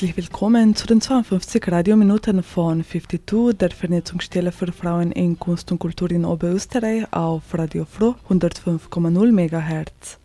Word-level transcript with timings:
Herzlich 0.00 0.16
willkommen 0.16 0.74
zu 0.74 0.86
den 0.86 1.02
52 1.02 1.70
Radiominuten 1.70 2.42
von 2.42 2.82
52, 2.82 3.54
der 3.54 3.70
Vernetzungsstelle 3.70 4.50
für 4.50 4.72
Frauen 4.72 5.12
in 5.12 5.38
Kunst 5.38 5.70
und 5.72 5.78
Kultur 5.78 6.10
in 6.10 6.24
Oberösterreich 6.24 7.12
auf 7.12 7.42
Radio 7.52 7.84
Froh 7.84 8.14
105,0 8.30 9.30
MHz. 9.30 10.18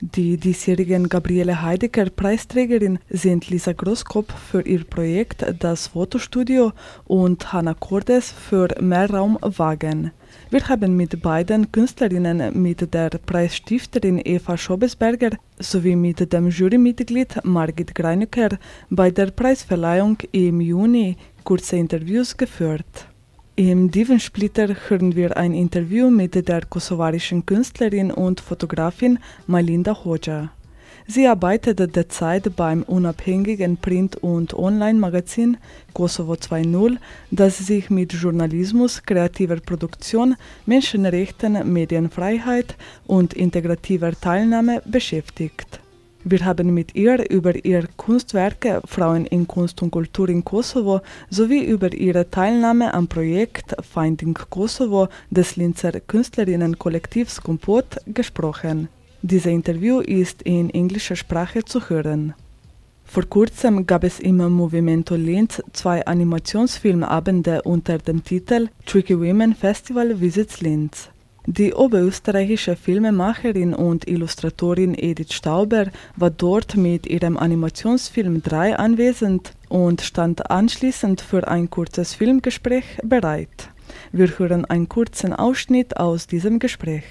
Die 0.00 0.36
diesjährigen 0.36 1.08
Gabriele 1.08 1.60
Heidegger 1.60 2.08
Preisträgerin 2.08 3.00
sind 3.10 3.50
Lisa 3.50 3.72
Großkopf 3.72 4.32
für 4.32 4.62
ihr 4.62 4.84
Projekt 4.84 5.44
Das 5.58 5.88
Fotostudio 5.88 6.72
und 7.06 7.52
Hanna 7.52 7.74
Cordes 7.74 8.30
für 8.30 8.68
Mehrraum 8.80 9.36
Wagen. 9.42 10.12
Wir 10.50 10.68
haben 10.68 10.96
mit 10.96 11.20
beiden 11.20 11.72
Künstlerinnen, 11.72 12.62
mit 12.62 12.94
der 12.94 13.10
Preisstifterin 13.10 14.22
Eva 14.24 14.56
Schobesberger 14.56 15.30
sowie 15.58 15.96
mit 15.96 16.32
dem 16.32 16.48
Jurymitglied 16.48 17.40
Margit 17.42 17.92
Greinöcker 17.92 18.56
bei 18.90 19.10
der 19.10 19.32
Preisverleihung 19.32 20.18
im 20.30 20.60
Juni 20.60 21.16
kurze 21.42 21.76
Interviews 21.76 22.36
geführt. 22.36 23.08
Im 23.58 23.90
Divensplitter 23.90 24.68
hören 24.88 25.16
wir 25.16 25.36
ein 25.36 25.52
Interview 25.52 26.10
mit 26.10 26.36
der 26.48 26.64
kosovarischen 26.66 27.44
Künstlerin 27.44 28.12
und 28.12 28.40
Fotografin 28.40 29.18
Malinda 29.48 30.04
Hoja. 30.04 30.52
Sie 31.08 31.26
arbeitet 31.26 31.80
derzeit 31.96 32.54
beim 32.54 32.84
unabhängigen 32.84 33.76
Print- 33.76 34.14
und 34.14 34.54
Online-Magazin 34.54 35.56
Kosovo 35.92 36.34
2.0, 36.34 36.98
das 37.32 37.58
sich 37.58 37.90
mit 37.90 38.12
Journalismus, 38.12 39.02
kreativer 39.02 39.56
Produktion, 39.56 40.36
Menschenrechten, 40.64 41.72
Medienfreiheit 41.72 42.76
und 43.08 43.34
integrativer 43.34 44.12
Teilnahme 44.12 44.82
beschäftigt. 44.84 45.80
Wir 46.24 46.44
haben 46.44 46.74
mit 46.74 46.96
ihr 46.96 47.30
über 47.30 47.64
ihre 47.64 47.86
Kunstwerke 47.96 48.82
Frauen 48.84 49.24
in 49.26 49.46
Kunst 49.46 49.80
und 49.82 49.92
Kultur 49.92 50.28
in 50.28 50.44
Kosovo 50.44 51.00
sowie 51.30 51.64
über 51.64 51.92
ihre 51.92 52.28
Teilnahme 52.28 52.92
am 52.92 53.06
Projekt 53.06 53.76
Finding 53.80 54.34
Kosovo 54.50 55.08
des 55.30 55.54
Linzer 55.54 55.92
Künstlerinnenkollektivs 56.00 57.40
Kompott 57.40 57.98
gesprochen. 58.06 58.88
Dieses 59.22 59.46
Interview 59.46 60.00
ist 60.00 60.42
in 60.42 60.70
englischer 60.70 61.16
Sprache 61.16 61.64
zu 61.64 61.88
hören. 61.88 62.34
Vor 63.04 63.24
kurzem 63.24 63.86
gab 63.86 64.02
es 64.04 64.18
im 64.18 64.36
Movimento 64.36 65.14
Linz 65.14 65.62
zwei 65.72 66.04
Animationsfilmabende 66.04 67.62
unter 67.62 67.98
dem 67.98 68.24
Titel 68.24 68.68
Tricky 68.86 69.18
Women 69.18 69.54
Festival 69.54 70.20
Visits 70.20 70.60
Linz. 70.60 71.10
Die 71.50 71.72
oberösterreichische 71.72 72.76
Filmemacherin 72.76 73.72
und 73.72 74.06
Illustratorin 74.06 74.94
Edith 74.94 75.32
Stauber 75.32 75.86
war 76.14 76.28
dort 76.28 76.76
mit 76.76 77.06
ihrem 77.06 77.38
Animationsfilm 77.38 78.42
3 78.42 78.76
anwesend 78.76 79.54
und 79.70 80.02
stand 80.02 80.50
anschließend 80.50 81.22
für 81.22 81.48
ein 81.48 81.70
kurzes 81.70 82.12
Filmgespräch 82.12 82.84
bereit. 83.02 83.70
Wir 84.12 84.38
hören 84.38 84.66
einen 84.66 84.90
kurzen 84.90 85.32
Ausschnitt 85.32 85.96
aus 85.96 86.26
diesem 86.26 86.58
Gespräch. 86.58 87.04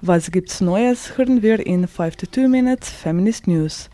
Was 0.00 0.32
gibt's 0.32 0.60
Neues, 0.60 1.16
hören 1.16 1.42
wir 1.42 1.64
in 1.64 1.86
52 1.86 2.48
Minutes 2.48 2.90
Feminist 2.90 3.46
News. 3.46 3.90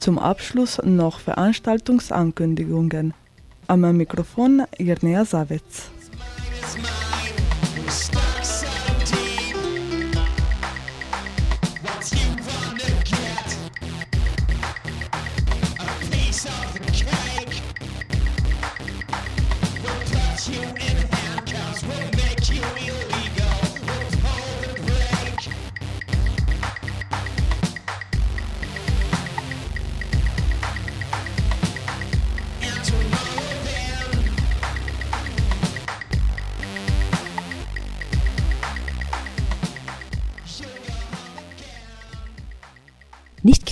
Zum 0.00 0.18
Abschluss 0.18 0.80
noch 0.82 1.20
Veranstaltungsankündigungen. 1.20 3.14
Am 3.68 3.82
Mikrofon 3.96 4.64
Irnea 4.78 5.24
Savitz. 5.24 5.92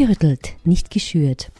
Gerüttelt, 0.00 0.56
nicht 0.64 0.90
geschürt. 0.90 1.52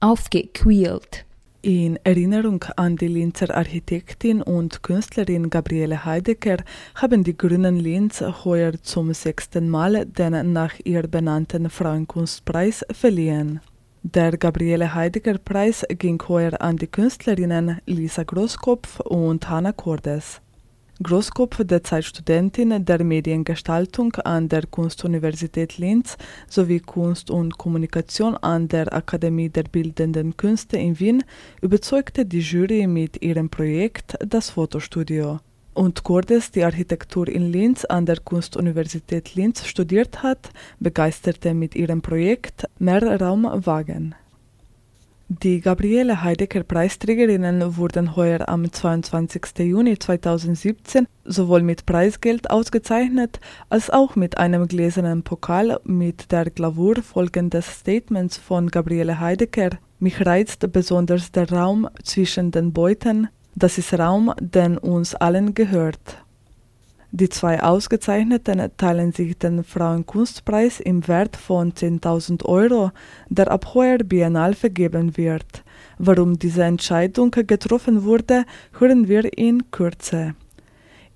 Aufgequält. 0.00 1.24
In 1.62 1.96
Erinnerung 2.02 2.64
an 2.74 2.96
die 2.96 3.06
Linzer 3.06 3.54
Architektin 3.54 4.42
und 4.42 4.82
Künstlerin 4.82 5.48
Gabriele 5.48 6.04
Heidegger 6.04 6.56
haben 6.96 7.22
die 7.22 7.36
Grünen 7.36 7.76
Linz 7.76 8.20
heuer 8.44 8.72
zum 8.82 9.14
sechsten 9.14 9.68
Mal 9.68 10.06
den 10.06 10.52
nach 10.52 10.74
ihr 10.82 11.06
benannten 11.06 11.70
Frauenkunstpreis 11.70 12.84
verliehen. 12.90 13.60
Der 14.02 14.36
Gabriele 14.38 14.92
Heidegger 14.92 15.38
Preis 15.38 15.86
ging 15.88 16.20
heuer 16.26 16.60
an 16.60 16.78
die 16.78 16.88
Künstlerinnen 16.88 17.80
Lisa 17.86 18.24
Großkopf 18.24 18.98
und 19.00 19.48
Hanna 19.48 19.70
Cordes. 19.70 20.40
Großkopf, 21.02 21.64
derzeit 21.64 22.04
Studentin 22.04 22.84
der 22.84 23.02
Mediengestaltung 23.02 24.12
an 24.16 24.50
der 24.50 24.66
Kunstuniversität 24.66 25.78
Linz 25.78 26.18
sowie 26.46 26.80
Kunst 26.80 27.30
und 27.30 27.56
Kommunikation 27.56 28.36
an 28.36 28.68
der 28.68 28.92
Akademie 28.92 29.48
der 29.48 29.62
Bildenden 29.62 30.36
Künste 30.36 30.76
in 30.76 31.00
Wien, 31.00 31.24
überzeugte 31.62 32.26
die 32.26 32.40
Jury 32.40 32.86
mit 32.86 33.22
ihrem 33.22 33.48
Projekt 33.48 34.18
Das 34.26 34.50
Fotostudio. 34.50 35.38
Und 35.72 36.02
Cordes, 36.02 36.50
die 36.50 36.64
Architektur 36.64 37.28
in 37.28 37.50
Linz 37.50 37.86
an 37.86 38.04
der 38.04 38.18
Kunstuniversität 38.18 39.34
Linz 39.34 39.64
studiert 39.64 40.22
hat, 40.22 40.50
begeisterte 40.80 41.54
mit 41.54 41.74
ihrem 41.76 42.02
Projekt 42.02 42.66
Mehrraumwagen. 42.78 44.14
Die 45.38 45.60
Gabriele 45.60 46.24
Heidegger 46.24 46.64
Preisträgerinnen 46.64 47.76
wurden 47.76 48.16
heuer 48.16 48.48
am 48.48 48.72
22. 48.72 49.60
Juni 49.60 49.96
2017 49.96 51.06
sowohl 51.24 51.62
mit 51.62 51.86
Preisgeld 51.86 52.50
ausgezeichnet 52.50 53.38
als 53.68 53.90
auch 53.90 54.16
mit 54.16 54.38
einem 54.38 54.66
gläsernen 54.66 55.22
Pokal 55.22 55.78
mit 55.84 56.32
der 56.32 56.50
Glavur 56.50 56.96
folgendes 56.96 57.78
Statements 57.78 58.38
von 58.38 58.72
Gabriele 58.72 59.20
Heidegger. 59.20 59.70
Mich 60.00 60.26
reizt 60.26 60.72
besonders 60.72 61.30
der 61.30 61.48
Raum 61.48 61.88
zwischen 62.02 62.50
den 62.50 62.72
Beuten. 62.72 63.28
Das 63.54 63.78
ist 63.78 63.96
Raum, 63.96 64.32
den 64.40 64.78
uns 64.78 65.14
allen 65.14 65.54
gehört. 65.54 66.24
Die 67.12 67.28
zwei 67.28 67.60
Ausgezeichneten 67.60 68.70
teilen 68.76 69.10
sich 69.12 69.36
den 69.36 69.64
Frauenkunstpreis 69.64 70.78
im 70.78 71.08
Wert 71.08 71.36
von 71.36 71.72
10.000 71.72 72.44
Euro, 72.44 72.92
der 73.28 73.50
ab 73.50 73.74
heuer 73.74 73.98
biennal 73.98 74.54
vergeben 74.54 75.16
wird. 75.16 75.64
Warum 75.98 76.38
diese 76.38 76.62
Entscheidung 76.62 77.32
getroffen 77.32 78.04
wurde, 78.04 78.44
hören 78.78 79.08
wir 79.08 79.36
in 79.36 79.72
Kürze. 79.72 80.36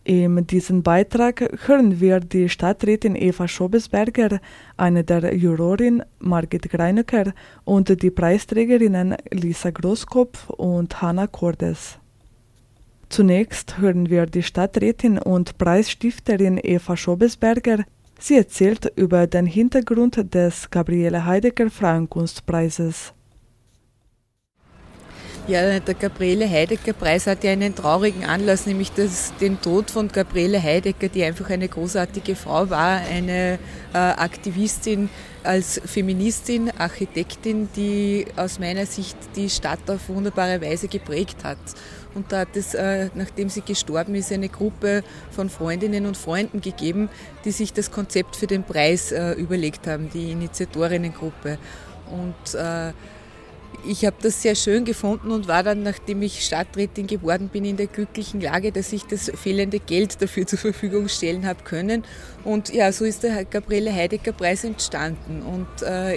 In 0.02 0.46
diesem 0.48 0.82
Beitrag 0.82 1.48
hören 1.66 2.00
wir 2.00 2.18
die 2.18 2.48
Stadträtin 2.48 3.14
Eva 3.14 3.46
Schobesberger, 3.46 4.40
eine 4.76 5.04
der 5.04 5.34
Jurorin 5.34 6.02
Margit 6.18 6.68
Greinöcker 6.68 7.32
und 7.64 8.02
die 8.02 8.10
Preisträgerinnen 8.10 9.16
Lisa 9.30 9.70
Großkopf 9.70 10.50
und 10.50 11.00
Hanna 11.00 11.28
Cordes. 11.28 11.98
Zunächst 13.14 13.78
hören 13.78 14.10
wir 14.10 14.26
die 14.26 14.42
Stadträtin 14.42 15.18
und 15.18 15.56
Preisstifterin 15.56 16.58
Eva 16.60 16.96
Schobesberger. 16.96 17.84
Sie 18.18 18.36
erzählt 18.36 18.90
über 18.96 19.28
den 19.28 19.46
Hintergrund 19.46 20.34
des 20.34 20.68
Gabriele 20.68 21.24
Heidegger 21.24 21.70
Frauenkunstpreises. 21.70 23.12
Ja, 25.46 25.78
der 25.78 25.94
Gabriele 25.94 26.50
Heidegger 26.50 26.92
Preis 26.92 27.28
hat 27.28 27.44
ja 27.44 27.52
einen 27.52 27.74
traurigen 27.76 28.24
Anlass, 28.24 28.66
nämlich 28.66 28.90
das, 28.90 29.32
den 29.40 29.60
Tod 29.60 29.92
von 29.92 30.08
Gabriele 30.08 30.60
Heidegger, 30.60 31.08
die 31.08 31.22
einfach 31.22 31.50
eine 31.50 31.68
großartige 31.68 32.34
Frau 32.34 32.68
war, 32.68 33.00
eine 33.00 33.60
äh, 33.92 33.98
Aktivistin 33.98 35.08
als 35.44 35.80
Feministin, 35.84 36.72
Architektin, 36.78 37.68
die 37.76 38.26
aus 38.36 38.58
meiner 38.58 38.86
Sicht 38.86 39.16
die 39.36 39.50
Stadt 39.50 39.88
auf 39.88 40.08
wunderbare 40.08 40.60
Weise 40.62 40.88
geprägt 40.88 41.44
hat. 41.44 41.58
Und 42.14 42.30
da 42.30 42.40
hat 42.40 42.56
es, 42.56 42.74
äh, 42.74 43.08
nachdem 43.14 43.48
sie 43.48 43.62
gestorben 43.62 44.14
ist, 44.14 44.32
eine 44.32 44.48
Gruppe 44.48 45.02
von 45.30 45.50
Freundinnen 45.50 46.06
und 46.06 46.16
Freunden 46.16 46.60
gegeben, 46.60 47.08
die 47.44 47.50
sich 47.50 47.72
das 47.72 47.90
Konzept 47.90 48.36
für 48.36 48.46
den 48.46 48.62
Preis 48.62 49.12
äh, 49.12 49.32
überlegt 49.32 49.86
haben, 49.86 50.10
die 50.10 50.30
Initiatorinnengruppe. 50.30 51.58
Und 52.10 52.54
äh, 52.54 52.92
ich 53.86 54.06
habe 54.06 54.16
das 54.22 54.40
sehr 54.40 54.54
schön 54.54 54.84
gefunden 54.84 55.30
und 55.30 55.48
war 55.48 55.62
dann, 55.62 55.82
nachdem 55.82 56.22
ich 56.22 56.44
Stadträtin 56.44 57.06
geworden 57.06 57.48
bin, 57.48 57.64
in 57.64 57.76
der 57.76 57.88
glücklichen 57.88 58.40
Lage, 58.40 58.70
dass 58.70 58.92
ich 58.92 59.04
das 59.04 59.30
fehlende 59.34 59.80
Geld 59.80 60.22
dafür 60.22 60.46
zur 60.46 60.58
Verfügung 60.58 61.08
stellen 61.08 61.44
habe 61.44 61.64
können. 61.64 62.04
Und 62.44 62.72
ja, 62.72 62.92
so 62.92 63.04
ist 63.04 63.24
der 63.24 63.44
Gabriele 63.44 63.92
Heidegger 63.92 64.32
Preis 64.32 64.64
entstanden. 64.64 65.42
Und 65.42 65.66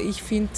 ich 0.08 0.22
finde, 0.22 0.52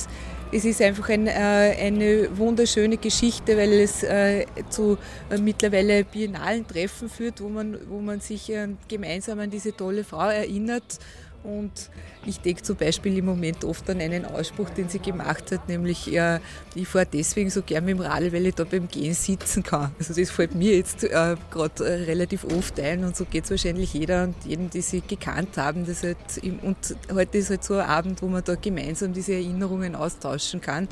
es 0.52 0.66
ist 0.66 0.82
einfach 0.82 1.10
ein, 1.10 1.28
äh, 1.28 1.32
eine 1.32 2.38
wunderschöne 2.38 2.98
Geschichte, 2.98 3.56
weil 3.56 3.74
es 3.74 4.04
äh, 4.04 4.46
zu 4.70 4.98
äh, 5.30 5.38
mittlerweile 5.38 6.04
biennalen 6.04 6.68
Treffen 6.68 7.10
führt, 7.10 7.42
wo 7.42 7.50
man, 7.50 7.78
wo 7.88 8.00
man 8.00 8.20
sich 8.20 8.52
äh, 8.52 8.68
gemeinsam 8.88 9.40
an 9.40 9.50
diese 9.50 9.76
tolle 9.76 10.04
Frau 10.04 10.30
erinnert 10.30 11.00
und 11.44 11.90
ich 12.26 12.40
denke 12.40 12.62
zum 12.64 12.76
Beispiel 12.76 13.18
im 13.18 13.26
Moment 13.26 13.64
oft 13.64 13.90
an 13.90 14.02
einen 14.02 14.26
Ausspruch, 14.26 14.70
den 14.72 14.90
sie 14.90 15.00
gemacht 15.00 15.52
hat, 15.52 15.70
nämlich 15.70 16.06
ja, 16.08 16.40
ich 16.76 16.88
fahre 16.88 17.06
deswegen 17.06 17.50
so 17.50 17.62
gern 17.62 17.86
mit 17.86 17.98
dem 17.98 18.02
Radl, 18.02 18.34
weil 18.34 18.46
ich 18.46 18.56
da 18.56 18.66
beim 18.66 18.88
Gehen 18.88 19.14
sitzen 19.14 19.64
kann. 19.64 19.92
Also 19.98 20.14
das 20.14 20.30
fällt 20.32 20.54
mir 20.56 20.76
jetzt 20.76 21.04
äh, 21.04 21.36
gerade 21.50 21.86
äh, 21.86 22.04
relativ 22.04 22.44
oft 22.44 22.80
ein 22.80 23.04
und 23.04 23.16
so 23.16 23.26
geht 23.26 23.46
es 23.46 23.52
wahrscheinlich 23.52 23.94
jeder 23.94 24.24
und 24.24 24.36
jedem, 24.46 24.70
die 24.70 24.82
sie 24.82 25.02
gekannt 25.02 25.58
haben. 25.58 25.86
Das 25.86 26.04
halt 26.04 26.18
und 26.62 26.78
heute 27.14 27.38
ist 27.38 27.50
halt 27.50 27.64
so 27.64 27.76
ein 27.76 27.86
Abend, 27.86 28.22
wo 28.22 28.28
man 28.28 28.44
da 28.44 28.56
gemeinsam 28.56 29.14
diese 29.14 29.34
Erinnerungen 29.34 29.96
austauschen 29.96 30.62
kann. 30.62 30.88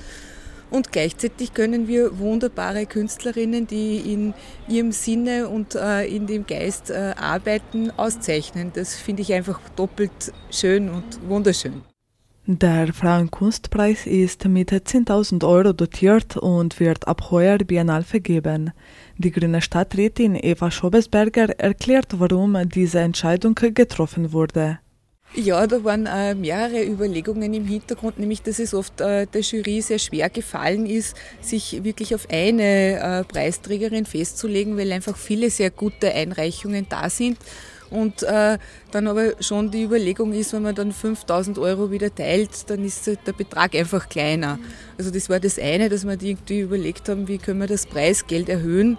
Und 0.70 0.92
gleichzeitig 0.92 1.54
können 1.54 1.88
wir 1.88 2.20
wunderbare 2.20 2.86
Künstlerinnen, 2.86 3.68
die 3.68 4.14
in 4.14 4.34
ihrem 4.68 4.92
Sinne 4.92 5.48
und 5.48 5.76
äh, 5.76 6.06
in 6.06 6.28
dem 6.28 6.46
Geist 6.46 6.90
äh, 6.90 7.14
arbeiten, 7.18 7.92
auszeichnen. 7.96 8.72
Das 8.74 8.96
finde 8.96 9.22
ich 9.22 9.34
einfach 9.34 9.60
doppelt 9.76 10.34
schön 10.52 10.90
und 10.90 11.06
wunderschön. 11.28 11.82
Der 12.50 12.94
Frauenkunstpreis 12.94 14.06
ist 14.08 14.46
mit 14.46 14.72
10.000 14.72 15.46
Euro 15.46 15.74
dotiert 15.74 16.38
und 16.38 16.80
wird 16.80 17.06
ab 17.06 17.30
heuer 17.30 17.58
biennal 17.58 18.04
vergeben. 18.04 18.72
Die 19.18 19.32
grüne 19.32 19.62
Stadträtin 19.62 20.34
Eva 20.36 20.72
Schobesberger 20.72 21.60
erklärt, 21.60 22.20
warum 22.20 22.58
diese 22.70 23.00
Entscheidung 23.00 23.54
getroffen 23.56 24.32
wurde. 24.32 24.80
Ja, 25.36 25.68
da 25.68 25.84
waren 25.84 26.06
äh, 26.06 26.34
mehrere 26.36 26.84
Überlegungen 26.84 27.54
im 27.54 27.66
Hintergrund, 27.66 28.18
nämlich 28.18 28.42
dass 28.42 28.60
es 28.60 28.74
oft 28.74 29.02
äh, 29.02 29.28
der 29.28 29.42
Jury 29.42 29.82
sehr 29.82 30.00
schwer 30.00 30.30
gefallen 30.30 30.86
ist, 30.86 31.16
sich 31.42 31.84
wirklich 31.84 32.16
auf 32.16 32.28
eine 32.32 33.00
äh, 33.00 33.24
Preisträgerin 33.24 34.06
festzulegen, 34.06 34.78
weil 34.78 34.92
einfach 34.92 35.18
viele 35.18 35.50
sehr 35.50 35.70
gute 35.70 36.12
Einreichungen 36.12 36.88
da 36.90 37.10
sind. 37.10 37.38
Und 37.90 38.24
äh, 38.24 38.58
dann 38.92 39.08
aber 39.08 39.42
schon 39.42 39.72
die 39.72 39.84
Überlegung 39.84 40.34
ist, 40.34 40.54
wenn 40.54 40.64
man 40.64 40.76
dann 40.76 40.92
5000 40.92 41.58
Euro 41.58 41.92
wieder 41.92 42.14
teilt, 42.14 42.70
dann 42.70 42.84
ist 42.84 43.08
der 43.08 43.34
Betrag 43.34 43.76
einfach 43.76 44.10
kleiner. 44.10 44.60
Also 44.98 45.12
das 45.12 45.30
war 45.30 45.40
das 45.40 45.58
eine, 45.60 45.88
dass 45.88 46.06
wir 46.06 46.22
irgendwie 46.22 46.62
überlegt 46.62 47.08
haben, 47.08 47.28
wie 47.28 47.38
können 47.38 47.60
wir 47.60 47.68
das 47.68 47.86
Preisgeld 47.86 48.50
erhöhen. 48.50 48.98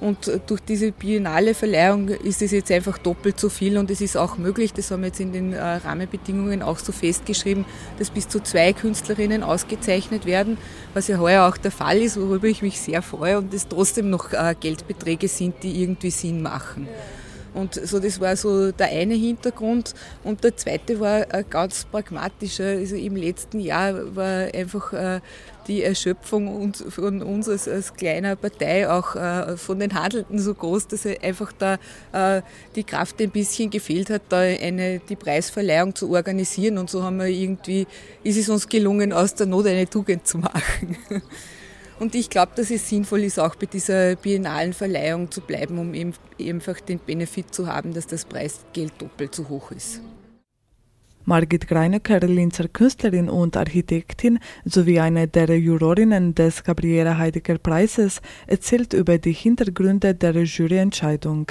Und 0.00 0.30
durch 0.46 0.60
diese 0.62 0.92
biennale 0.92 1.54
Verleihung 1.54 2.08
ist 2.08 2.40
es 2.40 2.52
jetzt 2.52 2.70
einfach 2.72 2.96
doppelt 2.96 3.38
so 3.38 3.50
viel 3.50 3.76
und 3.76 3.90
es 3.90 4.00
ist 4.00 4.16
auch 4.16 4.38
möglich, 4.38 4.72
das 4.72 4.90
haben 4.90 5.02
wir 5.02 5.08
jetzt 5.08 5.20
in 5.20 5.32
den 5.32 5.52
äh, 5.52 5.60
Rahmenbedingungen 5.60 6.62
auch 6.62 6.78
so 6.78 6.90
festgeschrieben, 6.90 7.66
dass 7.98 8.08
bis 8.08 8.26
zu 8.26 8.40
zwei 8.40 8.72
Künstlerinnen 8.72 9.42
ausgezeichnet 9.42 10.24
werden, 10.24 10.56
was 10.94 11.08
ja 11.08 11.18
heuer 11.18 11.46
auch 11.46 11.58
der 11.58 11.70
Fall 11.70 11.98
ist, 11.98 12.18
worüber 12.18 12.46
ich 12.46 12.62
mich 12.62 12.80
sehr 12.80 13.02
freue 13.02 13.36
und 13.38 13.52
es 13.52 13.68
trotzdem 13.68 14.08
noch 14.08 14.32
äh, 14.32 14.54
Geldbeträge 14.58 15.28
sind, 15.28 15.62
die 15.62 15.82
irgendwie 15.82 16.10
Sinn 16.10 16.40
machen. 16.40 16.88
Und 17.54 17.74
so, 17.74 17.98
das 17.98 18.20
war 18.20 18.36
so 18.36 18.72
der 18.72 18.88
eine 18.88 19.14
Hintergrund. 19.14 19.94
Und 20.24 20.44
der 20.44 20.56
zweite 20.56 21.00
war 21.00 21.24
ganz 21.44 21.84
pragmatischer. 21.84 22.64
Also 22.64 22.96
im 22.96 23.16
letzten 23.16 23.60
Jahr 23.60 24.14
war 24.14 24.52
einfach 24.54 24.92
äh, 24.92 25.20
die 25.66 25.82
Erschöpfung 25.82 26.72
von 26.74 27.22
uns 27.22 27.48
als, 27.48 27.68
als 27.68 27.94
kleiner 27.94 28.36
Partei, 28.36 28.90
auch 28.90 29.14
äh, 29.14 29.56
von 29.56 29.78
den 29.78 29.94
Handelnden 29.94 30.38
so 30.38 30.54
groß, 30.54 30.88
dass 30.88 31.06
einfach 31.06 31.52
da 31.52 31.78
äh, 32.12 32.42
die 32.74 32.84
Kraft 32.84 33.20
ein 33.20 33.30
bisschen 33.30 33.70
gefehlt 33.70 34.10
hat, 34.10 34.22
da 34.28 34.38
eine, 34.38 35.00
die 35.00 35.16
Preisverleihung 35.16 35.94
zu 35.94 36.10
organisieren. 36.10 36.78
Und 36.78 36.90
so 36.90 37.02
haben 37.02 37.18
wir 37.18 37.26
irgendwie, 37.26 37.86
ist 38.24 38.36
es 38.36 38.48
uns 38.48 38.68
gelungen, 38.68 39.12
aus 39.12 39.34
der 39.34 39.46
Not 39.46 39.66
eine 39.66 39.88
Tugend 39.88 40.26
zu 40.26 40.38
machen. 40.38 40.96
Und 42.00 42.14
ich 42.14 42.30
glaube, 42.30 42.52
dass 42.56 42.70
es 42.70 42.88
sinnvoll 42.88 43.20
ist, 43.20 43.38
auch 43.38 43.54
bei 43.56 43.66
dieser 43.66 44.16
biennalen 44.16 44.72
Verleihung 44.72 45.30
zu 45.30 45.42
bleiben, 45.42 45.78
um 45.78 45.92
eben 45.92 46.14
einfach 46.40 46.80
den 46.80 46.98
Benefit 46.98 47.54
zu 47.54 47.66
haben, 47.66 47.92
dass 47.92 48.06
das 48.06 48.24
Preisgeld 48.24 48.94
doppelt 48.98 49.34
so 49.34 49.46
hoch 49.48 49.70
ist. 49.70 50.00
Margit 51.26 51.68
Greinecker, 51.68 52.20
Linzer 52.20 52.68
Künstlerin 52.68 53.28
und 53.28 53.54
Architektin 53.54 54.38
sowie 54.64 54.98
eine 54.98 55.28
der 55.28 55.58
Jurorinnen 55.58 56.34
des 56.34 56.64
Gabriele 56.64 57.18
Heidegger 57.18 57.58
Preises, 57.58 58.22
erzählt 58.46 58.94
über 58.94 59.18
die 59.18 59.34
Hintergründe 59.34 60.14
der 60.14 60.42
Juryentscheidung. 60.42 61.48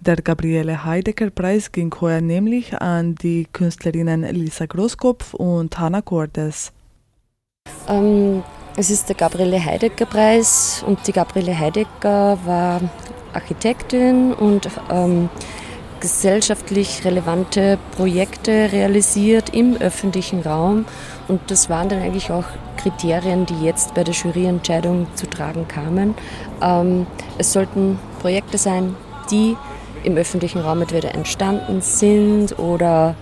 Der 0.00 0.16
Gabriele 0.16 0.86
Heidegger 0.86 1.28
Preis 1.28 1.70
ging 1.70 1.94
heuer 2.00 2.22
nämlich 2.22 2.74
an 2.80 3.14
die 3.14 3.46
Künstlerinnen 3.52 4.22
Lisa 4.22 4.64
Großkopf 4.64 5.34
und 5.34 5.78
Hanna 5.78 6.00
Cordes. 6.00 6.72
Ähm, 7.88 8.42
es 8.76 8.90
ist 8.90 9.08
der 9.08 9.16
Gabriele 9.16 9.62
Heidegger 9.62 10.06
Preis 10.06 10.82
und 10.86 11.06
die 11.06 11.12
Gabriele 11.12 11.58
Heidegger 11.58 12.38
war 12.44 12.80
Architektin 13.34 14.32
und 14.32 14.68
ähm, 14.90 15.28
gesellschaftlich 16.00 17.04
relevante 17.04 17.78
Projekte 17.96 18.72
realisiert 18.72 19.54
im 19.54 19.76
öffentlichen 19.76 20.40
Raum. 20.40 20.86
Und 21.28 21.50
das 21.50 21.70
waren 21.70 21.88
dann 21.88 22.02
eigentlich 22.02 22.30
auch 22.30 22.44
Kriterien, 22.76 23.46
die 23.46 23.62
jetzt 23.62 23.94
bei 23.94 24.04
der 24.04 24.14
Juryentscheidung 24.14 25.06
zu 25.14 25.28
tragen 25.28 25.68
kamen. 25.68 26.14
Ähm, 26.60 27.06
es 27.38 27.52
sollten 27.52 27.98
Projekte 28.20 28.58
sein, 28.58 28.96
die 29.30 29.56
im 30.02 30.16
öffentlichen 30.16 30.60
Raum 30.60 30.80
entweder 30.80 31.14
entstanden 31.14 31.80
sind 31.82 32.58
oder 32.58 33.14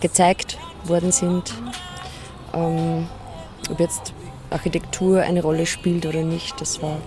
gezeigt 0.00 0.58
worden 0.84 1.12
sind. 1.12 1.54
Ähm, 2.54 3.06
ob 3.70 3.78
jetzt 3.78 4.12
Architektur 4.50 5.20
eine 5.22 5.42
Rolle 5.42 5.66
spielt 5.66 6.06
oder 6.06 6.22
nicht. 6.22 6.60
Das 6.60 6.82
war 6.82 6.98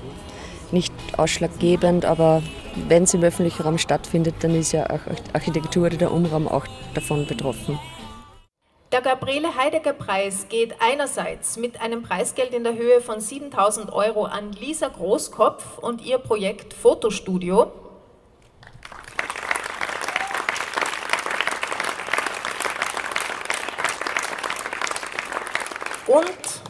nicht 0.71 0.93
ausschlaggebend, 1.17 2.05
aber 2.05 2.41
wenn 2.87 3.03
es 3.03 3.13
im 3.13 3.23
öffentlichen 3.23 3.61
Raum 3.63 3.77
stattfindet, 3.77 4.35
dann 4.41 4.55
ist 4.55 4.71
ja 4.71 4.89
auch 4.89 5.01
Architektur 5.33 5.85
oder 5.85 5.97
der 5.97 6.11
Umraum 6.11 6.47
auch 6.47 6.65
davon 6.93 7.25
betroffen. 7.27 7.79
Der 8.91 9.01
Gabriele 9.01 9.55
Heidegger 9.57 9.93
Preis 9.93 10.47
geht 10.49 10.75
einerseits 10.79 11.57
mit 11.57 11.81
einem 11.81 12.03
Preisgeld 12.03 12.53
in 12.53 12.63
der 12.63 12.75
Höhe 12.75 13.01
von 13.01 13.19
7000 13.19 13.91
Euro 13.91 14.25
an 14.25 14.51
Lisa 14.51 14.87
Großkopf 14.87 15.79
und 15.79 16.05
ihr 16.05 16.19
Projekt 16.19 16.73
Fotostudio. 16.73 17.71
Und 26.05 26.62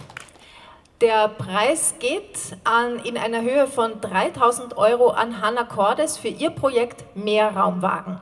der 1.03 1.27
Preis 1.27 1.95
geht 1.99 2.55
an, 2.63 2.97
in 3.03 3.17
einer 3.17 3.41
Höhe 3.41 3.67
von 3.67 3.99
3000 3.99 4.77
Euro 4.77 5.09
an 5.09 5.41
Hanna 5.41 5.65
Cordes 5.65 6.17
für 6.17 6.29
ihr 6.29 6.49
Projekt 6.49 7.03
Mehrraumwagen. 7.13 8.19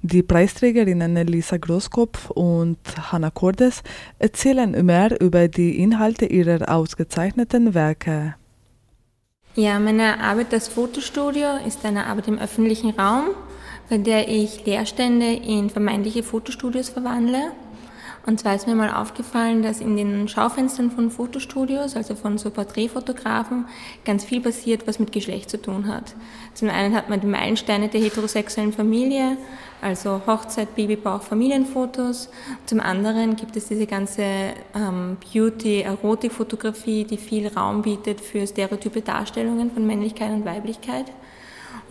Die 0.00 0.22
Preisträgerinnen 0.22 1.14
Lisa 1.26 1.58
Großkopf 1.58 2.30
und 2.30 2.78
Hanna 3.12 3.28
Cordes 3.28 3.82
erzählen 4.18 4.70
mehr 4.86 5.20
über 5.20 5.46
die 5.48 5.78
Inhalte 5.78 6.24
ihrer 6.24 6.74
ausgezeichneten 6.74 7.74
Werke. 7.74 8.34
Ja, 9.56 9.78
meine 9.78 10.20
Arbeit 10.20 10.54
als 10.54 10.68
Fotostudio 10.68 11.58
ist 11.66 11.84
eine 11.84 12.06
Arbeit 12.06 12.28
im 12.28 12.38
öffentlichen 12.38 12.98
Raum 12.98 13.34
bei 13.90 13.98
der 13.98 14.28
ich 14.28 14.64
Leerstände 14.64 15.32
in 15.32 15.68
vermeintliche 15.68 16.22
Fotostudios 16.22 16.88
verwandle. 16.88 17.50
Und 18.24 18.38
zwar 18.38 18.54
ist 18.54 18.68
mir 18.68 18.76
mal 18.76 18.92
aufgefallen, 18.92 19.62
dass 19.62 19.80
in 19.80 19.96
den 19.96 20.28
Schaufenstern 20.28 20.90
von 20.90 21.10
Fotostudios, 21.10 21.96
also 21.96 22.14
von 22.14 22.38
so 22.38 22.50
Porträtfotografen, 22.50 23.64
ganz 24.04 24.24
viel 24.24 24.40
passiert, 24.40 24.86
was 24.86 24.98
mit 25.00 25.10
Geschlecht 25.10 25.50
zu 25.50 25.60
tun 25.60 25.88
hat. 25.88 26.14
Zum 26.54 26.68
einen 26.68 26.94
hat 26.94 27.08
man 27.08 27.20
die 27.20 27.26
Meilensteine 27.26 27.88
der 27.88 28.00
heterosexuellen 28.00 28.72
Familie, 28.72 29.38
also 29.80 30.20
Hochzeit, 30.26 30.76
Babybauch, 30.76 31.22
Familienfotos. 31.22 32.28
Zum 32.66 32.78
anderen 32.78 33.34
gibt 33.34 33.56
es 33.56 33.68
diese 33.68 33.86
ganze 33.86 34.22
ähm, 34.74 35.16
Beauty-Erotik-Fotografie, 35.32 37.04
die 37.04 37.16
viel 37.16 37.48
Raum 37.48 37.82
bietet 37.82 38.20
für 38.20 38.46
stereotype 38.46 39.00
Darstellungen 39.00 39.72
von 39.72 39.86
Männlichkeit 39.86 40.30
und 40.30 40.44
Weiblichkeit. 40.44 41.06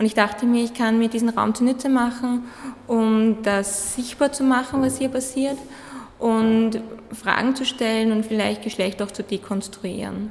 Und 0.00 0.06
ich 0.06 0.14
dachte 0.14 0.46
mir, 0.46 0.64
ich 0.64 0.72
kann 0.72 0.98
mir 0.98 1.08
diesen 1.08 1.28
Raum 1.28 1.54
zunutze 1.54 1.90
machen, 1.90 2.44
um 2.86 3.42
das 3.42 3.94
sichtbar 3.96 4.32
zu 4.32 4.42
machen, 4.44 4.80
was 4.80 4.96
hier 4.96 5.10
passiert 5.10 5.58
und 6.18 6.80
Fragen 7.12 7.54
zu 7.54 7.66
stellen 7.66 8.10
und 8.10 8.24
vielleicht 8.24 8.62
Geschlecht 8.62 9.02
auch 9.02 9.10
zu 9.10 9.22
dekonstruieren. 9.22 10.30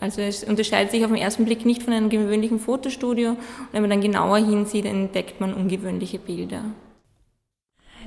Also 0.00 0.22
es 0.22 0.44
unterscheidet 0.44 0.92
sich 0.92 1.04
auf 1.04 1.10
den 1.10 1.20
ersten 1.20 1.44
Blick 1.44 1.66
nicht 1.66 1.82
von 1.82 1.92
einem 1.92 2.08
gewöhnlichen 2.08 2.60
Fotostudio. 2.60 3.30
Und 3.30 3.38
wenn 3.72 3.82
man 3.82 3.90
dann 3.90 4.00
genauer 4.00 4.38
hinsieht, 4.38 4.84
entdeckt 4.84 5.40
man 5.40 5.54
ungewöhnliche 5.54 6.20
Bilder. 6.20 6.62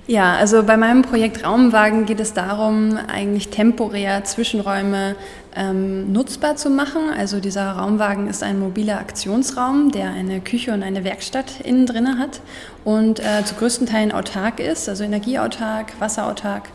Ja, 0.08 0.36
also 0.36 0.64
bei 0.64 0.76
meinem 0.78 1.02
Projekt 1.02 1.46
Raumwagen 1.46 2.06
geht 2.06 2.20
es 2.22 2.34
darum, 2.34 2.98
eigentlich 3.08 3.50
temporär 3.50 4.24
Zwischenräume 4.24 5.18
ähm, 5.56 6.12
nutzbar 6.12 6.56
zu 6.56 6.70
machen. 6.70 7.02
Also 7.18 7.40
dieser 7.40 7.72
Raumwagen 7.72 8.28
ist 8.28 8.44
ein 8.44 8.60
mobiler 8.60 9.00
Aktionsraum, 9.00 9.92
der 9.92 10.12
eine 10.12 10.42
Küche 10.42 10.74
und 10.74 10.84
eine 10.84 11.04
Werkstatt 11.04 11.62
innen 11.64 11.86
drin 11.86 12.20
hat 12.20 12.42
und 12.84 13.20
äh, 13.20 13.44
zu 13.46 13.56
größten 13.56 13.88
Teilen 13.88 14.12
autark 14.12 14.60
ist, 14.60 14.90
also 14.90 15.04
energieautark, 15.04 15.94
wasserautark. 16.00 16.70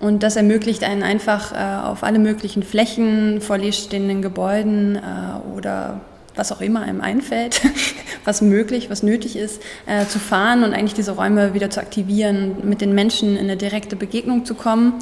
Und 0.00 0.22
das 0.22 0.36
ermöglicht 0.36 0.84
einen 0.84 1.02
einfach 1.02 1.52
äh, 1.52 1.86
auf 1.86 2.04
alle 2.04 2.18
möglichen 2.18 2.62
Flächen 2.62 3.40
vor 3.40 3.58
leerstehenden 3.58 4.22
Gebäuden 4.22 4.96
äh, 4.96 5.56
oder 5.56 6.00
was 6.36 6.52
auch 6.52 6.60
immer 6.60 6.82
einem 6.82 7.00
einfällt, 7.00 7.60
was 8.24 8.40
möglich, 8.40 8.90
was 8.90 9.02
nötig 9.02 9.36
ist, 9.36 9.60
äh, 9.86 10.06
zu 10.06 10.20
fahren 10.20 10.62
und 10.62 10.72
eigentlich 10.72 10.94
diese 10.94 11.12
Räume 11.12 11.52
wieder 11.52 11.68
zu 11.68 11.80
aktivieren, 11.80 12.56
mit 12.62 12.80
den 12.80 12.94
Menschen 12.94 13.36
in 13.36 13.44
eine 13.44 13.56
direkte 13.56 13.96
Begegnung 13.96 14.44
zu 14.44 14.54
kommen 14.54 14.94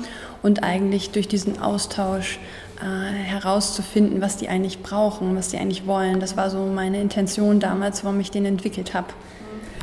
und 0.42 0.62
eigentlich 0.62 1.10
durch 1.10 1.28
diesen 1.28 1.60
Austausch 1.60 2.38
äh, 2.80 3.12
herauszufinden, 3.12 4.20
was 4.20 4.36
die 4.36 4.48
eigentlich 4.48 4.82
brauchen, 4.82 5.36
was 5.36 5.48
die 5.48 5.58
eigentlich 5.58 5.86
wollen. 5.86 6.20
Das 6.20 6.36
war 6.36 6.50
so 6.50 6.58
meine 6.66 7.00
Intention 7.00 7.60
damals, 7.60 8.04
warum 8.04 8.20
ich 8.20 8.30
den 8.30 8.44
entwickelt 8.44 8.94
habe. 8.94 9.08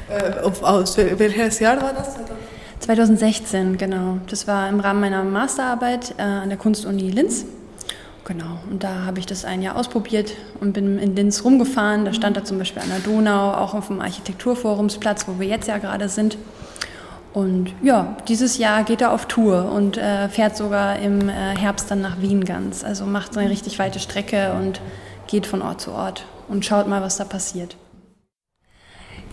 Äh, 0.10 0.42
aus 0.42 0.98
welches 0.98 1.60
Jahr 1.60 1.82
war 1.82 1.94
das? 1.94 2.18
2016, 2.80 3.78
genau. 3.78 4.18
Das 4.28 4.48
war 4.48 4.68
im 4.68 4.80
Rahmen 4.80 5.00
meiner 5.00 5.24
Masterarbeit 5.24 6.16
äh, 6.18 6.22
an 6.22 6.50
der 6.50 6.58
Kunstuni 6.58 7.10
Linz. 7.10 7.46
Genau, 8.26 8.60
und 8.70 8.84
da 8.84 9.06
habe 9.06 9.20
ich 9.20 9.26
das 9.26 9.44
ein 9.44 9.62
Jahr 9.62 9.76
ausprobiert 9.76 10.34
und 10.62 10.72
bin 10.72 10.98
in 10.98 11.16
Linz 11.16 11.44
rumgefahren. 11.44 12.06
Da 12.06 12.14
stand 12.14 12.38
da 12.38 12.44
zum 12.46 12.58
Beispiel 12.58 12.82
an 12.82 12.90
der 12.90 13.00
Donau, 13.00 13.54
auch 13.54 13.74
auf 13.74 13.88
dem 13.88 14.00
Architekturforumsplatz, 14.00 15.28
wo 15.28 15.40
wir 15.40 15.48
jetzt 15.48 15.68
ja 15.68 15.78
gerade 15.78 16.08
sind. 16.08 16.38
Und 17.34 17.74
ja, 17.82 18.16
dieses 18.28 18.60
Jahr 18.60 18.84
geht 18.84 19.02
er 19.02 19.12
auf 19.12 19.26
Tour 19.26 19.72
und 19.72 19.98
äh, 19.98 20.30
fährt 20.30 20.56
sogar 20.56 21.00
im 21.00 21.30
äh, 21.30 21.58
Herbst 21.58 21.90
dann 21.90 22.02
nach 22.02 22.22
Wien 22.22 22.46
ganz. 22.46 22.84
Also 22.84 23.06
macht 23.06 23.36
eine 23.36 23.50
richtig 23.50 23.80
weite 23.80 24.00
Strecke 24.00 24.54
und 24.54 24.80
geht 25.28 25.48
von 25.48 25.64
Ort 25.64 25.82
zu 25.82 25.92
Ort 25.92 26.26
und 26.48 26.64
schaut 26.64 26.88
mal, 26.88 27.02
was 27.02 27.18
da 27.18 27.26
passiert. 27.26 27.76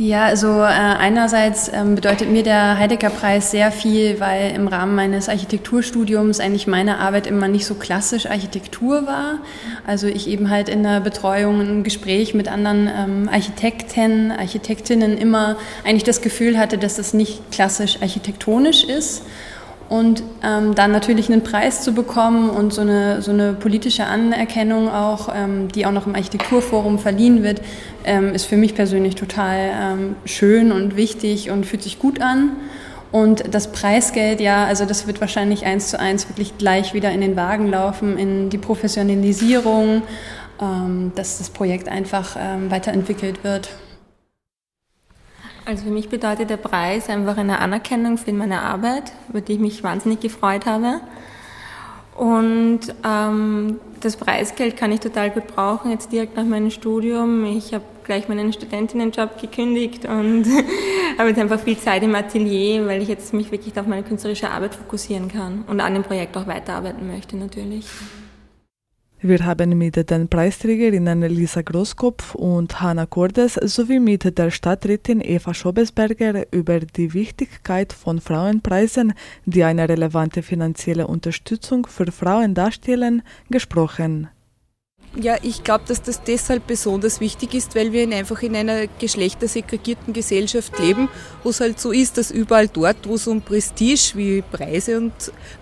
Ja, 0.02 0.25
also 0.25 0.62
äh, 0.62 0.64
einerseits 0.64 1.71
ähm, 1.71 1.95
bedeutet 1.95 2.30
mir 2.30 2.42
der 2.42 2.78
Heidegger-Preis 2.78 3.50
sehr 3.50 3.71
viel, 3.71 4.19
weil 4.19 4.52
im 4.52 4.66
Rahmen 4.66 4.95
meines 4.95 5.28
Architekturstudiums 5.28 6.40
eigentlich 6.40 6.66
meine 6.66 7.00
Arbeit 7.00 7.26
immer 7.26 7.49
nicht 7.49 7.66
so 7.66 7.75
klassisch 7.75 8.25
Architektur 8.25 9.07
war. 9.07 9.40
Also 9.87 10.07
ich 10.07 10.26
eben 10.26 10.49
halt 10.49 10.71
in 10.71 10.85
der 10.85 11.00
Betreuung, 11.00 11.61
im 11.61 11.83
Gespräch 11.83 12.33
mit 12.33 12.49
anderen 12.49 12.88
ähm, 12.88 13.28
Architekten, 13.30 14.33
Architektinnen 14.33 15.19
immer 15.19 15.59
eigentlich 15.85 16.04
das 16.04 16.23
Gefühl 16.23 16.57
hatte, 16.59 16.78
dass 16.78 16.97
das 16.97 17.12
nicht 17.12 17.52
klassisch 17.52 17.99
architektonisch 18.00 18.85
ist 18.85 19.25
und 19.90 20.23
ähm, 20.44 20.76
dann 20.76 20.92
natürlich 20.92 21.30
einen 21.30 21.42
Preis 21.42 21.82
zu 21.82 21.92
bekommen 21.92 22.49
und 22.49 22.73
so 22.73 22.80
eine, 22.80 23.23
so 23.23 23.32
eine 23.32 23.52
politische 23.52 24.06
Anerkennung 24.06 24.88
auch, 24.88 25.28
ähm, 25.35 25.66
die 25.68 25.85
auch 25.85 25.90
noch 25.90 26.06
im 26.06 26.14
Architekturforum 26.14 27.00
verliehen 27.00 27.42
wird, 27.42 27.61
ähm, 28.04 28.32
ist 28.32 28.44
für 28.44 28.56
mich 28.56 28.76
persönlich 28.76 29.16
total 29.16 29.59
ähm, 29.59 30.16
schön 30.25 30.70
und 30.70 30.97
wichtig 30.97 31.50
und 31.50 31.66
fühlt 31.66 31.82
sich 31.82 31.99
gut 31.99 32.23
an. 32.23 32.52
Und 33.11 33.52
das 33.52 33.73
Preisgeld, 33.73 34.40
ja, 34.40 34.64
also 34.64 34.85
das 34.85 35.09
wird 35.09 35.20
wahrscheinlich 35.20 35.66
eins 35.66 35.88
zu 35.90 35.99
eins 35.99 36.28
wirklich 36.28 36.56
gleich 36.56 36.94
wieder 36.94 37.11
in 37.11 37.20
den 37.20 37.35
Wagen 37.35 37.68
laufen, 37.68 38.16
in 38.16 38.49
die 38.49 38.59
Professionalisierung, 38.59 40.02
ähm, 40.62 41.11
dass 41.16 41.38
das 41.38 41.50
Projekt 41.50 41.88
einfach 41.88 42.37
ähm, 42.38 42.70
weiterentwickelt 42.70 43.42
wird. 43.42 43.70
Also 45.71 45.85
für 45.85 45.91
mich 45.91 46.09
bedeutet 46.09 46.50
der 46.50 46.57
Preis 46.57 47.09
einfach 47.09 47.37
eine 47.37 47.61
Anerkennung 47.61 48.19
für 48.19 48.33
meine 48.33 48.62
Arbeit, 48.62 49.12
über 49.29 49.41
die 49.41 49.53
ich 49.53 49.61
mich 49.61 49.85
wahnsinnig 49.85 50.19
gefreut 50.19 50.67
habe. 50.67 51.00
Und 52.17 52.81
ähm, 53.07 53.79
das 54.00 54.17
Preisgeld 54.17 54.77
kann 54.77 54.91
ich 54.91 54.99
total 54.99 55.31
gut 55.31 55.47
brauchen, 55.47 55.93
jetzt 55.93 56.11
direkt 56.11 56.35
nach 56.35 56.45
meinem 56.45 56.73
Studium. 56.73 57.45
Ich 57.45 57.73
habe 57.73 57.85
gleich 58.03 58.29
meinen 58.29 58.53
Studentinnenjob 58.53 59.41
gekündigt 59.41 60.07
und 60.07 60.45
habe 61.19 61.29
jetzt 61.29 61.39
einfach 61.39 61.61
viel 61.61 61.79
Zeit 61.79 62.03
im 62.03 62.17
Atelier, 62.17 62.85
weil 62.87 63.00
ich 63.00 63.09
jetzt 63.09 63.33
mich 63.33 63.53
wirklich 63.53 63.79
auf 63.79 63.87
meine 63.87 64.03
künstlerische 64.03 64.50
Arbeit 64.50 64.75
fokussieren 64.75 65.29
kann 65.29 65.62
und 65.69 65.81
an 65.81 65.95
dem 65.95 66.03
Projekt 66.03 66.37
auch 66.37 66.49
weiterarbeiten 66.49 67.07
möchte 67.07 67.37
natürlich. 67.37 67.87
Wir 69.23 69.45
haben 69.45 69.77
mit 69.77 70.11
den 70.11 70.29
Preisträgerinnen 70.29 71.21
Lisa 71.21 71.61
Großkopf 71.61 72.35
und 72.35 72.81
Hanna 72.81 73.05
Cordes 73.05 73.53
sowie 73.53 74.00
mit 74.00 74.39
der 74.39 74.50
Stadträtin 74.50 75.21
Eva 75.21 75.53
Schobesberger 75.53 76.50
über 76.53 76.81
die 76.81 77.12
Wichtigkeit 77.12 77.93
von 77.93 78.19
Frauenpreisen, 78.19 79.12
die 79.45 79.62
eine 79.62 79.87
relevante 79.91 80.43
finanzielle 80.43 81.07
Unterstützung 81.07 81.87
für 81.87 82.11
Frauen 82.11 82.55
darstellen, 82.55 83.21
gesprochen. 83.50 84.31
Ja, 85.17 85.37
ich 85.43 85.64
glaube, 85.64 85.83
dass 85.88 86.02
das 86.02 86.23
deshalb 86.23 86.69
besonders 86.69 87.19
wichtig 87.19 87.55
ist, 87.55 87.75
weil 87.75 87.93
wir 87.93 88.05
in 88.05 88.14
einfach 88.14 88.43
in 88.43 88.55
einer 88.55 88.87
geschlechtersegregierten 88.87 90.12
Gesellschaft 90.12 90.79
leben, 90.79 91.09
wo 91.43 91.50
es 91.50 91.59
halt 91.59 91.81
so 91.81 91.90
ist, 91.90 92.17
dass 92.17 92.31
überall 92.31 92.69
dort, 92.69 93.09
wo 93.09 93.17
es 93.17 93.26
um 93.26 93.43
Prestige 93.43 94.12
wie 94.14 94.40
Preise 94.40 94.99
und 94.99 95.12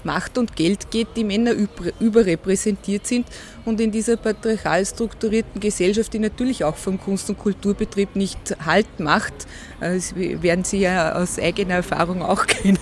Macht 0.05 0.37
und 0.37 0.55
Geld 0.55 0.91
geht, 0.91 1.09
die 1.17 1.25
Männer 1.25 1.55
überrepräsentiert 1.99 3.07
sind. 3.07 3.27
Und 3.65 3.81
in 3.81 3.91
dieser 3.91 4.19
patriarchal 4.19 4.85
strukturierten 4.85 5.63
Gesellschaft, 5.63 6.13
die 6.13 6.19
natürlich 6.19 6.63
auch 6.65 6.77
vom 6.77 7.01
Kunst- 7.01 7.31
und 7.31 7.39
Kulturbetrieb 7.39 8.17
nicht 8.17 8.39
Halt 8.67 9.01
macht, 9.01 9.33
äh, 9.81 9.95
das 9.95 10.15
werden 10.15 10.65
Sie 10.65 10.81
ja 10.81 11.15
aus 11.15 11.39
eigener 11.39 11.77
Erfahrung 11.77 12.21
auch 12.21 12.47
kennen 12.47 12.79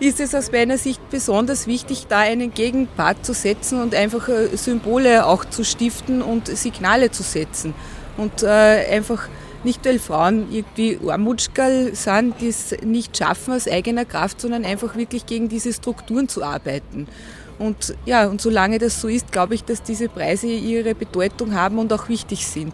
ist 0.00 0.20
es 0.20 0.34
aus 0.34 0.52
meiner 0.52 0.78
Sicht 0.78 1.00
besonders 1.10 1.66
wichtig, 1.66 2.06
da 2.08 2.18
einen 2.18 2.52
Gegenpart 2.52 3.24
zu 3.24 3.32
setzen 3.32 3.80
und 3.80 3.94
einfach 3.94 4.28
äh, 4.28 4.56
Symbole 4.56 5.26
auch 5.26 5.44
zu 5.44 5.64
stiften 5.64 6.22
und 6.22 6.48
Signale 6.48 7.10
zu 7.10 7.22
setzen. 7.22 7.74
Und 8.16 8.42
äh, 8.42 8.46
einfach 8.46 9.28
nicht, 9.64 9.84
weil 9.84 9.98
Frauen 9.98 10.46
irgendwie 10.50 10.98
Armutschkerl 11.08 11.94
sind, 11.94 12.40
die 12.40 12.48
es 12.48 12.74
nicht 12.82 13.16
schaffen 13.16 13.54
aus 13.54 13.66
eigener 13.66 14.04
Kraft, 14.04 14.40
sondern 14.40 14.64
einfach 14.64 14.96
wirklich 14.96 15.26
gegen 15.26 15.48
diese 15.48 15.72
Strukturen 15.72 16.28
zu 16.28 16.42
arbeiten. 16.44 17.08
Und 17.58 17.94
ja, 18.04 18.26
und 18.26 18.40
solange 18.40 18.78
das 18.78 19.00
so 19.00 19.08
ist, 19.08 19.32
glaube 19.32 19.54
ich, 19.54 19.64
dass 19.64 19.82
diese 19.82 20.08
Preise 20.08 20.46
ihre 20.46 20.94
Bedeutung 20.94 21.54
haben 21.54 21.78
und 21.78 21.92
auch 21.92 22.08
wichtig 22.08 22.46
sind. 22.46 22.72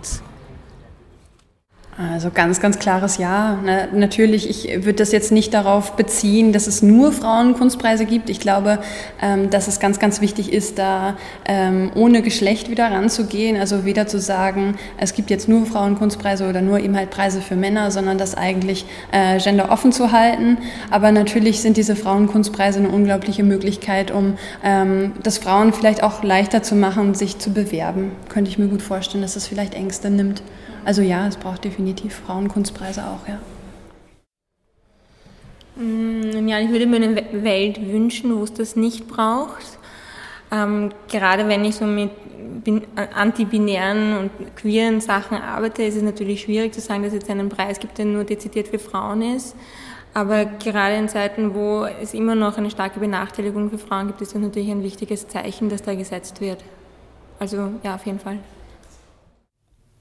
Also 1.98 2.30
ganz, 2.30 2.58
ganz 2.58 2.78
klares 2.78 3.18
Ja. 3.18 3.58
Natürlich, 3.92 4.48
ich 4.48 4.84
würde 4.86 4.94
das 4.94 5.12
jetzt 5.12 5.30
nicht 5.30 5.52
darauf 5.52 5.92
beziehen, 5.92 6.54
dass 6.54 6.66
es 6.66 6.80
nur 6.80 7.12
Frauenkunstpreise 7.12 8.06
gibt. 8.06 8.30
Ich 8.30 8.40
glaube, 8.40 8.78
ähm, 9.20 9.50
dass 9.50 9.68
es 9.68 9.78
ganz, 9.78 9.98
ganz 9.98 10.22
wichtig 10.22 10.54
ist, 10.54 10.78
da 10.78 11.18
ähm, 11.44 11.90
ohne 11.94 12.22
Geschlecht 12.22 12.70
wieder 12.70 12.90
ranzugehen. 12.90 13.58
Also 13.60 13.84
weder 13.84 14.06
zu 14.06 14.20
sagen, 14.20 14.76
es 14.96 15.12
gibt 15.12 15.28
jetzt 15.28 15.50
nur 15.50 15.66
Frauenkunstpreise 15.66 16.48
oder 16.48 16.62
nur 16.62 16.80
eben 16.80 16.96
halt 16.96 17.10
Preise 17.10 17.42
für 17.42 17.56
Männer, 17.56 17.90
sondern 17.90 18.16
das 18.16 18.34
eigentlich 18.34 18.86
äh, 19.12 19.38
genderoffen 19.38 19.92
zu 19.92 20.12
halten. 20.12 20.56
Aber 20.90 21.12
natürlich 21.12 21.60
sind 21.60 21.76
diese 21.76 21.94
Frauenkunstpreise 21.94 22.78
eine 22.78 22.88
unglaubliche 22.88 23.42
Möglichkeit, 23.42 24.10
um 24.10 24.38
ähm, 24.64 25.12
das 25.22 25.36
Frauen 25.36 25.74
vielleicht 25.74 26.02
auch 26.02 26.22
leichter 26.22 26.62
zu 26.62 26.74
machen, 26.74 27.14
sich 27.14 27.38
zu 27.38 27.52
bewerben. 27.52 28.12
Könnte 28.30 28.50
ich 28.50 28.56
mir 28.56 28.68
gut 28.68 28.80
vorstellen, 28.80 29.20
dass 29.20 29.36
es 29.36 29.46
vielleicht 29.46 29.74
Ängste 29.74 30.08
nimmt. 30.08 30.42
Also 30.84 31.02
ja, 31.02 31.26
es 31.26 31.36
braucht 31.36 31.64
definitiv 31.64 32.14
Frauenkunstpreise 32.26 33.04
auch, 33.04 33.28
ja. 33.28 33.38
Mm, 35.76 36.48
ja, 36.48 36.58
ich 36.58 36.70
würde 36.70 36.86
mir 36.86 36.96
eine 36.96 37.16
Welt 37.44 37.80
wünschen, 37.80 38.36
wo 38.36 38.42
es 38.42 38.52
das 38.52 38.76
nicht 38.76 39.08
braucht. 39.08 39.78
Ähm, 40.50 40.90
gerade 41.10 41.48
wenn 41.48 41.64
ich 41.64 41.76
so 41.76 41.86
mit 41.86 42.10
antibinären 43.14 44.18
und 44.18 44.56
queeren 44.56 45.00
Sachen 45.00 45.38
arbeite, 45.38 45.82
ist 45.82 45.96
es 45.96 46.02
natürlich 46.02 46.42
schwierig 46.42 46.74
zu 46.74 46.80
sagen, 46.80 47.02
dass 47.02 47.12
es 47.12 47.20
jetzt 47.20 47.30
einen 47.30 47.48
Preis 47.48 47.80
gibt, 47.80 47.98
der 47.98 48.04
nur 48.04 48.24
dezidiert 48.24 48.68
für 48.68 48.78
Frauen 48.78 49.22
ist. 49.22 49.56
Aber 50.14 50.44
gerade 50.44 50.96
in 50.96 51.08
Zeiten, 51.08 51.54
wo 51.54 51.84
es 51.84 52.12
immer 52.12 52.34
noch 52.34 52.58
eine 52.58 52.70
starke 52.70 53.00
Benachteiligung 53.00 53.70
für 53.70 53.78
Frauen 53.78 54.08
gibt, 54.08 54.20
ist 54.20 54.34
es 54.34 54.40
natürlich 54.40 54.70
ein 54.70 54.82
wichtiges 54.82 55.26
Zeichen, 55.26 55.70
dass 55.70 55.82
da 55.82 55.94
gesetzt 55.94 56.40
wird. 56.42 56.62
Also 57.38 57.70
ja, 57.82 57.94
auf 57.94 58.04
jeden 58.04 58.20
Fall. 58.20 58.38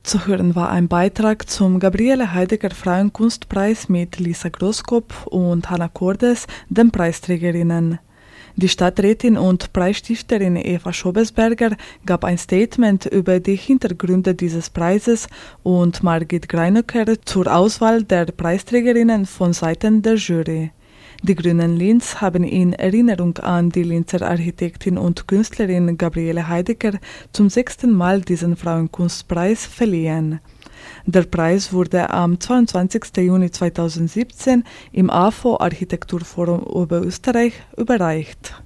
Zu 0.03 0.25
hören 0.25 0.55
war 0.55 0.71
ein 0.71 0.87
Beitrag 0.87 1.47
zum 1.47 1.79
Gabriele 1.79 2.33
Heidegger 2.33 2.71
Freien 2.71 3.13
Kunstpreis 3.13 3.87
mit 3.87 4.17
Lisa 4.17 4.49
Großkopf 4.49 5.27
und 5.27 5.69
Hanna 5.69 5.89
Cordes, 5.89 6.47
den 6.69 6.89
Preisträgerinnen. 6.89 7.99
Die 8.55 8.67
Stadträtin 8.67 9.37
und 9.37 9.71
Preisstifterin 9.73 10.55
Eva 10.55 10.91
Schobesberger 10.91 11.77
gab 12.05 12.25
ein 12.25 12.39
Statement 12.39 13.05
über 13.05 13.39
die 13.39 13.55
Hintergründe 13.55 14.33
dieses 14.33 14.71
Preises 14.71 15.27
und 15.61 16.01
Margit 16.01 16.49
Greinöcker 16.49 17.23
zur 17.23 17.47
Auswahl 17.53 18.03
der 18.03 18.25
Preisträgerinnen 18.25 19.27
von 19.27 19.53
Seiten 19.53 20.01
der 20.01 20.15
Jury. 20.15 20.71
Die 21.23 21.35
Grünen 21.35 21.77
Linz 21.77 22.19
haben 22.19 22.43
in 22.43 22.73
Erinnerung 22.73 23.37
an 23.37 23.69
die 23.69 23.83
Linzer 23.83 24.23
Architektin 24.23 24.97
und 24.97 25.27
Künstlerin 25.27 25.95
Gabriele 25.95 26.47
Heidegger 26.47 26.93
zum 27.31 27.47
sechsten 27.47 27.93
Mal 27.93 28.21
diesen 28.21 28.55
Frauenkunstpreis 28.55 29.67
verliehen. 29.67 30.39
Der 31.05 31.21
Preis 31.21 31.71
wurde 31.73 32.09
am 32.09 32.39
22. 32.39 33.17
Juni 33.17 33.51
2017 33.51 34.63
im 34.93 35.11
AFO 35.11 35.59
Architekturforum 35.59 36.63
Oberösterreich 36.63 37.53
überreicht. 37.77 38.59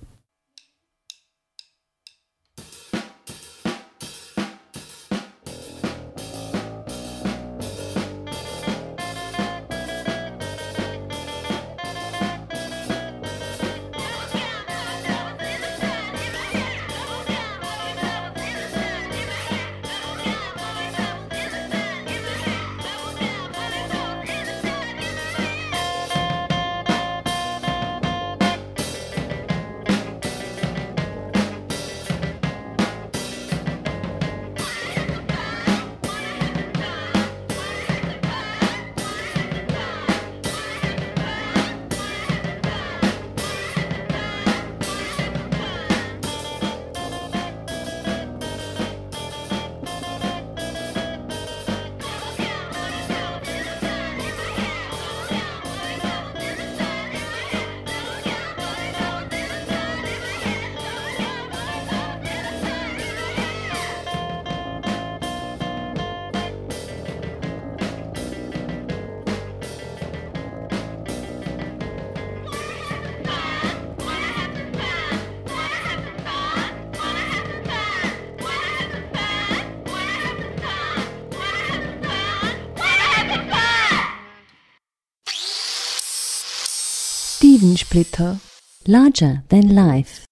Splitter, 87.96 88.42
larger 88.88 89.44
than 89.48 89.74
life. 89.74 90.26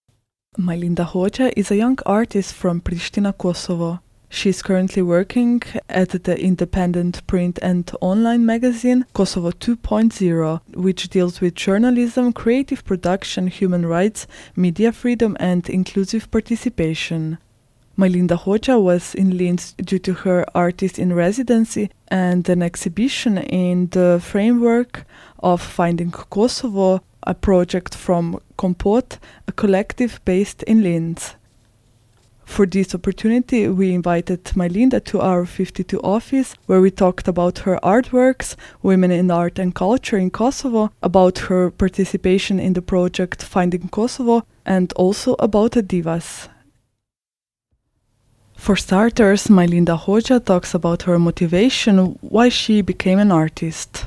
Majlinda 0.59 1.05
Hoxha 1.07 1.53
is 1.55 1.71
a 1.71 1.77
young 1.77 1.97
artist 2.05 2.53
from 2.53 2.81
Pristina, 2.81 3.31
Kosovo. 3.31 4.01
She 4.27 4.49
is 4.49 4.61
currently 4.61 5.01
working 5.01 5.61
at 5.87 6.09
the 6.09 6.37
independent 6.37 7.25
print 7.25 7.59
and 7.61 7.89
online 8.01 8.45
magazine 8.45 9.05
Kosovo 9.13 9.51
2.0, 9.51 10.59
which 10.75 11.07
deals 11.07 11.39
with 11.39 11.55
journalism, 11.55 12.33
creative 12.33 12.83
production, 12.83 13.47
human 13.47 13.85
rights, 13.85 14.27
media 14.57 14.91
freedom, 14.91 15.37
and 15.39 15.69
inclusive 15.69 16.29
participation. 16.31 17.37
Majlinda 17.97 18.37
Hoxha 18.37 18.77
was 18.81 19.15
in 19.15 19.37
Linz 19.37 19.71
due 19.77 19.99
to 19.99 20.13
her 20.25 20.45
artist 20.53 20.99
in 20.99 21.13
residency 21.13 21.91
and 22.09 22.49
an 22.49 22.61
exhibition 22.61 23.37
in 23.37 23.87
the 23.91 24.19
framework 24.21 25.05
of 25.39 25.61
Finding 25.61 26.11
Kosovo, 26.11 27.01
a 27.25 27.33
project 27.33 27.95
from 27.95 28.39
Kompot, 28.57 29.17
a 29.47 29.51
collective 29.51 30.19
based 30.25 30.63
in 30.63 30.83
Linz. 30.83 31.35
For 32.45 32.65
this 32.65 32.93
opportunity, 32.93 33.67
we 33.67 33.93
invited 33.93 34.43
Mylinda 34.55 35.03
to 35.05 35.21
our 35.21 35.45
52 35.45 35.99
office, 36.01 36.55
where 36.65 36.81
we 36.81 36.91
talked 36.91 37.27
about 37.27 37.59
her 37.59 37.79
artworks, 37.81 38.55
women 38.81 39.11
in 39.11 39.31
art 39.31 39.57
and 39.57 39.73
culture 39.73 40.17
in 40.17 40.29
Kosovo, 40.29 40.91
about 41.01 41.39
her 41.49 41.71
participation 41.71 42.59
in 42.59 42.73
the 42.73 42.81
project 42.81 43.43
Finding 43.43 43.89
Kosovo, 43.89 44.45
and 44.65 44.93
also 44.93 45.35
about 45.39 45.71
the 45.71 45.83
divas. 45.83 46.49
For 48.55 48.75
starters, 48.75 49.47
Mylinda 49.47 49.97
Hoxha 49.97 50.43
talks 50.43 50.73
about 50.73 51.03
her 51.03 51.19
motivation, 51.19 52.17
why 52.21 52.49
she 52.49 52.81
became 52.81 53.19
an 53.19 53.31
artist. 53.31 54.05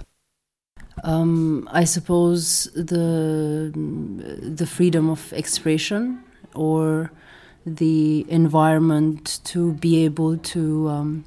Um, 1.04 1.68
I 1.70 1.84
suppose 1.84 2.70
the 2.74 3.70
the 3.74 4.66
freedom 4.66 5.10
of 5.10 5.32
expression 5.32 6.24
or 6.54 7.10
the 7.66 8.24
environment 8.28 9.40
to 9.44 9.72
be 9.74 10.04
able 10.04 10.38
to 10.38 10.88
um, 10.88 11.24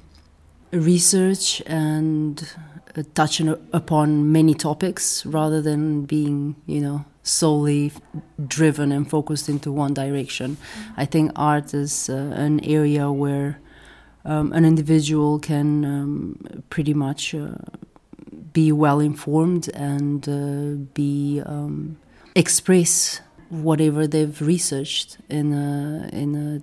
research 0.72 1.62
and 1.66 2.42
uh, 2.96 3.02
touch 3.14 3.40
upon 3.72 4.32
many 4.32 4.54
topics 4.54 5.24
rather 5.26 5.60
than 5.60 6.04
being, 6.06 6.56
you 6.66 6.80
know, 6.80 7.04
solely 7.22 7.92
driven 8.46 8.90
and 8.90 9.08
focused 9.08 9.48
into 9.48 9.70
one 9.70 9.94
direction. 9.94 10.56
I 10.96 11.04
think 11.04 11.32
art 11.36 11.74
is 11.74 12.08
uh, 12.08 12.14
an 12.34 12.64
area 12.64 13.12
where 13.12 13.60
um, 14.24 14.52
an 14.52 14.64
individual 14.64 15.38
can 15.38 15.84
um, 15.84 16.62
pretty 16.70 16.94
much. 16.94 17.34
Uh, 17.34 17.54
be 18.52 18.72
well 18.72 19.00
informed 19.00 19.68
and 19.74 20.28
uh, 20.28 20.84
be 20.94 21.42
um, 21.44 21.98
express 22.34 23.20
whatever 23.48 24.06
they've 24.06 24.40
researched 24.40 25.18
in 25.28 25.52
a 25.52 26.08
in 26.12 26.34
a 26.36 26.62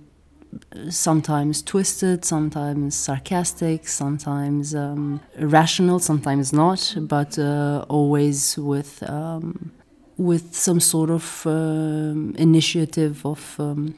sometimes 0.90 1.62
twisted, 1.62 2.24
sometimes 2.24 2.94
sarcastic, 2.96 3.86
sometimes 3.86 4.74
um, 4.74 5.20
rational, 5.38 5.98
sometimes 5.98 6.52
not, 6.52 6.94
but 7.00 7.38
uh, 7.38 7.84
always 7.88 8.56
with 8.58 9.02
um, 9.08 9.72
with 10.16 10.54
some 10.54 10.80
sort 10.80 11.10
of 11.10 11.46
um, 11.46 12.34
initiative 12.38 13.24
of 13.24 13.56
um, 13.58 13.94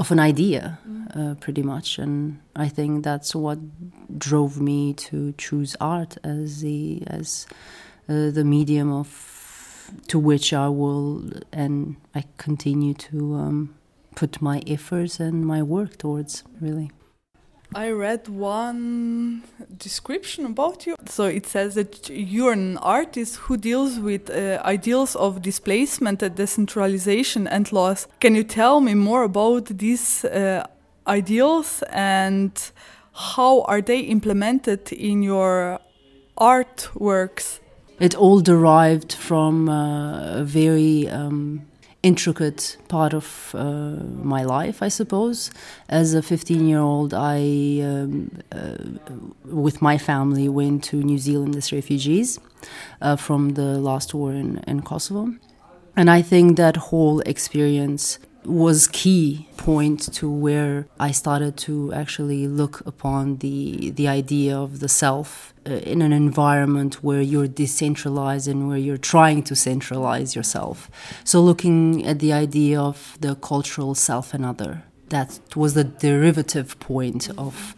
of 0.00 0.10
an 0.10 0.18
idea, 0.18 0.78
uh, 1.14 1.34
pretty 1.40 1.62
much. 1.62 1.98
And 1.98 2.40
I 2.56 2.68
think 2.68 3.04
that's 3.04 3.34
what 3.34 3.58
drove 4.18 4.58
me 4.60 4.94
to 4.94 5.32
choose 5.36 5.76
art 5.80 6.16
as 6.24 6.62
the 6.62 7.02
as 7.06 7.46
uh, 8.08 8.30
the 8.30 8.44
medium 8.44 8.90
of 8.90 9.08
to 10.08 10.18
which 10.18 10.52
I 10.52 10.68
will 10.68 11.30
and 11.52 11.96
I 12.14 12.24
continue 12.38 12.94
to 12.94 13.34
um, 13.34 13.74
put 14.14 14.40
my 14.40 14.62
efforts 14.66 15.20
and 15.20 15.46
my 15.46 15.62
work 15.62 15.98
towards. 15.98 16.44
Really. 16.60 16.90
I 17.74 17.90
read 17.90 18.28
one 18.28 19.42
description 19.78 20.44
about 20.44 20.86
you. 20.86 20.96
So 21.06 21.24
it 21.24 21.46
says 21.46 21.74
that 21.76 22.10
you're 22.10 22.52
an 22.52 22.78
artist 22.78 23.36
who 23.36 23.56
deals 23.56 23.98
with 23.98 24.28
uh, 24.28 24.60
ideals 24.64 25.14
of 25.14 25.40
displacement, 25.40 26.18
decentralization, 26.34 27.46
and 27.46 27.70
loss. 27.72 28.08
Can 28.18 28.34
you 28.34 28.42
tell 28.42 28.80
me 28.80 28.94
more 28.94 29.22
about 29.22 29.66
these 29.66 30.24
uh, 30.24 30.66
ideals 31.06 31.82
and 31.92 32.52
how 33.12 33.62
are 33.62 33.80
they 33.80 34.00
implemented 34.00 34.92
in 34.92 35.22
your 35.22 35.78
artworks? 36.36 37.60
It 38.00 38.16
all 38.16 38.40
derived 38.40 39.12
from 39.12 39.68
uh, 39.68 40.40
a 40.40 40.44
very 40.44 41.08
um, 41.08 41.69
intricate 42.02 42.76
part 42.88 43.12
of 43.12 43.54
uh, 43.54 43.96
my 44.22 44.42
life, 44.44 44.82
I 44.82 44.88
suppose. 44.88 45.50
As 45.88 46.14
a 46.14 46.22
15 46.22 46.66
year 46.66 46.80
old, 46.80 47.12
I, 47.14 47.80
um, 47.82 48.30
uh, 48.52 48.76
with 49.44 49.82
my 49.82 49.98
family, 49.98 50.48
went 50.48 50.84
to 50.84 50.96
New 51.02 51.18
Zealand 51.18 51.56
as 51.56 51.72
refugees 51.72 52.38
uh, 53.00 53.16
from 53.16 53.50
the 53.50 53.78
last 53.78 54.14
war 54.14 54.32
in, 54.32 54.58
in 54.66 54.82
Kosovo. 54.82 55.34
And 55.96 56.10
I 56.10 56.22
think 56.22 56.56
that 56.56 56.76
whole 56.76 57.20
experience 57.20 58.18
was 58.44 58.88
key 58.88 59.48
point 59.56 60.12
to 60.14 60.30
where 60.30 60.86
I 60.98 61.10
started 61.10 61.56
to 61.58 61.92
actually 61.92 62.48
look 62.48 62.80
upon 62.86 63.36
the 63.38 63.90
the 63.90 64.08
idea 64.08 64.56
of 64.56 64.80
the 64.80 64.88
self 64.88 65.52
uh, 65.66 65.72
in 65.72 66.00
an 66.02 66.12
environment 66.12 67.04
where 67.04 67.20
you're 67.20 67.48
decentralized 67.48 68.48
and 68.48 68.68
where 68.68 68.78
you're 68.78 68.96
trying 68.96 69.42
to 69.44 69.54
centralize 69.54 70.34
yourself. 70.34 70.90
So 71.24 71.40
looking 71.42 72.06
at 72.06 72.18
the 72.18 72.32
idea 72.32 72.80
of 72.80 73.18
the 73.20 73.34
cultural 73.34 73.94
self 73.94 74.32
and 74.34 74.44
other 74.44 74.84
that 75.10 75.40
was 75.54 75.74
the 75.74 75.84
derivative 75.84 76.78
point 76.80 77.28
of 77.36 77.74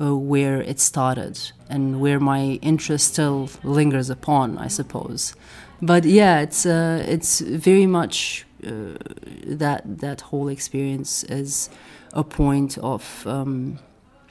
uh, 0.00 0.16
where 0.16 0.60
it 0.62 0.80
started 0.80 1.38
and 1.68 2.00
where 2.00 2.20
my 2.20 2.58
interest 2.62 3.12
still 3.12 3.50
lingers 3.62 4.08
upon, 4.08 4.56
I 4.58 4.68
suppose. 4.68 5.34
but 5.82 6.04
yeah, 6.04 6.40
it's 6.40 6.64
uh, 6.64 7.04
it's 7.06 7.40
very 7.40 7.86
much 7.86 8.45
that 8.66 9.82
that 10.00 10.20
whole 10.20 10.48
experience 10.48 11.24
is 11.24 11.70
a 12.12 12.24
point 12.24 12.78
of 12.78 13.26
um, 13.26 13.78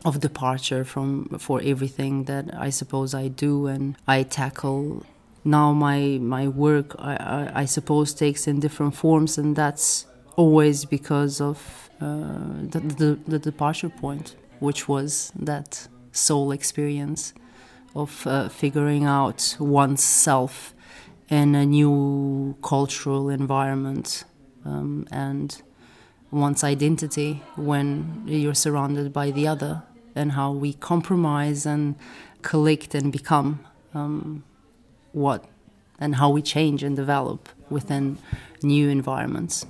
of 0.03 0.19
departure 0.19 0.83
from 0.83 1.25
for 1.39 1.61
everything 1.63 2.25
that 2.25 2.45
I 2.53 2.69
suppose 2.69 3.13
I 3.13 3.27
do 3.27 3.67
and 3.67 3.95
I 4.07 4.23
tackle. 4.23 5.05
Now 5.43 5.73
my 5.73 6.19
my 6.21 6.47
work 6.47 6.95
I, 6.99 7.15
I, 7.15 7.61
I 7.61 7.65
suppose 7.65 8.13
takes 8.13 8.47
in 8.47 8.59
different 8.59 8.95
forms, 8.95 9.37
and 9.37 9.55
that's 9.55 10.05
always 10.35 10.85
because 10.85 11.39
of 11.39 11.89
uh, 12.01 12.37
the, 12.61 12.79
the, 12.79 13.19
the 13.27 13.39
departure 13.39 13.89
point, 13.89 14.35
which 14.59 14.87
was 14.87 15.31
that 15.35 15.87
soul 16.11 16.51
experience 16.51 17.33
of 17.95 18.27
uh, 18.27 18.49
figuring 18.49 19.05
out 19.05 19.55
oneself 19.59 20.74
in 21.29 21.55
a 21.55 21.65
new 21.65 22.55
cultural 22.61 23.29
environment 23.29 24.23
um, 24.63 25.07
and 25.11 25.61
one's 26.31 26.63
identity 26.63 27.41
when 27.55 28.23
you're 28.25 28.53
surrounded 28.53 29.11
by 29.13 29.31
the 29.31 29.47
other 29.47 29.83
and 30.15 30.33
how 30.33 30.51
we 30.51 30.73
compromise 30.73 31.65
and 31.65 31.95
collect 32.41 32.95
and 32.95 33.11
become 33.11 33.59
um, 33.93 34.43
what 35.13 35.45
and 35.99 36.15
how 36.15 36.29
we 36.29 36.41
change 36.41 36.83
and 36.83 36.95
develop 36.95 37.49
within 37.69 38.17
new 38.61 38.89
environments. 38.89 39.65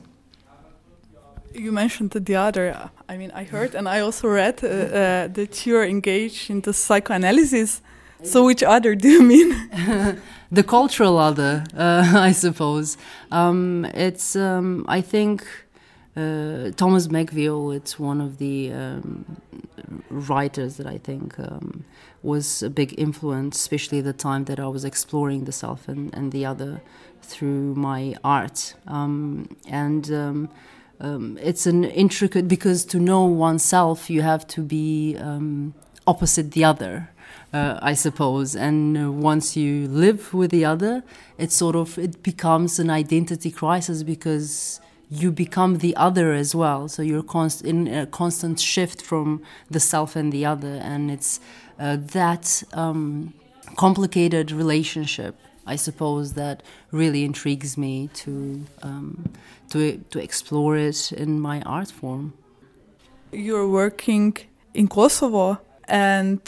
You 1.54 1.72
mentioned 1.72 2.12
the 2.12 2.36
other. 2.36 2.90
I 3.08 3.18
mean, 3.18 3.32
I 3.32 3.44
heard 3.44 3.76
and 3.76 3.88
I 3.88 4.02
also 4.02 4.28
read 4.28 4.62
uh, 4.64 4.68
uh, 4.68 5.28
that 5.28 5.66
you're 5.66 5.86
engaged 5.86 6.50
in 6.50 6.62
the 6.62 6.74
psychoanalysis. 6.74 7.82
So, 8.24 8.46
which 8.46 8.64
other 8.64 8.96
do 8.96 9.10
you 9.10 9.22
mean? 9.22 9.70
the 10.52 10.64
cultural 10.64 11.18
other, 11.18 11.64
uh, 11.76 12.14
I 12.16 12.32
suppose. 12.32 12.98
Um, 13.32 13.86
it's, 13.94 14.36
um, 14.36 14.86
I 14.88 15.02
think, 15.02 15.46
uh, 16.16 16.72
Thomas 16.72 17.08
McVeigh, 17.08 17.76
it's 17.76 18.00
one 18.00 18.22
of 18.22 18.38
the 18.38 18.72
um, 18.72 19.42
writers 20.10 20.78
that 20.78 20.88
I 20.88 20.98
think 20.98 21.38
um, 21.40 21.84
was 22.24 22.64
a 22.64 22.70
big 22.70 22.96
influence, 22.98 23.58
especially 23.58 24.02
the 24.02 24.14
time 24.14 24.46
that 24.46 24.60
I 24.60 24.68
was 24.68 24.86
exploring 24.86 25.44
the 25.44 25.52
self 25.52 25.88
and, 25.90 26.14
and 26.16 26.32
the 26.32 26.46
other 26.46 26.82
through 27.22 27.76
my 27.76 28.16
art. 28.24 28.76
Um, 28.88 29.50
and 29.68 30.50
um, 31.02 31.38
it's 31.42 31.68
an 31.68 31.84
intricate, 31.84 32.48
because 32.48 32.86
to 32.86 33.00
know 33.00 33.26
oneself, 33.26 34.10
you 34.10 34.22
have 34.22 34.48
to 34.48 34.62
be 34.62 35.18
opposite 36.08 36.52
the 36.52 36.64
other 36.64 37.10
uh, 37.56 37.80
I 37.82 37.94
suppose. 37.94 38.56
And 38.56 38.98
uh, 38.98 39.12
once 39.12 39.56
you 39.56 39.88
live 39.88 40.34
with 40.34 40.52
the 40.52 40.66
other, 40.66 41.04
it 41.38 41.52
sort 41.52 41.76
of 41.76 41.98
it 41.98 42.22
becomes 42.22 42.80
an 42.80 42.90
identity 42.90 43.52
crisis 43.52 44.04
because 44.04 44.82
you 45.10 45.32
become 45.32 45.78
the 45.78 45.96
other 45.96 46.34
as 46.34 46.54
well. 46.54 46.88
So 46.88 47.02
you're 47.02 47.24
const- 47.24 47.64
in 47.64 47.88
a 47.88 48.06
constant 48.08 48.60
shift 48.60 49.02
from 49.02 49.42
the 49.70 49.80
self 49.80 50.16
and 50.16 50.32
the 50.34 50.46
other, 50.46 50.76
and 50.92 51.10
it's 51.10 51.40
uh, 51.80 51.98
that 52.20 52.64
um, 52.74 53.34
complicated 53.76 54.52
relationship. 54.52 55.36
I 55.68 55.78
suppose 55.78 56.34
that 56.34 56.62
really 56.92 57.24
intrigues 57.24 57.78
me 57.78 58.10
to 58.22 58.32
um, 58.84 59.06
to 59.70 59.80
to 60.12 60.20
explore 60.20 60.78
it 60.78 61.12
in 61.12 61.40
my 61.40 61.62
art 61.62 61.92
form. 61.92 62.34
You're 63.32 63.70
working 63.70 64.38
in 64.74 64.88
Kosovo, 64.88 65.60
and 65.88 66.42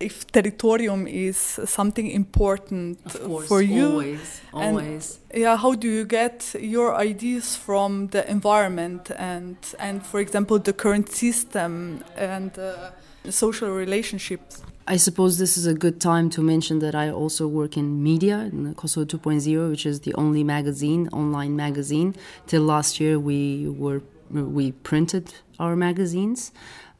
if 0.00 0.26
territorium 0.32 1.06
is 1.06 1.36
something 1.66 2.10
important 2.10 2.98
course, 3.22 3.46
for 3.46 3.60
you 3.60 3.86
always 3.86 4.40
always. 4.52 5.20
yeah 5.34 5.56
how 5.56 5.74
do 5.74 5.88
you 5.88 6.04
get 6.04 6.54
your 6.58 6.96
ideas 6.96 7.54
from 7.54 8.08
the 8.08 8.28
environment 8.30 9.10
and 9.18 9.56
and 9.78 10.04
for 10.04 10.18
example 10.20 10.58
the 10.58 10.72
current 10.72 11.10
system 11.10 12.02
and 12.16 12.58
uh, 12.58 12.90
social 13.28 13.70
relationships 13.70 14.62
I 14.86 14.96
suppose 14.96 15.38
this 15.38 15.56
is 15.56 15.66
a 15.66 15.74
good 15.74 16.00
time 16.00 16.30
to 16.30 16.42
mention 16.42 16.80
that 16.80 16.96
I 16.96 17.10
also 17.10 17.46
work 17.46 17.76
in 17.76 18.02
media 18.02 18.38
in 18.50 18.74
Kosovo 18.74 19.06
2.0 19.06 19.70
which 19.70 19.86
is 19.86 20.00
the 20.00 20.12
only 20.14 20.42
magazine 20.42 21.08
online 21.12 21.54
magazine. 21.54 22.16
Till 22.48 22.62
last 22.62 22.98
year 22.98 23.16
we 23.16 23.68
were 23.68 24.02
we 24.30 24.72
printed 24.72 25.32
our 25.60 25.76
magazines 25.76 26.50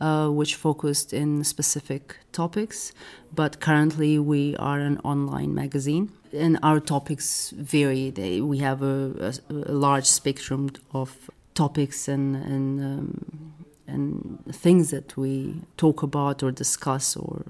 uh, 0.01 0.29
which 0.29 0.55
focused 0.55 1.13
in 1.13 1.45
specific 1.45 2.17
topics. 2.33 2.93
But 3.35 3.61
currently, 3.61 4.19
we 4.19 4.57
are 4.57 4.81
an 4.81 4.99
online 5.05 5.55
magazine, 5.55 6.13
and 6.33 6.59
our 6.63 6.81
topics 6.81 7.51
vary. 7.51 8.11
They, 8.11 8.41
we 8.41 8.59
have 8.59 8.83
a, 8.83 9.35
a, 9.51 9.55
a, 9.55 9.73
large 9.73 10.07
spectrum 10.07 10.71
of 10.93 11.31
topics 11.55 12.09
and 12.09 12.37
and 12.37 12.81
um, 12.81 13.53
and 13.87 14.43
things 14.53 14.91
that 14.91 15.17
we 15.17 15.63
talk 15.77 16.03
about 16.03 16.43
or 16.43 16.51
discuss 16.51 17.17
or 17.17 17.43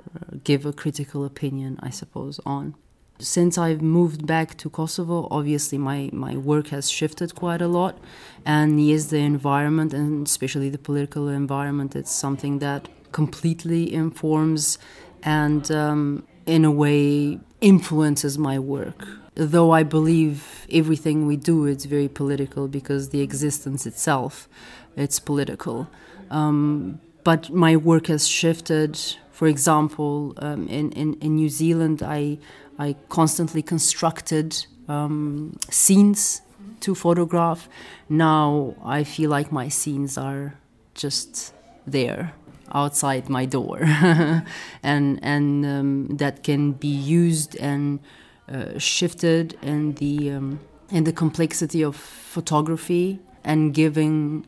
give 0.44 0.64
a 0.66 0.72
critical 0.72 1.24
opinion, 1.24 1.78
I 1.82 1.90
suppose, 1.90 2.40
on 2.44 2.74
since 3.22 3.58
I've 3.58 3.82
moved 3.82 4.26
back 4.26 4.56
to 4.58 4.70
Kosovo, 4.70 5.28
obviously 5.30 5.78
my, 5.78 6.10
my 6.12 6.36
work 6.36 6.68
has 6.68 6.90
shifted 6.90 7.34
quite 7.34 7.62
a 7.62 7.68
lot. 7.68 7.98
And 8.44 8.84
yes, 8.84 9.06
the 9.06 9.18
environment, 9.18 9.92
and 9.92 10.26
especially 10.26 10.70
the 10.70 10.78
political 10.78 11.28
environment, 11.28 11.94
it's 11.94 12.12
something 12.12 12.58
that 12.60 12.88
completely 13.12 13.92
informs 13.92 14.78
and, 15.22 15.70
um, 15.70 16.26
in 16.46 16.64
a 16.64 16.70
way, 16.70 17.38
influences 17.60 18.38
my 18.38 18.58
work. 18.58 19.06
Though 19.34 19.70
I 19.70 19.82
believe 19.82 20.66
everything 20.70 21.26
we 21.26 21.36
do 21.36 21.66
is 21.66 21.84
very 21.84 22.08
political 22.08 22.68
because 22.68 23.10
the 23.10 23.20
existence 23.20 23.86
itself, 23.86 24.48
it's 24.96 25.20
political. 25.20 25.88
Um, 26.30 27.00
but 27.24 27.50
my 27.50 27.76
work 27.76 28.06
has 28.06 28.26
shifted. 28.26 28.98
For 29.30 29.46
example, 29.46 30.34
um, 30.38 30.68
in, 30.68 30.92
in, 30.92 31.14
in 31.14 31.36
New 31.36 31.48
Zealand, 31.48 32.02
I 32.02 32.38
I 32.80 32.96
constantly 33.10 33.60
constructed 33.62 34.66
um, 34.88 35.58
scenes 35.68 36.40
to 36.80 36.94
photograph. 36.94 37.68
Now 38.08 38.74
I 38.82 39.04
feel 39.04 39.28
like 39.28 39.52
my 39.52 39.68
scenes 39.68 40.16
are 40.16 40.54
just 40.94 41.52
there 41.86 42.32
outside 42.72 43.28
my 43.28 43.44
door, 43.44 43.80
and 44.82 45.18
and 45.22 45.66
um, 45.66 46.16
that 46.16 46.42
can 46.42 46.72
be 46.72 46.88
used 47.20 47.54
and 47.56 48.00
uh, 48.48 48.78
shifted 48.78 49.58
in 49.60 49.94
the 49.94 50.30
um, 50.30 50.60
in 50.90 51.04
the 51.04 51.12
complexity 51.12 51.82
of 51.84 51.96
photography 51.96 53.18
and 53.44 53.74
giving 53.74 54.46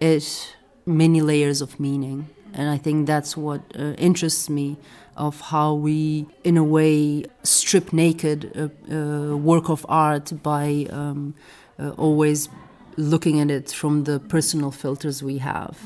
it 0.00 0.56
many 0.86 1.20
layers 1.20 1.60
of 1.60 1.80
meaning. 1.80 2.28
And 2.54 2.68
I 2.68 2.78
think 2.78 3.06
that's 3.06 3.36
what 3.36 3.60
uh, 3.76 3.94
interests 3.98 4.48
me 4.48 4.76
of 5.16 5.40
how 5.40 5.74
we, 5.74 6.26
in 6.44 6.56
a 6.56 6.64
way, 6.64 7.24
strip 7.42 7.92
naked 7.92 8.44
a, 8.90 8.94
a 8.94 9.36
work 9.36 9.68
of 9.68 9.84
art 9.88 10.32
by 10.42 10.86
um, 10.90 11.34
uh, 11.78 11.90
always 11.90 12.48
looking 12.96 13.40
at 13.40 13.50
it 13.50 13.70
from 13.70 14.04
the 14.04 14.20
personal 14.20 14.70
filters 14.70 15.22
we 15.22 15.38
have. 15.38 15.78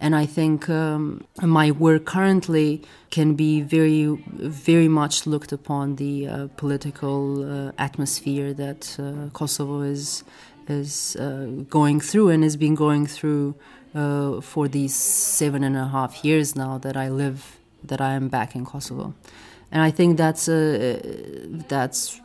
And 0.00 0.14
I 0.16 0.26
think 0.26 0.68
um, 0.68 1.24
my 1.42 1.70
work 1.70 2.04
currently 2.06 2.82
can 3.10 3.34
be 3.34 3.60
very, 3.60 4.06
very 4.28 4.88
much 4.88 5.26
looked 5.26 5.52
upon 5.52 5.96
the 5.96 6.26
uh, 6.26 6.48
political 6.56 7.68
uh, 7.68 7.72
atmosphere 7.78 8.54
that 8.54 8.96
uh, 8.98 9.30
Kosovo 9.32 9.82
is 9.82 10.24
is 10.66 11.14
uh, 11.16 11.46
going 11.68 12.00
through 12.00 12.30
and 12.30 12.42
has 12.42 12.56
been 12.56 12.74
going 12.74 13.06
through 13.06 13.54
uh, 13.94 14.40
for 14.40 14.66
these 14.66 14.94
seven 14.94 15.62
and 15.62 15.76
a 15.76 15.88
half 15.88 16.24
years 16.24 16.56
now 16.56 16.78
that 16.78 16.96
I 16.96 17.10
live 17.10 17.53
that 17.84 18.00
I 18.00 18.14
am 18.14 18.28
back 18.28 18.54
in 18.54 18.64
Kosovo, 18.64 19.14
and 19.70 19.82
I 19.82 19.90
think 19.90 20.16
that's 20.16 20.48
a 20.48 20.98
that's 21.68 22.20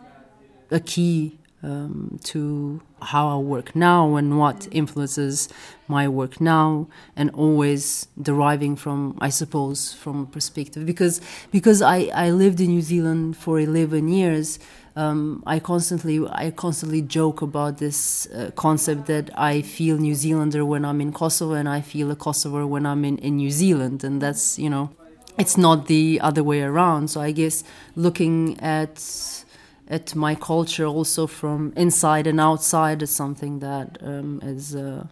a 0.72 0.80
key 0.80 1.40
um, 1.62 2.20
to 2.24 2.82
how 3.02 3.28
I 3.28 3.38
work 3.38 3.76
now 3.76 4.16
and 4.16 4.38
what 4.38 4.68
influences 4.72 5.50
my 5.88 6.08
work 6.08 6.40
now, 6.40 6.88
and 7.16 7.30
always 7.32 8.08
deriving 8.22 8.76
from, 8.76 9.18
I 9.20 9.30
suppose, 9.30 9.94
from 9.94 10.24
a 10.24 10.26
perspective 10.26 10.86
because 10.86 11.22
because 11.52 11.82
I, 11.82 12.10
I 12.14 12.30
lived 12.32 12.60
in 12.60 12.68
New 12.68 12.82
Zealand 12.82 13.38
for 13.38 13.60
eleven 13.60 14.08
years. 14.08 14.60
Um, 14.96 15.44
I 15.46 15.60
constantly 15.60 16.20
I 16.30 16.52
constantly 16.52 17.02
joke 17.02 17.42
about 17.42 17.78
this 17.78 18.28
uh, 18.28 18.52
concept 18.56 19.06
that 19.08 19.30
I 19.38 19.62
feel 19.62 19.98
New 19.98 20.16
Zealander 20.16 20.66
when 20.66 20.84
I'm 20.84 21.00
in 21.00 21.14
Kosovo 21.14 21.54
and 21.54 21.70
I 21.70 21.82
feel 21.82 22.12
a 22.12 22.16
Kosovar 22.16 22.68
when 22.68 22.86
I'm 22.86 23.06
in, 23.06 23.18
in 23.20 23.38
New 23.38 23.52
Zealand, 23.52 24.04
and 24.04 24.22
that's 24.22 24.60
you 24.60 24.70
know 24.70 24.90
it's 25.40 25.58
not 25.58 25.88
the 25.88 26.20
other 26.22 26.44
way 26.44 26.62
around. 26.62 27.10
So 27.10 27.22
I 27.22 27.32
guess 27.32 27.64
looking 27.96 28.60
at 28.60 28.96
at 29.88 30.14
my 30.14 30.36
culture 30.36 30.86
also 30.86 31.26
from 31.26 31.74
inside 31.76 32.28
and 32.28 32.40
outside 32.40 33.02
is 33.02 33.10
something 33.10 33.60
that 33.60 33.98
um, 34.02 34.40
is 34.44 34.76
uh, 34.76 35.08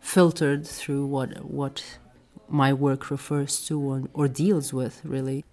filtered 0.00 0.66
through 0.66 1.06
what 1.06 1.44
what 1.44 1.98
my 2.48 2.72
work 2.72 3.10
refers 3.10 3.64
to 3.66 3.80
or, 3.80 4.02
or 4.12 4.28
deals 4.28 4.72
with 4.72 5.00
really. 5.04 5.44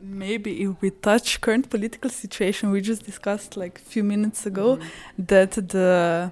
Maybe 0.00 0.62
if 0.62 0.80
we 0.80 0.90
touch 0.90 1.40
current 1.40 1.70
political 1.70 2.08
situation, 2.08 2.70
we 2.70 2.80
just 2.80 3.04
discussed 3.04 3.56
like 3.56 3.80
a 3.80 3.90
few 3.94 4.04
minutes 4.04 4.46
ago 4.46 4.76
mm 4.76 4.80
-hmm. 4.80 5.26
that 5.26 5.68
the 5.68 6.30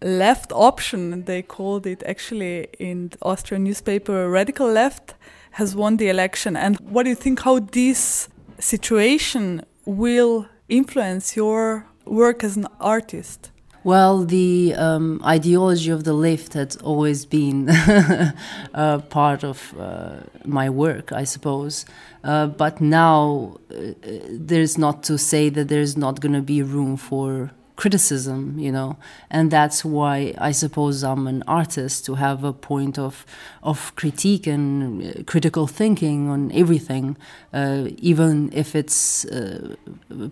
left 0.00 0.52
option, 0.52 1.24
they 1.24 1.42
called 1.42 1.84
it 1.86 2.02
actually 2.04 2.68
in 2.78 3.08
the 3.08 3.18
Austrian 3.20 3.64
newspaper, 3.64 4.30
radical 4.30 4.72
left, 4.72 5.14
has 5.52 5.74
won 5.74 5.96
the 5.96 6.08
election. 6.08 6.56
And 6.56 6.78
what 6.80 7.04
do 7.04 7.10
you 7.10 7.16
think 7.16 7.40
how 7.40 7.58
this 7.58 8.28
situation 8.58 9.62
will 9.84 10.46
influence 10.68 11.36
your 11.36 11.86
work 12.04 12.44
as 12.44 12.56
an 12.56 12.66
artist? 12.80 13.50
Well, 13.84 14.24
the 14.24 14.74
um, 14.74 15.22
ideology 15.24 15.90
of 15.90 16.04
the 16.04 16.12
left 16.12 16.54
has 16.54 16.76
always 16.78 17.24
been 17.24 17.68
a 18.74 19.02
part 19.08 19.44
of 19.44 19.74
uh, 19.78 20.16
my 20.44 20.68
work, 20.68 21.12
I 21.12 21.24
suppose. 21.24 21.86
Uh, 22.24 22.48
but 22.48 22.80
now 22.80 23.56
uh, 23.70 23.92
there's 24.30 24.76
not 24.76 25.04
to 25.04 25.16
say 25.16 25.48
that 25.50 25.68
there's 25.68 25.96
not 25.96 26.20
going 26.20 26.34
to 26.34 26.42
be 26.42 26.62
room 26.62 26.96
for 26.96 27.52
criticism, 27.78 28.58
you 28.58 28.72
know, 28.72 28.96
and 29.30 29.52
that's 29.52 29.84
why 29.84 30.34
I 30.36 30.50
suppose 30.52 31.04
I'm 31.04 31.28
an 31.28 31.44
artist 31.46 32.04
to 32.06 32.16
have 32.16 32.42
a 32.42 32.52
point 32.52 32.98
of 32.98 33.24
of 33.62 33.92
critique 33.94 34.46
and 34.48 34.66
uh, 35.02 35.22
critical 35.32 35.66
thinking 35.68 36.28
on 36.28 36.50
everything, 36.52 37.16
uh, 37.54 37.84
even 38.12 38.50
if 38.52 38.74
it's 38.74 39.24
uh, 39.26 39.76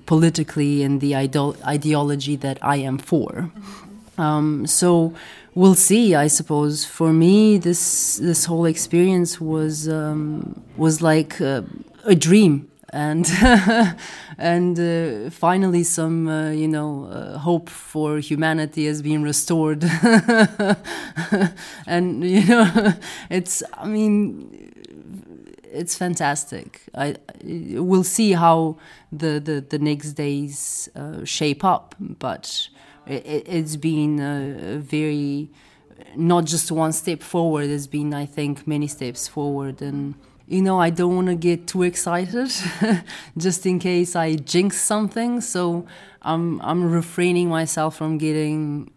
politically 0.06 0.82
in 0.82 0.98
the 0.98 1.14
ide- 1.14 1.62
ideology 1.64 2.36
that 2.36 2.58
I 2.62 2.76
am 2.88 2.98
for. 2.98 3.50
Um, 4.18 4.66
so 4.66 5.14
we'll 5.54 5.80
see. 5.90 6.16
I 6.16 6.28
suppose 6.28 6.84
for 6.84 7.12
me, 7.12 7.58
this 7.58 8.16
this 8.16 8.46
whole 8.46 8.66
experience 8.66 9.40
was 9.40 9.88
um, 9.88 10.60
was 10.76 11.00
like 11.00 11.40
uh, 11.40 11.62
a 12.04 12.14
dream 12.14 12.68
and 12.92 13.26
and 14.38 14.78
uh, 14.78 15.30
finally 15.30 15.82
some 15.82 16.28
uh, 16.28 16.50
you 16.50 16.68
know 16.68 17.06
uh, 17.06 17.38
hope 17.38 17.68
for 17.68 18.18
humanity 18.18 18.86
has 18.86 19.02
been 19.02 19.22
restored. 19.22 19.84
And 21.86 22.24
you 22.24 22.44
know 22.44 22.94
it's 23.30 23.62
i 23.72 23.86
mean 23.86 24.72
it's 25.72 25.96
fantastic. 25.96 26.80
I 26.94 27.16
we'll 27.44 28.04
see 28.04 28.32
how 28.32 28.76
the 29.12 29.40
the, 29.40 29.60
the 29.60 29.78
next 29.78 30.12
days 30.12 30.88
uh, 30.96 31.24
shape 31.24 31.64
up 31.64 31.94
but 31.98 32.68
it, 33.06 33.46
has 33.46 33.76
been 33.76 34.18
a, 34.20 34.74
a 34.74 34.78
very 34.78 35.50
not 36.16 36.44
just 36.44 36.70
one 36.72 36.92
step 36.92 37.22
forward 37.22 37.68
it's 37.68 37.86
been 37.86 38.12
i 38.14 38.26
think 38.26 38.66
many 38.66 38.86
steps 38.86 39.28
forward 39.28 39.80
and 39.82 40.14
you 40.48 40.62
know, 40.62 40.80
I 40.80 40.90
don't 40.90 41.14
want 41.16 41.26
to 41.28 41.34
get 41.34 41.66
too 41.66 41.82
excited 41.82 42.52
just 43.36 43.66
in 43.66 43.78
case 43.78 44.14
I 44.14 44.36
jinx 44.36 44.80
something. 44.80 45.40
So 45.40 45.86
I'm, 46.22 46.60
I'm 46.60 46.90
refraining 46.90 47.48
myself 47.48 47.96
from 47.96 48.18
getting, 48.18 48.90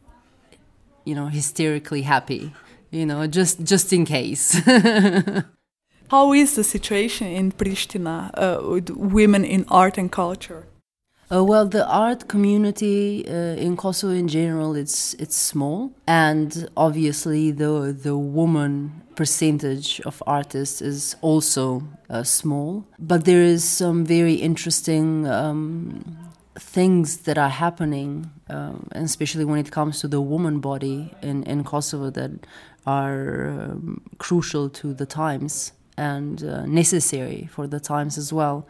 you 1.06 1.16
know, 1.16 1.28
hysterically 1.28 2.04
happy, 2.04 2.54
you 2.92 3.06
know, 3.06 3.26
just, 3.28 3.64
just 3.64 3.92
in 3.92 4.06
case. 4.06 4.60
How 6.10 6.34
is 6.34 6.56
the 6.56 6.64
situation 6.64 7.28
in 7.28 7.52
Pristina 7.52 8.32
uh, 8.34 8.68
with 8.68 8.90
women 8.90 9.46
in 9.46 9.66
art 9.70 9.98
and 9.98 10.12
culture? 10.12 10.66
Uh, 11.32 11.44
well, 11.44 11.68
the 11.68 11.88
art 11.88 12.28
community 12.28 13.24
uh, 13.28 13.56
in 13.56 13.78
Kosovo 13.78 14.14
in 14.14 14.28
general, 14.28 14.76
it's 14.76 15.14
it's 15.16 15.36
small, 15.36 15.92
and 16.08 16.68
obviously 16.76 17.52
the 17.52 17.96
the 18.04 18.18
woman 18.18 19.04
percentage 19.16 20.02
of 20.06 20.24
artists 20.26 20.82
is 20.82 21.16
also 21.22 21.84
uh, 22.10 22.24
small. 22.24 22.84
But 22.98 23.26
there 23.26 23.44
is 23.44 23.64
some 23.64 24.06
very 24.06 24.36
interesting 24.36 25.28
um, 25.28 26.04
things 26.56 27.18
that 27.18 27.38
are 27.38 27.50
happening, 27.50 28.32
um, 28.50 28.88
especially 28.94 29.46
when 29.46 29.60
it 29.60 29.70
comes 29.70 30.00
to 30.00 30.08
the 30.08 30.22
woman 30.22 30.60
body 30.60 31.14
in 31.22 31.44
in 31.44 31.64
Kosovo, 31.64 32.10
that 32.10 32.32
are 32.88 33.50
um, 33.50 34.02
crucial 34.18 34.68
to 34.82 34.96
the 34.96 35.06
times 35.06 35.74
and 35.96 36.44
uh, 36.44 36.66
necessary 36.66 37.48
for 37.52 37.68
the 37.68 37.80
times 37.80 38.18
as 38.18 38.34
well 38.34 38.66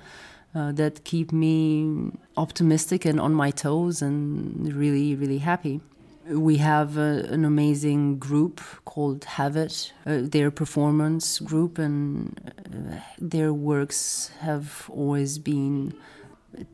uh, 0.60 0.72
that 0.74 1.04
keep 1.04 1.32
me 1.32 2.12
optimistic 2.36 3.06
and 3.06 3.20
on 3.20 3.34
my 3.34 3.52
toes 3.52 4.02
and 4.02 4.74
really, 4.74 5.16
really 5.16 5.38
happy. 5.38 5.80
We 6.28 6.58
have 6.58 6.98
a, 6.98 7.26
an 7.36 7.46
amazing 7.46 8.20
group 8.20 8.62
called 8.86 9.24
Have 9.24 9.56
It, 9.56 9.94
uh, 10.06 10.20
their 10.22 10.52
performance 10.52 11.40
group, 11.40 11.80
and 11.80 12.40
uh, 12.48 12.98
their 13.18 13.52
works 13.54 14.32
have 14.42 14.90
always 14.90 15.40
been 15.40 15.94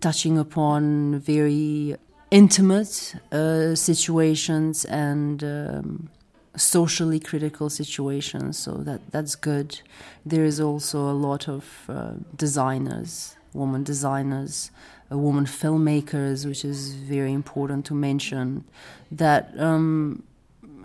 touching 0.01 0.37
upon 0.37 1.19
very 1.19 1.95
intimate 2.31 3.15
uh, 3.31 3.75
situations 3.75 4.83
and 4.85 5.43
um, 5.43 6.09
socially 6.57 7.19
critical 7.19 7.69
situations. 7.69 8.57
So 8.57 8.71
that 8.87 9.01
that's 9.11 9.35
good. 9.35 9.79
There 10.25 10.43
is 10.43 10.59
also 10.59 10.97
a 11.09 11.17
lot 11.27 11.47
of 11.47 11.63
uh, 11.87 12.13
designers 12.35 13.34
woman 13.55 13.83
designers, 13.83 14.71
woman 15.09 15.45
filmmakers, 15.45 16.45
which 16.45 16.65
is 16.65 16.93
very 16.93 17.33
important 17.33 17.85
to 17.85 17.93
mention. 17.93 18.65
That 19.11 19.53
um, 19.57 20.23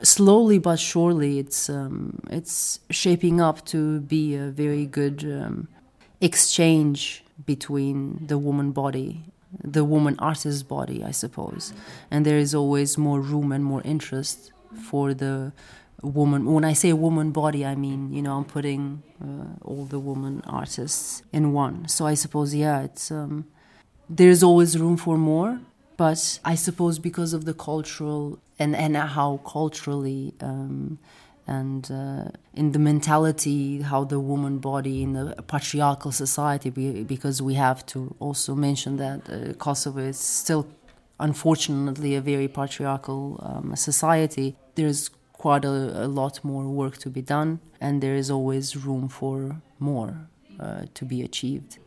slowly 0.03 0.59
but 0.59 0.79
surely, 0.79 1.39
it's 1.39 1.69
um, 1.69 2.21
it's 2.31 2.81
shaping 2.91 3.41
up 3.41 3.65
to 3.67 4.01
be 4.01 4.37
a 4.37 4.47
very 4.47 4.87
good 4.87 5.25
um, 5.25 5.69
exchange 6.21 7.25
between 7.47 8.27
the 8.27 8.39
woman 8.39 8.73
body, 8.73 9.23
the 9.63 9.85
woman 9.85 10.17
artist's 10.19 10.63
body, 10.63 11.03
I 11.03 11.11
suppose, 11.11 11.73
and 12.11 12.25
there 12.25 12.39
is 12.39 12.55
always 12.55 12.99
more 12.99 13.21
room 13.21 13.53
and 13.53 13.65
more 13.65 13.83
interest 13.85 14.53
for 14.89 15.15
the 15.15 15.53
woman 16.03 16.45
when 16.47 16.65
i 16.65 16.73
say 16.73 16.93
woman 16.93 17.31
body 17.31 17.65
i 17.65 17.75
mean 17.75 18.13
you 18.13 18.23
know 18.23 18.37
i'm 18.37 18.45
putting 18.45 19.03
uh, 19.23 19.67
all 19.69 19.85
the 19.85 19.99
woman 19.99 20.43
artists 20.47 21.23
in 21.33 21.53
one. 21.53 21.87
So 21.89 22.07
i 22.07 22.15
suppose 22.15 22.55
yeah 22.55 22.83
it's 22.83 23.11
um, 23.11 23.47
there's 24.09 24.43
always 24.43 24.79
room 24.79 24.97
for 24.97 25.17
more 25.19 25.61
but 25.97 26.41
i 26.45 26.55
suppose 26.55 26.99
because 26.99 27.33
of 27.33 27.45
the 27.45 27.55
cultural 27.55 28.39
and 28.59 28.75
and 28.75 28.97
how 28.97 29.41
culturally 29.45 30.35
um, 30.41 30.99
and 31.47 31.91
uh, 31.91 32.25
in 32.55 32.73
the 32.73 32.79
mentality 32.79 33.83
how 33.83 34.05
the 34.05 34.21
woman 34.21 34.59
body 34.59 35.03
in 35.03 35.13
the 35.13 35.43
patriarchal 35.49 36.13
society 36.13 36.71
because 37.03 37.43
we 37.43 37.55
have 37.55 37.85
to 37.87 38.15
also 38.21 38.55
mention 38.55 38.97
that 38.97 39.21
uh, 39.29 39.53
kosovo 39.55 40.01
is 40.01 40.19
still 40.19 40.67
unfortunately 41.21 42.15
a 42.17 42.21
very 42.21 42.49
patriarchal 42.49 43.39
um, 43.43 43.77
society. 43.77 44.57
There's 44.75 45.11
quite 45.41 45.65
a, 45.65 46.05
a, 46.05 46.09
lot 46.21 46.45
more 46.45 46.65
work 46.69 46.99
to 46.99 47.09
be 47.09 47.23
done, 47.23 47.61
and 47.81 48.03
there 48.03 48.15
is 48.15 48.31
always 48.31 48.77
room 48.87 49.09
for 49.09 49.57
more 49.79 50.13
uh, 50.61 50.83
to 50.93 51.05
be 51.07 51.23
achieved. 51.23 51.79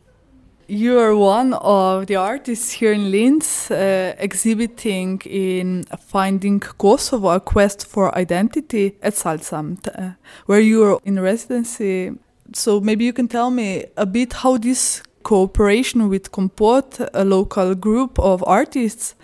You 0.66 0.98
are 0.98 1.14
one 1.14 1.52
of 1.52 2.06
the 2.06 2.16
artists 2.16 2.72
here 2.72 2.92
in 2.92 3.10
Linz 3.12 3.70
uh, 3.70 4.14
exhibiting 4.18 5.20
in 5.24 5.84
Finding 6.00 6.58
Kosovo, 6.58 7.28
a 7.28 7.38
quest 7.38 7.86
for 7.86 8.12
identity 8.18 8.96
at 9.02 9.14
Salzamt, 9.14 9.86
uh, 9.86 10.14
where 10.46 10.60
you 10.60 10.82
are 10.82 10.98
in 11.04 11.20
residency. 11.20 12.10
So 12.54 12.80
maybe 12.80 13.04
you 13.04 13.12
can 13.12 13.28
tell 13.28 13.50
me 13.50 13.84
a 13.96 14.06
bit 14.06 14.32
how 14.32 14.58
this 14.58 15.02
cooperation 15.22 16.08
with 16.08 16.32
Kompot, 16.32 17.08
a 17.14 17.24
local 17.24 17.74
group 17.74 18.18
of 18.18 18.42
artists, 18.46 19.14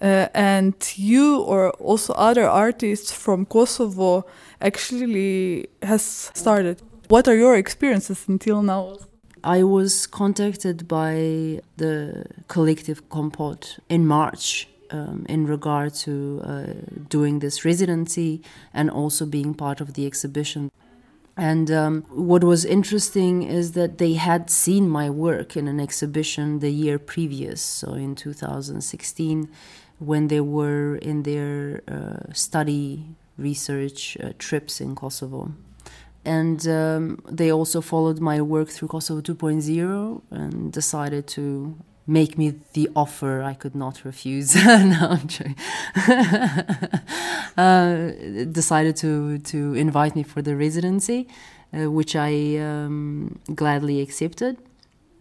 uh, 0.00 0.28
and 0.34 0.74
you 0.96 1.40
or 1.40 1.70
also 1.72 2.12
other 2.14 2.48
artists 2.48 3.12
from 3.12 3.46
Kosovo 3.46 4.24
actually 4.60 5.68
has 5.82 6.30
started. 6.34 6.80
What 7.08 7.28
are 7.28 7.36
your 7.36 7.56
experiences 7.56 8.24
until 8.28 8.62
now? 8.62 8.96
I 9.42 9.62
was 9.62 10.06
contacted 10.06 10.86
by 10.86 11.60
the 11.76 12.26
collective 12.48 13.08
Kompot 13.08 13.78
in 13.88 14.06
March 14.06 14.68
um, 14.90 15.24
in 15.28 15.46
regard 15.46 15.94
to 15.94 16.42
uh, 16.44 16.66
doing 17.08 17.38
this 17.38 17.64
residency 17.64 18.42
and 18.74 18.90
also 18.90 19.24
being 19.24 19.54
part 19.54 19.80
of 19.80 19.94
the 19.94 20.06
exhibition. 20.06 20.70
And 21.36 21.70
um, 21.70 22.02
what 22.10 22.44
was 22.44 22.66
interesting 22.66 23.44
is 23.44 23.72
that 23.72 23.96
they 23.96 24.14
had 24.14 24.50
seen 24.50 24.90
my 24.90 25.08
work 25.08 25.56
in 25.56 25.68
an 25.68 25.80
exhibition 25.80 26.58
the 26.58 26.70
year 26.70 26.98
previous, 26.98 27.62
so 27.62 27.94
in 27.94 28.14
2016 28.14 29.48
when 30.00 30.28
they 30.28 30.40
were 30.40 30.96
in 30.96 31.22
their 31.22 31.82
uh, 31.86 32.32
study 32.32 33.04
research 33.36 34.16
uh, 34.22 34.32
trips 34.38 34.80
in 34.80 34.94
Kosovo. 34.94 35.52
And 36.24 36.66
um, 36.66 37.22
they 37.30 37.52
also 37.52 37.80
followed 37.80 38.20
my 38.20 38.40
work 38.42 38.68
through 38.68 38.88
Kosovo 38.88 39.20
2.0 39.20 40.22
and 40.30 40.72
decided 40.72 41.26
to 41.28 41.76
make 42.06 42.36
me 42.36 42.54
the 42.72 42.88
offer 42.96 43.42
I 43.42 43.54
could 43.54 43.74
not 43.74 44.04
refuse. 44.04 44.54
no, 44.64 45.16
I'm 45.16 45.28
joking. 45.28 45.56
uh, 47.56 48.10
decided 48.50 48.96
to, 48.96 49.38
to 49.38 49.74
invite 49.74 50.16
me 50.16 50.22
for 50.22 50.42
the 50.42 50.56
residency, 50.56 51.28
uh, 51.72 51.90
which 51.90 52.16
I 52.16 52.56
um, 52.58 53.38
gladly 53.54 54.00
accepted. 54.00 54.56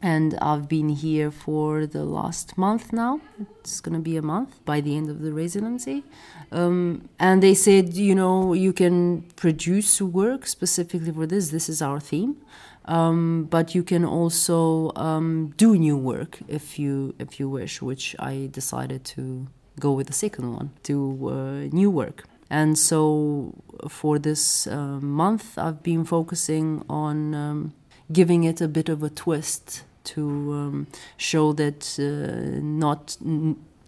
And 0.01 0.37
I've 0.41 0.69
been 0.69 0.89
here 0.89 1.29
for 1.31 1.85
the 1.85 2.03
last 2.03 2.57
month 2.57 2.93
now. 2.93 3.19
It's 3.59 3.81
going 3.81 3.95
to 3.95 4.01
be 4.01 4.15
a 4.17 4.21
month 4.21 4.63
by 4.65 4.81
the 4.81 4.95
end 4.95 5.09
of 5.09 5.21
the 5.21 5.33
residency. 5.33 6.03
Um, 6.51 7.09
and 7.19 7.43
they 7.43 7.53
said, 7.53 7.93
you 7.95 8.15
know, 8.15 8.53
you 8.53 8.71
can 8.73 9.23
produce 9.35 10.01
work 10.01 10.47
specifically 10.47 11.11
for 11.11 11.25
this. 11.25 11.49
This 11.49 11.69
is 11.69 11.81
our 11.81 11.99
theme. 11.99 12.37
Um, 12.85 13.47
but 13.49 13.75
you 13.75 13.83
can 13.83 14.05
also 14.05 14.91
um, 14.95 15.53
do 15.57 15.77
new 15.77 15.97
work 15.97 16.39
if 16.47 16.79
you 16.79 17.13
if 17.19 17.39
you 17.39 17.47
wish, 17.47 17.81
which 17.81 18.15
I 18.17 18.49
decided 18.51 19.03
to 19.15 19.47
go 19.79 19.91
with 19.91 20.07
the 20.07 20.13
second 20.13 20.53
one, 20.53 20.71
do 20.81 21.29
uh, 21.29 21.67
new 21.71 21.91
work. 21.91 22.23
And 22.49 22.79
so 22.79 23.53
for 23.87 24.17
this 24.17 24.65
uh, 24.65 24.99
month, 25.01 25.57
I've 25.57 25.83
been 25.83 26.03
focusing 26.03 26.83
on 26.89 27.35
um, 27.35 27.73
giving 28.11 28.43
it 28.43 28.59
a 28.59 28.67
bit 28.67 28.89
of 28.89 29.03
a 29.03 29.09
twist 29.09 29.83
to 30.05 30.23
um, 30.53 30.87
show 31.17 31.53
that 31.53 31.97
uh, 31.99 32.59
not 32.61 33.17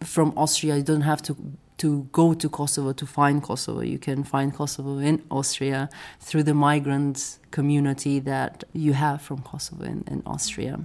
from 0.03 0.33
Austria, 0.35 0.77
you 0.77 0.83
don't 0.83 1.01
have 1.01 1.21
to 1.23 1.35
to 1.77 2.07
go 2.11 2.35
to 2.35 2.47
Kosovo 2.47 2.93
to 2.93 3.07
find 3.07 3.41
Kosovo. 3.41 3.81
You 3.81 3.97
can 3.97 4.23
find 4.23 4.53
Kosovo 4.53 4.99
in 4.99 5.23
Austria 5.31 5.89
through 6.19 6.43
the 6.43 6.53
migrant 6.53 7.39
community 7.49 8.19
that 8.19 8.63
you 8.71 8.93
have 8.93 9.23
from 9.23 9.41
Kosovo 9.41 9.85
in, 9.85 10.03
in 10.05 10.21
Austria. 10.27 10.81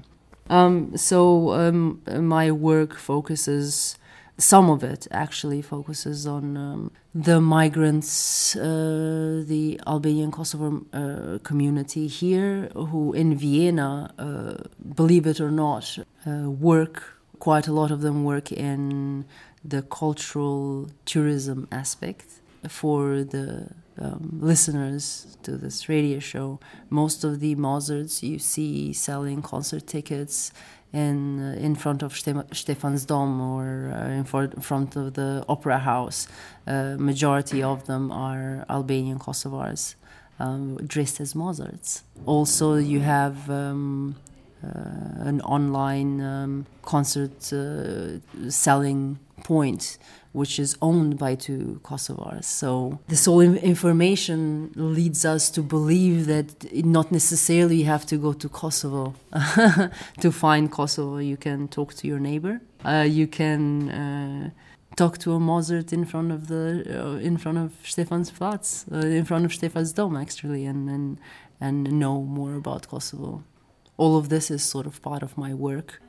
Um, 0.48 0.96
so 0.96 1.52
um, 1.52 2.00
my 2.06 2.50
work 2.50 2.94
focuses 2.94 3.98
some 4.38 4.68
of 4.68 4.84
it 4.84 5.06
actually 5.10 5.62
focuses 5.62 6.26
on 6.26 6.56
um, 6.56 6.90
the 7.14 7.40
migrants, 7.40 8.54
uh, 8.56 9.42
the 9.46 9.80
Albanian 9.86 10.30
Kosovo 10.30 10.84
uh, 10.92 11.38
community 11.42 12.06
here, 12.06 12.68
who 12.74 13.12
in 13.14 13.36
Vienna, 13.36 14.12
uh, 14.18 14.62
believe 14.94 15.26
it 15.26 15.40
or 15.40 15.50
not, 15.50 15.98
uh, 16.26 16.50
work. 16.50 17.14
Quite 17.38 17.66
a 17.66 17.72
lot 17.72 17.90
of 17.90 18.00
them 18.00 18.24
work 18.24 18.52
in 18.52 19.24
the 19.64 19.82
cultural 19.82 20.90
tourism 21.04 21.68
aspect. 21.72 22.26
For 22.68 23.22
the 23.22 23.70
um, 23.98 24.38
listeners 24.40 25.36
to 25.44 25.52
this 25.56 25.88
radio 25.88 26.18
show, 26.18 26.58
most 26.90 27.24
of 27.24 27.40
the 27.40 27.54
Mozarts 27.54 28.22
you 28.22 28.38
see 28.38 28.92
selling 28.92 29.42
concert 29.42 29.86
tickets 29.86 30.52
in 30.92 31.40
uh, 31.40 31.56
in 31.58 31.74
front 31.74 32.02
of 32.02 32.12
Stefansdom 32.12 33.40
or 33.40 33.92
uh, 33.92 34.08
in 34.10 34.24
front 34.24 34.96
of 34.96 35.14
the 35.14 35.44
Opera 35.48 35.78
House. 35.78 36.28
Uh, 36.66 36.96
majority 36.98 37.62
of 37.62 37.86
them 37.86 38.10
are 38.10 38.64
Albanian 38.68 39.18
Kosovars 39.18 39.94
um, 40.38 40.76
dressed 40.86 41.20
as 41.20 41.34
Mozarts. 41.34 42.02
Also, 42.26 42.74
you 42.76 43.00
have. 43.00 43.50
Um, 43.50 44.16
uh, 44.64 45.28
an 45.28 45.40
online 45.42 46.20
um, 46.22 46.66
concert 46.82 47.52
uh, 47.52 48.18
selling 48.48 49.18
point 49.44 49.98
which 50.36 50.58
is 50.58 50.76
owned 50.82 51.18
by 51.18 51.34
two 51.34 51.80
Kosovars. 51.82 52.44
So 52.44 52.98
this 53.08 53.24
whole 53.24 53.40
information 53.40 54.70
leads 54.74 55.24
us 55.24 55.48
to 55.56 55.62
believe 55.62 56.26
that 56.26 56.48
not 56.84 57.10
necessarily 57.10 57.76
you 57.76 57.86
have 57.86 58.04
to 58.12 58.16
go 58.18 58.34
to 58.34 58.48
Kosovo 58.48 59.14
to 60.20 60.30
find 60.30 60.70
Kosovo. 60.70 61.16
You 61.16 61.38
can 61.38 61.68
talk 61.68 61.94
to 61.94 62.06
your 62.06 62.20
neighbor. 62.20 62.60
Uh, 62.84 63.06
you 63.08 63.26
can 63.26 63.62
uh, 63.90 64.50
talk 64.96 65.16
to 65.24 65.32
a 65.32 65.40
Mozart 65.40 65.92
in 65.94 66.04
front 66.04 66.30
of 66.30 66.48
the 66.48 66.64
uh, 66.98 67.28
in 67.28 67.38
front 67.38 67.58
of 67.64 67.70
Stefan's 67.82 68.28
flats, 68.28 68.84
uh, 68.92 68.96
in 69.20 69.24
front 69.24 69.46
of 69.46 69.54
Stefan's 69.54 69.92
dome, 69.94 70.16
actually, 70.16 70.66
and 70.66 70.90
and 70.90 71.18
and 71.66 71.78
know 72.02 72.20
more 72.38 72.54
about 72.62 72.88
Kosovo. 72.88 73.42
All 73.96 74.18
of 74.18 74.28
this 74.28 74.50
is 74.50 74.62
sort 74.62 74.86
of 74.86 75.00
part 75.00 75.22
of 75.22 75.38
my 75.38 75.54
work. 75.54 76.02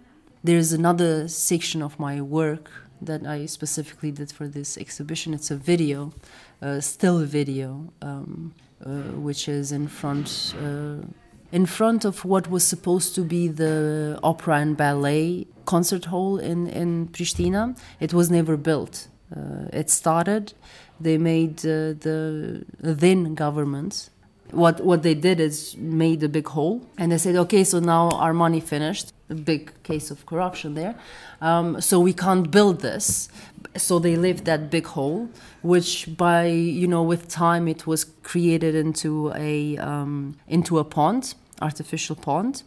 There's 0.44 0.74
another 0.74 1.30
section 1.30 1.82
of 1.82 1.98
my 1.98 2.22
work 2.22 2.87
that 3.02 3.26
I 3.26 3.46
specifically 3.46 4.12
did 4.12 4.32
for 4.32 4.48
this 4.48 4.78
exhibition. 4.78 5.34
It's 5.34 5.52
a 5.52 5.56
video, 5.56 6.14
a 6.62 6.82
still 6.82 7.20
video, 7.26 7.92
um, 8.02 8.54
uh, 8.86 8.90
which 9.20 9.48
is 9.48 9.72
in 9.72 9.88
front 9.88 10.56
uh, 10.62 11.06
in 11.52 11.66
front 11.66 12.04
of 12.04 12.26
what 12.26 12.50
was 12.50 12.64
supposed 12.64 13.16
to 13.16 13.22
be 13.22 13.48
the 13.48 14.20
opera 14.22 14.56
and 14.58 14.76
ballet 14.76 15.48
concert 15.66 16.06
hall 16.06 16.38
in 16.38 16.68
in 16.68 17.08
Pristina. 17.08 17.78
It 18.00 18.14
was 18.14 18.30
never 18.30 18.58
built. 18.58 19.08
Uh, 19.36 19.68
it 19.74 19.90
started. 19.90 20.54
They 21.00 21.18
made 21.18 21.60
uh, 21.60 21.94
the 22.00 22.66
then 22.80 23.36
government 23.36 24.10
what 24.52 24.84
what 24.84 25.04
they 25.04 25.14
did 25.14 25.40
is 25.40 25.76
made 25.78 26.24
a 26.24 26.30
big 26.30 26.48
hole 26.48 26.88
and 26.98 27.12
they 27.12 27.18
said 27.18 27.36
okay 27.36 27.64
so 27.64 27.80
now 27.80 28.10
our 28.12 28.34
money 28.34 28.60
finished 28.60 29.14
a 29.30 29.36
big 29.36 29.72
case 29.84 30.12
of 30.12 30.26
corruption 30.26 30.74
there. 30.74 30.96
Um, 31.42 31.82
so 31.82 32.00
we 32.00 32.14
can't 32.14 32.50
build 32.50 32.82
this. 32.82 33.30
So 33.76 34.00
they 34.00 34.16
left 34.16 34.46
that 34.46 34.72
big 34.72 34.86
hole 34.88 35.30
which 35.62 36.16
by 36.18 36.46
you 36.46 36.88
know 36.88 37.04
with 37.04 37.28
time 37.28 37.68
it 37.68 37.86
was 37.86 38.06
created 38.24 38.74
into 38.76 39.32
a 39.36 39.78
um, 39.78 40.38
into 40.48 40.80
a 40.80 40.84
pond 40.84 41.36
artificial 41.62 42.16
pond 42.16 42.64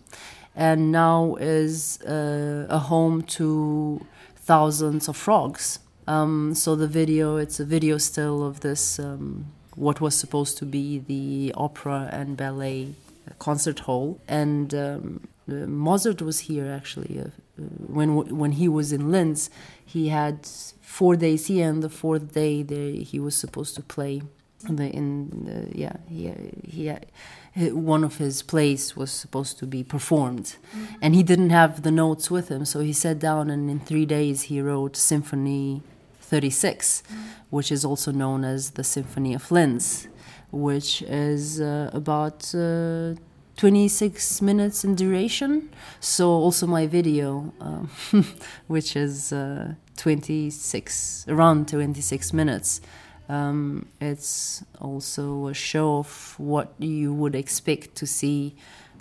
and 0.55 0.93
now 0.93 1.37
is 1.41 2.01
uh, 2.03 2.67
a 2.69 2.79
home 2.79 3.23
to 3.23 4.05
thousands 4.37 5.09
of 5.09 5.17
frogs. 5.17 5.79
Um, 6.07 6.55
so 6.55 6.77
the 6.77 6.89
video 6.89 7.37
it's 7.37 7.61
a 7.61 7.65
video 7.65 7.99
still 7.99 8.45
of 8.45 8.61
this 8.61 8.99
um, 8.99 9.47
what 9.77 10.01
was 10.01 10.15
supposed 10.15 10.59
to 10.59 10.67
be 10.67 10.99
the 10.99 11.55
opera 11.57 12.09
and 12.13 12.37
ballet 12.37 12.95
concert 13.39 13.81
hall. 13.81 14.21
And 14.29 14.75
um, 14.75 15.29
uh, 15.53 15.67
Mozart 15.67 16.23
was 16.23 16.41
here 16.41 16.71
actually. 16.71 17.21
Uh, 17.21 17.25
uh, 17.25 17.63
when 17.87 18.09
when 18.37 18.53
he 18.53 18.69
was 18.69 18.93
in 18.93 19.11
Linz, 19.11 19.51
he 19.85 20.09
had 20.09 20.47
four 20.81 21.17
days 21.17 21.47
here, 21.47 21.69
and 21.69 21.83
the 21.83 21.89
fourth 21.89 22.33
day 22.35 22.63
there 22.63 22.93
he 22.93 23.19
was 23.19 23.35
supposed 23.35 23.75
to 23.77 23.83
play. 23.83 24.23
The, 24.63 24.91
in 24.91 25.45
the, 25.47 25.79
yeah, 25.79 25.97
he, 26.07 26.31
he 26.63 27.71
one 27.71 28.05
of 28.05 28.19
his 28.19 28.43
plays 28.43 28.95
was 28.95 29.11
supposed 29.11 29.59
to 29.59 29.67
be 29.67 29.83
performed, 29.83 30.57
mm-hmm. 30.75 30.95
and 31.03 31.15
he 31.15 31.23
didn't 31.23 31.51
have 31.51 31.83
the 31.83 31.91
notes 31.91 32.31
with 32.31 32.49
him, 32.49 32.65
so 32.65 32.81
he 32.81 32.93
sat 32.93 33.19
down 33.19 33.51
and 33.51 33.71
in 33.71 33.81
three 33.81 34.07
days 34.07 34.43
he 34.43 34.61
wrote 34.61 34.97
Symphony 34.97 35.83
36, 36.21 37.03
which 37.51 37.73
is 37.73 37.85
also 37.85 38.13
known 38.13 38.45
as 38.45 38.71
the 38.73 38.85
Symphony 38.85 39.35
of 39.35 39.51
Linz, 39.51 40.07
which 40.53 41.03
is 41.03 41.61
uh, 41.61 41.91
about 41.93 42.55
uh, 42.55 43.15
26 43.61 44.41
minutes 44.41 44.85
in 44.85 44.95
duration. 44.95 45.69
So 46.01 46.31
also 46.31 46.67
my 46.67 46.87
video, 46.87 47.53
um, 47.61 47.91
which 48.69 48.97
is 48.97 49.35
uh, 49.35 49.75
26, 49.99 51.27
around 51.29 51.69
26 51.69 52.33
minutes. 52.33 52.81
Um, 53.29 53.85
it's 54.01 54.65
also 54.81 55.49
a 55.49 55.53
show 55.53 55.99
of 55.99 56.35
what 56.39 56.73
you 56.79 57.13
would 57.13 57.35
expect 57.35 57.97
to 57.97 58.07
see 58.07 58.57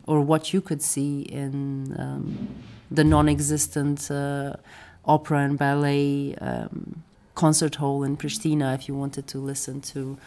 or 0.05 0.19
what 0.19 0.53
you 0.53 0.59
could 0.59 0.81
see 0.81 1.21
in 1.21 1.95
um, 1.97 2.49
the 2.91 3.05
non-existent 3.05 4.11
uh, 4.11 4.57
opera 5.05 5.39
and 5.39 5.57
ballet 5.57 6.35
um, 6.41 7.01
concert 7.33 7.75
hall 7.75 8.03
in 8.03 8.17
Pristina 8.17 8.75
if 8.75 8.89
you 8.89 8.93
wanted 8.93 9.25
to 9.27 9.37
listen 9.37 9.79
to 9.79 10.17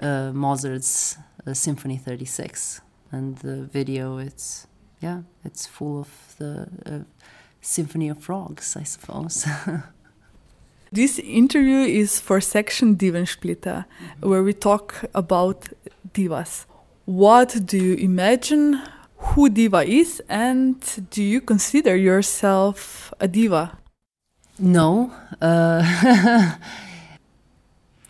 uh, 0.00 0.30
Mozart's 0.32 1.18
uh, 1.44 1.54
Symphony 1.54 1.96
36. 1.96 2.82
And 3.12 3.36
the 3.38 3.64
video, 3.64 4.18
it's 4.18 4.66
yeah, 5.00 5.22
it's 5.44 5.66
full 5.66 6.00
of 6.00 6.34
the 6.38 6.68
uh, 6.86 6.98
Symphony 7.60 8.08
of 8.08 8.18
Frogs, 8.18 8.76
I 8.76 8.84
suppose. 8.84 9.46
this 10.92 11.18
interview 11.18 11.80
is 11.80 12.20
for 12.20 12.40
section 12.40 12.96
Divensplitter, 12.96 13.76
mm 13.76 13.84
-hmm. 13.84 14.28
where 14.28 14.42
we 14.42 14.52
talk 14.52 14.94
about 15.12 15.68
divas. 16.12 16.66
What 17.04 17.66
do 17.66 17.76
you 17.76 17.96
imagine 17.96 18.78
who 19.16 19.48
diva 19.48 19.84
is, 19.84 20.22
and 20.28 20.76
do 21.14 21.22
you 21.22 21.40
consider 21.44 21.96
yourself 21.96 23.10
a 23.18 23.26
diva? 23.26 23.78
No. 24.58 25.10
Uh, 25.40 25.82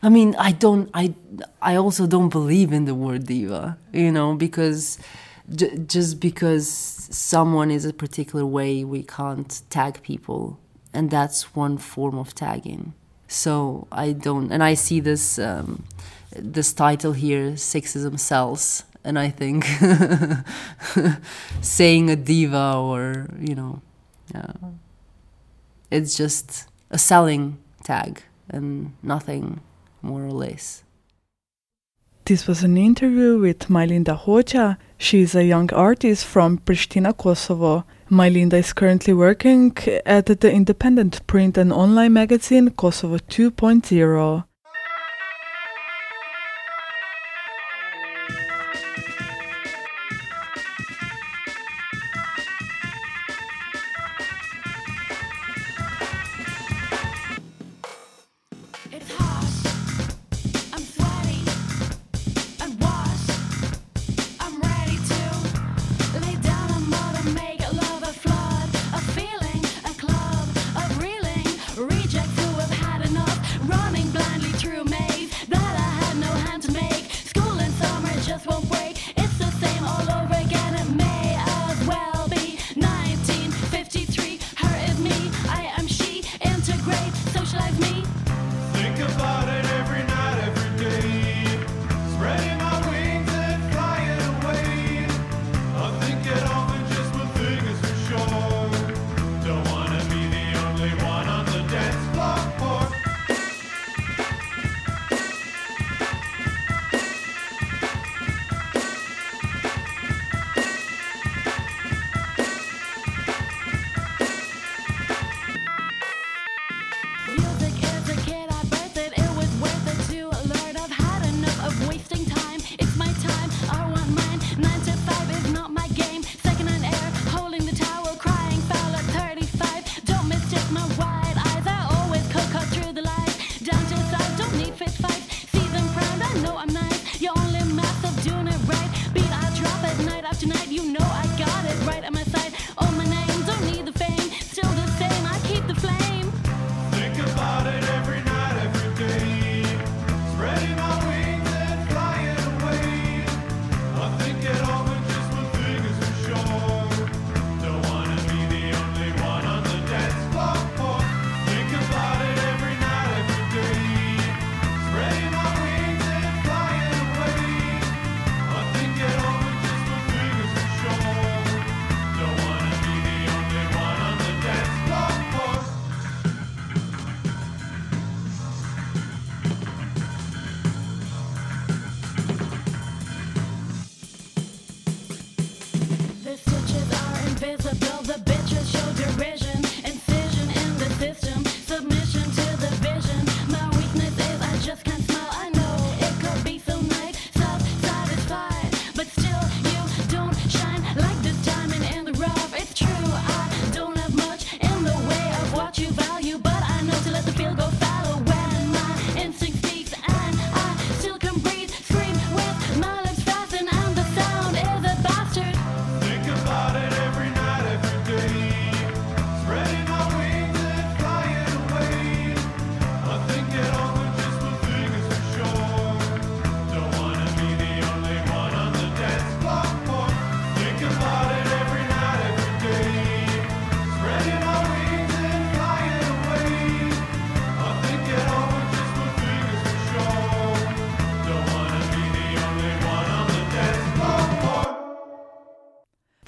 I 0.02 0.08
mean, 0.08 0.34
I 0.36 0.52
don't. 0.52 0.90
I 0.94 1.14
I 1.60 1.76
also 1.76 2.06
don't 2.06 2.30
believe 2.30 2.72
in 2.72 2.84
the 2.86 2.94
word 2.94 3.26
diva. 3.26 3.76
You 3.92 4.10
know, 4.10 4.34
because 4.34 4.98
j- 5.54 5.76
just 5.86 6.20
because 6.20 6.68
someone 6.68 7.70
is 7.70 7.84
a 7.84 7.92
particular 7.92 8.46
way, 8.46 8.84
we 8.84 9.02
can't 9.02 9.60
tag 9.68 10.02
people, 10.02 10.58
and 10.94 11.10
that's 11.10 11.54
one 11.54 11.76
form 11.78 12.16
of 12.18 12.34
tagging. 12.34 12.94
So 13.28 13.86
I 13.92 14.12
don't, 14.12 14.50
and 14.50 14.62
I 14.62 14.74
see 14.74 15.00
this 15.00 15.38
um, 15.38 15.84
this 16.34 16.72
title 16.72 17.12
here, 17.12 17.52
sexism 17.52 18.18
sells, 18.18 18.84
and 19.04 19.18
I 19.18 19.28
think 19.28 19.66
saying 21.60 22.10
a 22.10 22.16
diva 22.16 22.74
or 22.76 23.28
you 23.38 23.54
know. 23.54 23.82
It's 25.90 26.16
just 26.16 26.68
a 26.90 26.98
selling 26.98 27.58
tag 27.82 28.22
and 28.48 28.94
nothing 29.02 29.60
more 30.02 30.24
or 30.24 30.32
less. 30.32 30.84
This 32.24 32.46
was 32.46 32.62
an 32.62 32.76
interview 32.76 33.40
with 33.40 33.68
Majlinda 33.68 34.16
Hoxha. 34.16 34.76
She 34.98 35.22
is 35.22 35.34
a 35.34 35.44
young 35.44 35.72
artist 35.72 36.24
from 36.24 36.58
Pristina, 36.58 37.16
Kosovo. 37.16 37.84
Mylinda 38.08 38.54
is 38.54 38.72
currently 38.72 39.14
working 39.14 39.76
at 40.06 40.26
the 40.26 40.52
independent 40.52 41.26
print 41.26 41.58
and 41.58 41.72
online 41.72 42.12
magazine 42.12 42.70
Kosovo 42.70 43.18
2.0. 43.18 44.44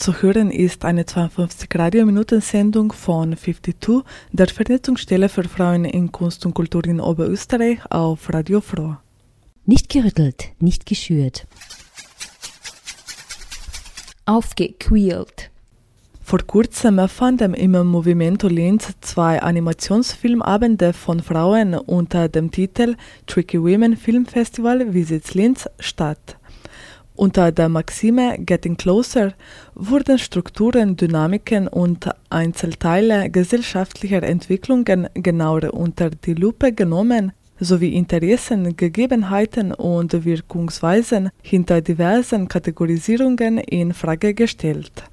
Zu 0.03 0.21
hören 0.21 0.51
ist 0.51 0.85
eine 0.85 1.07
52 1.07 1.69
Radiominuten-Sendung 1.73 2.91
von 2.91 3.37
52, 3.37 4.03
der 4.33 4.49
Vernetzungsstelle 4.49 5.29
für 5.29 5.45
Frauen 5.45 5.85
in 5.85 6.11
Kunst 6.11 6.45
und 6.45 6.55
Kultur 6.55 6.85
in 6.87 6.99
Oberösterreich 6.99 7.79
auf 7.89 8.29
Radio 8.35 8.61
Froh. 8.61 8.97
Nicht 9.65 9.89
gerüttelt, 9.89 10.49
nicht 10.59 10.87
geschürt. 10.87 11.47
Aufgequält. 14.27 15.53
Vor 16.25 16.41
kurzem 16.49 17.09
fanden 17.09 17.55
im 17.55 17.87
Movimento 17.87 18.49
Linz 18.49 18.89
zwei 19.03 19.41
Animationsfilmabende 19.41 20.95
von 20.95 21.23
Frauen 21.23 21.75
unter 21.75 22.29
dem 22.29 22.51
Titel 22.51 22.97
Tricky 23.29 23.63
Women 23.63 23.97
Film 23.97 24.27
Festival 24.27 24.93
Visits 24.93 25.35
Linz 25.35 25.69
statt. 25.79 26.39
Unter 27.15 27.53
der 27.53 27.69
Maxime 27.69 28.39
Getting 28.39 28.77
Closer 28.77 29.35
wurden 29.75 30.19
Strukturen, 30.19 30.97
Dynamiken 30.97 31.69
und 31.69 32.09
Einzelteile 32.31 33.29
gesellschaftlicher 33.29 34.23
Entwicklungen 34.23 35.09
genauer 35.15 35.75
unter 35.75 36.09
die 36.09 36.35
Lupe 36.35 36.73
genommen 36.73 37.33
sowie 37.61 37.95
Interessen, 37.95 38.77
Gegebenheiten 38.77 39.73
und 39.73 40.25
Wirkungsweisen 40.25 41.31
hinter 41.43 41.81
diversen 41.81 42.49
Kategorisierungen 42.49 43.59
in 43.59 43.93
Frage 43.93 44.35
gestellt. 44.35 45.05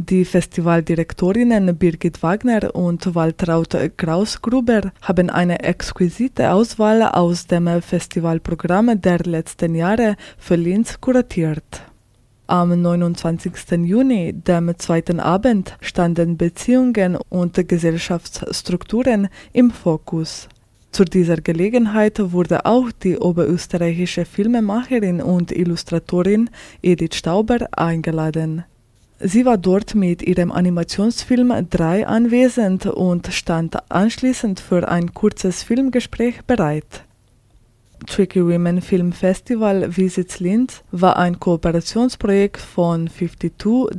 Die 0.00 0.24
Festivaldirektorinnen 0.24 1.76
Birgit 1.76 2.22
Wagner 2.22 2.72
und 2.72 3.16
Waltraud 3.16 3.76
Krausgruber 3.96 4.92
haben 5.02 5.28
eine 5.28 5.58
exquisite 5.64 6.52
Auswahl 6.52 7.02
aus 7.02 7.48
dem 7.48 7.66
Festivalprogramm 7.82 9.00
der 9.00 9.18
letzten 9.24 9.74
Jahre 9.74 10.14
für 10.38 10.54
Linz 10.54 11.00
kuratiert. 11.00 11.82
Am 12.46 12.80
29. 12.80 13.72
Juni, 13.84 14.34
dem 14.34 14.72
zweiten 14.78 15.18
Abend, 15.18 15.76
standen 15.80 16.36
Beziehungen 16.36 17.18
und 17.28 17.68
Gesellschaftsstrukturen 17.68 19.26
im 19.52 19.72
Fokus. 19.72 20.48
Zu 20.92 21.06
dieser 21.06 21.38
Gelegenheit 21.38 22.20
wurde 22.30 22.64
auch 22.66 22.92
die 22.92 23.18
oberösterreichische 23.18 24.24
Filmemacherin 24.24 25.20
und 25.20 25.50
Illustratorin 25.50 26.50
Edith 26.82 27.16
Stauber 27.16 27.66
eingeladen. 27.72 28.62
Sie 29.20 29.44
war 29.44 29.58
dort 29.58 29.96
mit 29.96 30.22
ihrem 30.22 30.52
Animationsfilm 30.52 31.52
3 31.68 32.06
anwesend 32.06 32.86
und 32.86 33.26
stand 33.32 33.76
anschließend 33.90 34.60
für 34.60 34.88
ein 34.88 35.12
kurzes 35.12 35.64
Filmgespräch 35.64 36.42
bereit. 36.46 37.04
Tricky 38.06 38.46
Women 38.46 38.80
Film 38.80 39.10
Festival 39.10 39.96
Visits 39.96 40.38
Linz 40.38 40.84
war 40.92 41.16
ein 41.16 41.40
Kooperationsprojekt 41.40 42.60
von 42.60 43.08
52, 43.08 43.52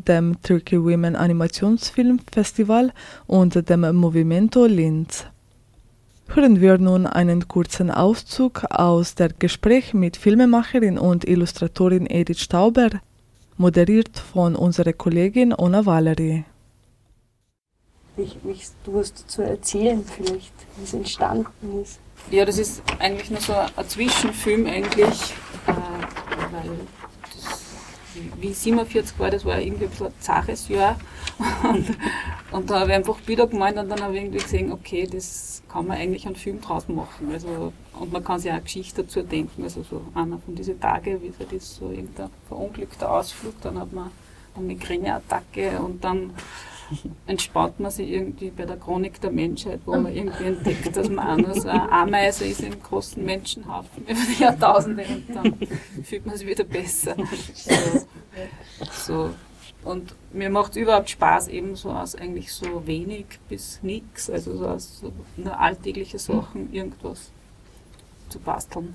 dem 0.07 0.41
Tricky 0.41 0.82
Women 0.82 1.17
Animationsfilm 1.17 2.22
Festival 2.32 2.93
und 3.28 3.70
dem 3.70 3.93
Movimento 3.93 4.65
Linz. 4.67 5.26
Hören 6.30 6.61
wir 6.61 6.78
nun 6.78 7.05
einen 7.05 7.49
kurzen 7.49 7.91
Auszug 7.91 8.63
aus 8.70 9.15
der 9.15 9.30
Gespräch 9.38 9.93
mit 9.93 10.15
Filmemacherin 10.15 10.97
und 10.97 11.28
Illustratorin 11.28 12.05
Edith 12.09 12.39
Stauber, 12.39 12.89
moderiert 13.60 14.18
von 14.18 14.55
unserer 14.55 14.93
Kollegin 14.93 15.53
Ona 15.53 15.86
Valerie. 15.86 16.45
Wie, 18.16 18.32
wie 18.43 18.57
du 18.86 18.95
was 18.95 19.14
dazu 19.14 19.41
erzählen 19.41 20.03
vielleicht, 20.03 20.53
wie 20.78 20.84
es 20.84 20.93
entstanden 20.93 21.82
ist. 21.82 21.99
Ja, 22.32 22.45
das 22.45 22.57
ist 22.57 22.82
eigentlich 22.99 23.30
nur 23.30 23.41
so 23.41 23.53
ein 23.53 23.88
Zwischenfilm 23.88 24.66
eigentlich, 24.66 25.34
äh, 25.68 25.72
weil 26.51 26.72
das, 27.34 27.66
wie 28.39 28.53
47 28.53 29.20
war, 29.20 29.30
das 29.30 29.43
war 29.43 29.60
irgendwie 29.60 29.86
ein 29.86 29.89
bisschen 29.89 30.07
ein 30.07 30.14
zaches 30.20 30.70
Jahr. 30.70 30.97
Und, 31.63 31.97
und 32.51 32.69
da 32.69 32.81
habe 32.81 32.89
ich 32.89 32.95
einfach 32.97 33.19
Bilder 33.21 33.47
gemalt 33.47 33.77
und 33.77 33.89
dann 33.89 34.01
habe 34.01 34.15
ich 34.15 34.23
irgendwie 34.23 34.39
gesehen, 34.39 34.71
okay, 34.71 35.07
das 35.09 35.61
kann 35.69 35.87
man 35.87 35.97
eigentlich 35.97 36.25
einen 36.25 36.35
Film 36.35 36.59
draus 36.61 36.87
machen. 36.87 37.31
Also, 37.31 37.71
und 37.99 38.11
man 38.11 38.23
kann 38.23 38.39
sich 38.39 38.51
auch 38.51 38.55
eine 38.55 38.63
Geschichte 38.63 39.03
dazu 39.03 39.21
denken. 39.21 39.63
Also 39.63 39.83
so 39.83 40.01
einer 40.15 40.39
von 40.39 40.55
diesen 40.55 40.79
Tagen, 40.79 41.21
wie 41.21 41.31
das 41.37 41.51
ist, 41.51 41.75
so 41.75 41.89
irgendein 41.89 42.29
verunglückter 42.47 43.11
Ausflug, 43.11 43.61
dann 43.61 43.79
hat 43.79 43.93
man 43.93 44.11
eine 44.55 44.65
Migräneattacke 44.65 45.79
und 45.79 46.03
dann 46.03 46.33
entspannt 47.27 47.79
man 47.79 47.91
sich 47.91 48.09
irgendwie 48.09 48.49
bei 48.49 48.65
der 48.65 48.77
Chronik 48.77 49.21
der 49.21 49.31
Menschheit, 49.31 49.79
wo 49.85 49.95
man 49.95 50.13
irgendwie 50.13 50.45
entdeckt, 50.45 50.95
dass 50.97 51.07
man 51.07 51.27
auch 51.27 51.37
nur 51.37 51.53
so 51.53 51.69
eine 51.69 51.91
Ameise 51.91 52.45
ist 52.45 52.61
im 52.61 52.81
großen 52.81 53.23
Menschenhaufen 53.23 54.03
über 54.07 54.19
die 54.35 54.41
Jahrtausende 54.41 55.03
und 55.03 55.35
dann 55.35 55.55
fühlt 56.03 56.25
man 56.25 56.35
sich 56.35 56.47
wieder 56.47 56.63
besser. 56.63 57.15
So, 57.53 58.05
so. 58.91 59.29
Und 59.84 60.13
mir 60.34 60.49
macht 60.49 60.71
es 60.71 60.77
überhaupt 60.77 61.09
Spaß, 61.09 61.47
eben 61.47 61.75
so 61.75 61.89
aus 61.89 62.15
eigentlich 62.15 62.51
so 62.51 62.86
wenig 62.86 63.25
bis 63.47 63.80
nichts, 63.82 64.30
also 64.30 64.57
so 64.57 64.67
aus 64.67 64.99
so 64.99 65.11
nur 65.38 65.57
alltägliche 65.57 66.19
Sachen 66.19 66.73
irgendwas 66.73 67.32
zu 68.27 68.39
basteln. 68.39 68.93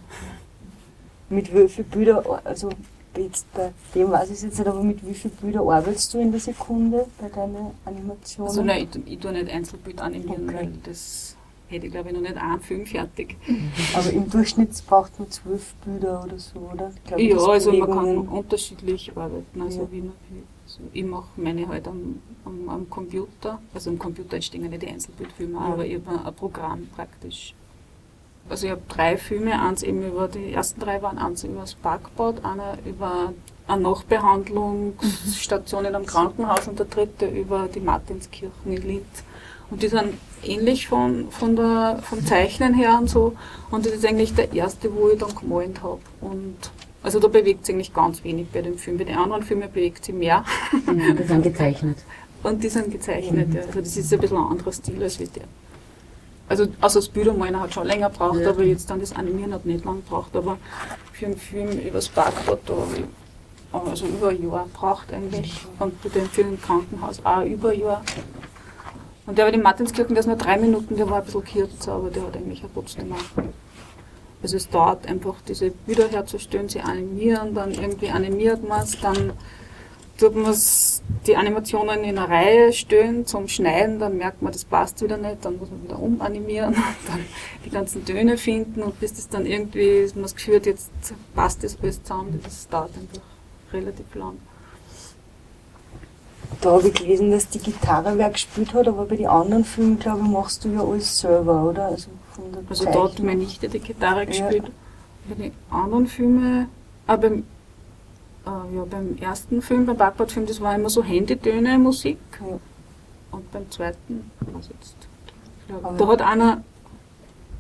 Mit 1.31 1.55
wie 1.55 1.69
vielen 1.69 1.89
Bildern, 1.89 2.25
also 2.45 2.69
jetzt 3.17 3.53
bei 3.55 3.73
dem 3.95 4.11
weiß 4.11 4.31
ich 4.31 4.43
jetzt 4.43 4.59
nicht, 4.59 4.69
aber 4.69 4.83
mit 4.83 5.07
wie 5.07 5.15
vielen 5.15 5.35
Bildern 5.37 5.69
arbeitest 5.69 6.13
du 6.13 6.19
in 6.19 6.31
der 6.31 6.41
Sekunde 6.41 7.07
bei 7.19 7.29
deinen 7.29 7.71
Animationen? 7.87 8.49
Also 8.49 8.63
nein, 8.63 8.87
ich, 9.07 9.13
ich 9.15 9.19
tue 9.19 9.33
nicht 9.33 9.51
Einzelbild 9.51 10.01
animieren, 10.01 10.49
okay. 10.49 10.57
weil 10.57 10.73
das 10.85 11.35
hätte 11.69 11.87
ich 11.87 11.93
glaube 11.93 12.11
ich 12.11 12.15
noch 12.15 12.21
nicht 12.21 12.37
einen 12.37 12.61
Film 12.61 12.85
fertig. 12.85 13.37
Aber 13.95 14.11
im 14.11 14.29
Durchschnitt 14.29 14.71
braucht 14.87 15.19
man 15.19 15.31
zwölf 15.31 15.75
Bilder 15.85 16.25
oder 16.25 16.39
so, 16.39 16.59
oder? 16.59 16.93
Glaub, 17.07 17.19
ja, 17.19 17.37
also 17.39 17.73
man 17.73 17.91
kann 17.91 18.19
unterschiedlich 18.29 19.11
arbeiten. 19.17 19.63
Also 19.63 19.81
ja. 19.81 19.89
wie 19.91 20.01
man, 20.03 20.13
also 20.65 20.81
ich 20.93 21.05
mache 21.05 21.29
meine 21.37 21.69
halt 21.69 21.87
am, 21.87 22.21
am, 22.45 22.69
am, 22.69 22.91
Computer, 22.91 23.61
also 23.73 23.91
am 23.91 23.99
Computer 23.99 24.37
entstehen 24.37 24.69
nicht 24.69 24.83
die 24.83 24.89
Einzelbildfilme, 24.89 25.55
ja. 25.55 25.61
aber 25.61 25.85
habe 25.85 26.27
ein 26.27 26.35
Programm 26.35 26.89
praktisch 26.95 27.55
also 28.49 28.67
ich 28.67 28.73
habe 28.73 28.83
drei 28.89 29.17
Filme, 29.17 29.61
eins 29.61 29.83
eben 29.83 30.07
über, 30.07 30.29
die 30.29 30.53
ersten 30.53 30.81
drei 30.81 31.03
waren 31.03 31.19
eins 31.19 31.43
über 31.45 31.63
das 31.63 31.75
Parkbad, 31.75 32.45
einer 32.45 32.79
über 32.85 33.33
eine 33.67 33.83
Nachbehandlungsstation 33.83 35.87
in 35.87 35.95
einem 35.95 36.05
Krankenhaus 36.05 36.69
und 36.69 36.79
der 36.79 36.85
dritte 36.87 37.27
über 37.27 37.69
die 37.75 37.81
Martinskirchen 37.81 38.73
in 38.73 38.83
Linz. 38.83 39.25
Und 39.71 39.83
die 39.83 39.89
sind 39.89 40.13
ähnlich 40.43 40.89
von, 40.89 41.31
von 41.31 41.57
der, 41.57 42.01
vom 42.03 42.23
Zeichnen 42.25 42.75
her 42.75 42.99
und 43.01 43.09
so. 43.09 43.35
Und 43.71 43.87
das 43.87 43.95
ist 43.95 44.05
eigentlich 44.05 44.35
der 44.35 44.53
erste, 44.53 44.95
wo 44.95 45.09
ich 45.09 45.19
dann 45.19 45.35
gemalt 45.35 45.83
habe. 45.83 46.01
Und 46.21 46.59
also 47.05 47.21
da 47.21 47.29
bewegt 47.29 47.67
sich 47.67 47.75
eigentlich 47.75 47.93
ganz 47.93 48.25
wenig 48.25 48.49
bei 48.51 48.63
dem 48.63 48.79
Film. 48.79 48.97
Bei 48.97 49.05
den 49.05 49.17
anderen 49.17 49.43
Filmen 49.43 49.71
bewegt 49.71 50.05
sich 50.05 50.15
mehr. 50.15 50.43
Ja, 50.87 51.15
die 51.15 51.23
sind 51.23 51.43
gezeichnet. 51.43 51.99
Und 52.43 52.65
die 52.65 52.69
sind 52.69 52.91
gezeichnet, 52.91 53.49
mhm. 53.49 53.55
ja. 53.57 53.63
Also 53.63 53.81
das 53.81 53.97
ist 53.97 54.13
ein 54.13 54.21
bisschen 54.21 54.37
ein 54.39 54.45
anderer 54.45 54.73
Stil 54.73 55.03
als 55.03 55.21
wie 55.21 55.27
der. 55.27 55.45
Also, 56.49 56.67
also 56.81 57.01
das 57.01 57.09
Bildermalen 57.09 57.61
hat 57.61 57.73
schon 57.73 57.87
länger 57.87 58.11
gebraucht, 58.11 58.41
ja. 58.41 58.51
aber 58.51 58.65
jetzt 58.65 58.89
dann 58.91 59.01
das 59.01 59.15
Animieren 59.15 59.53
hat 59.55 59.65
nicht 59.65 59.85
lang 59.85 59.97
gebraucht. 59.97 60.35
Aber 60.35 60.59
für 61.13 61.27
einen 61.27 61.37
Film 61.37 61.71
über 61.79 61.97
das 61.97 62.09
Parkbad, 62.09 62.59
da 62.67 62.75
also 63.73 64.07
über 64.07 64.29
ein 64.29 64.43
Jahr 64.43 64.67
braucht 64.73 65.13
eigentlich. 65.13 65.61
Und 65.79 66.03
bei 66.03 66.09
dem 66.09 66.27
Film 66.27 66.51
im 66.51 66.61
Krankenhaus 66.61 67.21
auch 67.25 67.45
über 67.45 67.71
ein 67.71 67.81
Jahr. 67.81 68.03
Und 69.27 69.37
der 69.37 69.45
bei 69.45 69.51
den 69.51 69.63
Martinskirchen, 69.63 70.15
der 70.15 70.21
ist 70.21 70.27
nur 70.27 70.37
drei 70.37 70.57
Minuten, 70.59 70.97
der 70.97 71.09
war 71.09 71.19
ein 71.19 71.25
bisschen 71.25 71.45
kürzer, 71.45 71.93
aber 71.93 72.11
der 72.11 72.23
hat 72.23 72.37
eigentlich 72.37 72.65
auch 72.65 72.71
trotzdem 72.73 73.13
auch. 73.13 73.43
Also 74.45 74.59
es 74.59 74.69
dauert 74.69 75.07
einfach, 75.07 75.37
diese 75.49 75.71
Bilder 75.71 76.07
herzustellen, 76.07 76.69
sie 76.69 76.83
animieren, 76.83 77.55
dann 77.55 77.73
irgendwie 77.73 78.11
animiert 78.11 78.63
man 78.69 78.83
es, 78.83 79.01
dann 79.01 79.33
tut 80.19 80.37
man 80.37 80.55
die 81.27 81.35
Animationen 81.35 82.05
in 82.05 82.19
eine 82.19 82.29
Reihe 82.29 82.71
stellen 82.75 83.25
zum 83.25 83.49
Schneiden, 83.49 83.99
dann 83.99 84.19
merkt 84.19 84.43
man, 84.43 84.53
das 84.53 84.67
passt 84.67 85.01
wieder 85.01 85.17
nicht, 85.17 85.43
dann 85.47 85.57
muss 85.57 85.71
man 85.71 85.83
wieder 85.83 85.99
umanimieren, 85.99 86.75
dann 87.07 87.21
die 87.65 87.71
ganzen 87.71 88.05
Töne 88.05 88.37
finden 88.37 88.83
und 88.83 89.01
bis 89.01 89.15
das 89.15 89.31
dann 89.31 89.47
irgendwie, 89.47 90.07
man 90.13 90.25
das 90.25 90.35
Gefühl 90.37 90.57
hat, 90.57 90.67
jetzt 90.67 90.91
passt 91.35 91.65
das 91.65 91.79
alles 91.83 92.03
zusammen, 92.03 92.39
das 92.45 92.69
dauert 92.69 92.91
einfach 92.99 93.25
relativ 93.73 94.15
lang. 94.15 94.37
Da 96.61 96.73
habe 96.73 96.89
ich 96.89 96.93
gelesen, 96.93 97.31
dass 97.31 97.49
die 97.49 97.61
Gitarre 97.61 98.19
wer 98.19 98.29
gespielt 98.29 98.75
hat, 98.75 98.89
aber 98.89 99.07
bei 99.07 99.17
den 99.17 99.29
anderen 99.29 99.65
Filmen, 99.65 99.99
glaube 99.99 100.21
ich, 100.23 100.29
machst 100.29 100.67
du 100.67 100.69
ja 100.69 100.85
alles 100.85 101.19
selber, 101.19 101.65
oder? 101.65 101.87
Also, 101.87 102.11
von 102.35 102.53
der 102.53 102.63
also 102.69 102.85
da 102.85 103.05
hat 103.05 103.19
meine 103.21 103.41
Nichte 103.41 103.69
die 103.69 103.81
Gitarre 103.81 104.27
gespielt. 104.27 104.65
Ja. 104.65 104.71
Bei 105.29 105.35
den 105.35 105.53
anderen 105.71 106.07
Filmen, 106.07 106.69
aber 107.07 107.29
beim 107.29 107.45
äh, 108.47 108.77
ja, 108.77 108.85
beim 108.89 109.17
ersten 109.19 109.63
Film, 109.63 109.87
beim 109.87 109.97
Backbordfilm, 109.97 110.47
das 110.47 110.61
war 110.61 110.75
immer 110.75 110.91
so 110.91 111.03
Handytöne 111.03 111.79
Musik. 111.79 112.19
Ja. 112.41 112.59
Und 113.31 113.51
beim 113.53 113.71
zweiten, 113.71 114.31
was 114.53 114.69
jetzt, 114.69 114.97
glaub, 115.67 115.99
da 115.99 116.07
hat 116.07 116.23
einer, 116.23 116.63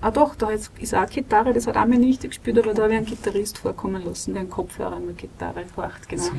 ah 0.00 0.10
doch, 0.10 0.34
da 0.36 0.50
ist 0.50 0.94
auch 0.94 1.08
Gitarre, 1.08 1.52
das 1.52 1.66
hat 1.66 1.76
auch 1.76 1.86
mir 1.86 1.98
nicht 1.98 2.22
gespielt, 2.22 2.58
aber 2.58 2.74
da 2.74 2.82
habe 2.84 2.92
ich 2.92 2.98
einen 2.98 3.06
Gitarrist 3.06 3.58
vorkommen 3.58 4.04
lassen, 4.04 4.34
der 4.34 4.42
einen 4.42 4.50
Kopfhörer 4.50 5.00
mit 5.00 5.18
Gitarre 5.18 5.64
horcht, 5.76 6.08
genau. 6.08 6.24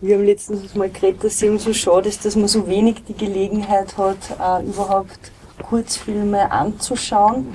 Wir 0.00 0.16
haben 0.16 0.24
letztens 0.24 0.74
mal 0.76 0.88
geredet, 0.90 1.24
dass 1.24 1.34
es 1.34 1.42
eben 1.42 1.58
so 1.58 1.72
schade 1.72 2.08
ist, 2.08 2.24
dass 2.24 2.36
man 2.36 2.46
so 2.46 2.68
wenig 2.68 3.02
die 3.08 3.14
Gelegenheit 3.14 3.96
hat, 3.96 4.18
äh, 4.38 4.64
überhaupt 4.64 5.32
Kurzfilme 5.68 6.50
anzuschauen. 6.50 7.46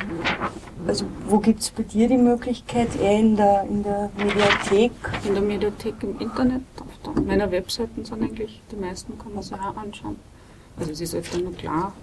Also 0.87 1.05
wo 1.27 1.39
gibt 1.39 1.61
es 1.61 1.69
bei 1.69 1.83
dir 1.83 2.07
die 2.07 2.17
Möglichkeit? 2.17 2.95
Eher 2.95 3.19
in 3.19 3.35
der, 3.35 3.63
in 3.63 3.83
der 3.83 4.09
Mediathek? 4.17 4.91
In 5.25 5.33
der 5.33 5.43
Mediathek 5.43 5.95
im 6.01 6.19
Internet. 6.19 6.63
Auf 7.03 7.15
meiner 7.25 7.51
Webseiten 7.51 8.03
sind 8.05 8.23
eigentlich 8.23 8.61
die 8.71 8.75
meisten, 8.75 9.17
kann 9.17 9.33
man 9.33 9.43
sich 9.43 9.53
auch 9.53 9.77
anschauen. 9.77 10.17
Also 10.77 10.91
es 10.91 11.01
ist 11.01 11.15
öfter 11.15 11.37
nur 11.39 11.53
klar. 11.53 11.93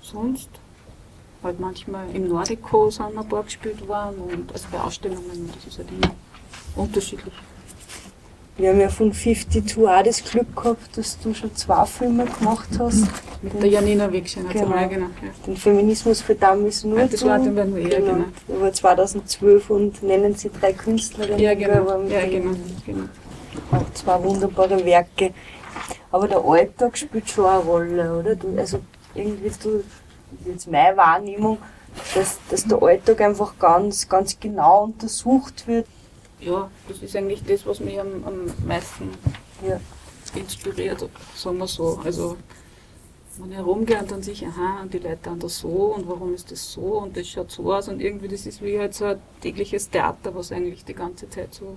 Sonst 0.00 0.48
halt 1.42 1.60
manchmal 1.60 2.08
im 2.14 2.28
Nordico 2.28 2.90
sind 2.90 3.18
ein 3.18 3.28
paar 3.28 3.42
gespielt 3.42 3.86
worden 3.86 4.20
und 4.32 4.52
also 4.52 4.66
bei 4.70 4.80
Ausstellungen, 4.80 5.50
das 5.54 5.66
ist 5.66 5.78
halt 5.78 5.88
immer 5.90 6.14
unterschiedlich. 6.76 7.34
Wir 8.58 8.70
haben 8.70 8.80
ja 8.80 8.88
von 8.88 9.12
52 9.12 9.76
auch 9.86 10.02
das 10.02 10.24
Glück 10.24 10.56
gehabt, 10.56 10.96
dass 10.96 11.18
du 11.18 11.34
schon 11.34 11.54
zwei 11.54 11.84
Filme 11.84 12.24
gemacht 12.24 12.68
hast. 12.78 13.04
Mit 13.42 13.52
den, 13.52 13.60
der 13.60 13.68
Janina 13.68 14.10
Wegschen, 14.10 14.48
genau, 14.48 14.64
genau, 14.64 14.88
genau 14.88 15.06
ja. 15.06 15.28
Den 15.46 15.56
Feminismus 15.58 16.22
für 16.22 16.34
damals 16.34 16.82
nur. 16.82 16.98
Ja, 17.00 17.06
das 17.06 17.22
war 17.22 17.44
werden 17.44 17.76
wir 17.76 17.90
eher, 17.90 18.00
genau. 18.00 18.24
genau. 18.46 18.60
war 18.62 18.72
2012 18.72 19.70
und 19.70 20.02
nennen 20.02 20.34
sie 20.34 20.50
drei 20.50 20.72
Künstlerinnen. 20.72 21.38
Ja, 21.38 21.54
genau. 21.54 22.02
Ja, 22.08 22.26
genau, 22.26 22.56
genau. 22.86 23.04
Auch 23.72 23.92
zwei 23.92 24.22
wunderbare 24.22 24.82
Werke. 24.82 25.34
Aber 26.10 26.26
der 26.26 26.42
Alltag 26.42 26.96
spielt 26.96 27.28
schon 27.28 27.44
eine 27.44 27.58
Rolle, 27.58 28.18
oder? 28.18 28.36
Du, 28.36 28.56
also 28.58 28.78
irgendwie, 29.14 29.50
du, 29.62 29.84
jetzt 30.46 30.70
meine 30.70 30.96
Wahrnehmung, 30.96 31.58
dass, 32.14 32.38
dass 32.48 32.64
der 32.64 32.82
Alltag 32.82 33.20
einfach 33.20 33.58
ganz, 33.58 34.08
ganz 34.08 34.40
genau 34.40 34.84
untersucht 34.84 35.66
wird 35.66 35.86
ja, 36.40 36.70
das 36.88 36.98
ist 37.02 37.16
eigentlich 37.16 37.42
das, 37.44 37.66
was 37.66 37.80
mich 37.80 37.98
am, 37.98 38.24
am 38.24 38.46
meisten 38.66 39.10
ja. 39.66 39.80
inspiriert, 40.34 41.08
sagen 41.34 41.58
wir 41.58 41.66
so. 41.66 42.00
Also, 42.04 42.36
wenn 43.38 43.50
ich 43.50 43.56
herumgehe 43.56 43.98
und 43.98 44.10
dann 44.10 44.22
sehe 44.22 44.34
ich, 44.34 44.46
aha, 44.46 44.82
und 44.82 44.94
die 44.94 44.98
Leute 44.98 45.30
haben 45.30 45.40
das 45.40 45.58
so 45.58 45.68
und 45.68 46.08
warum 46.08 46.34
ist 46.34 46.50
das 46.50 46.72
so 46.72 47.00
und 47.00 47.16
das 47.16 47.28
schaut 47.28 47.50
so 47.50 47.72
aus 47.72 47.88
und 47.88 48.00
irgendwie, 48.00 48.28
das 48.28 48.46
ist 48.46 48.62
wie 48.62 48.78
halt 48.78 48.94
so 48.94 49.04
ein 49.04 49.20
tägliches 49.40 49.90
Theater, 49.90 50.34
was 50.34 50.52
eigentlich 50.52 50.84
die 50.84 50.94
ganze 50.94 51.28
Zeit 51.28 51.54
so 51.54 51.76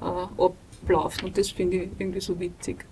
äh, 0.00 0.44
abläuft 0.84 1.22
und 1.22 1.38
das 1.38 1.50
finde 1.50 1.76
ich 1.76 1.90
irgendwie 1.98 2.20
so 2.20 2.38
witzig. 2.40 2.84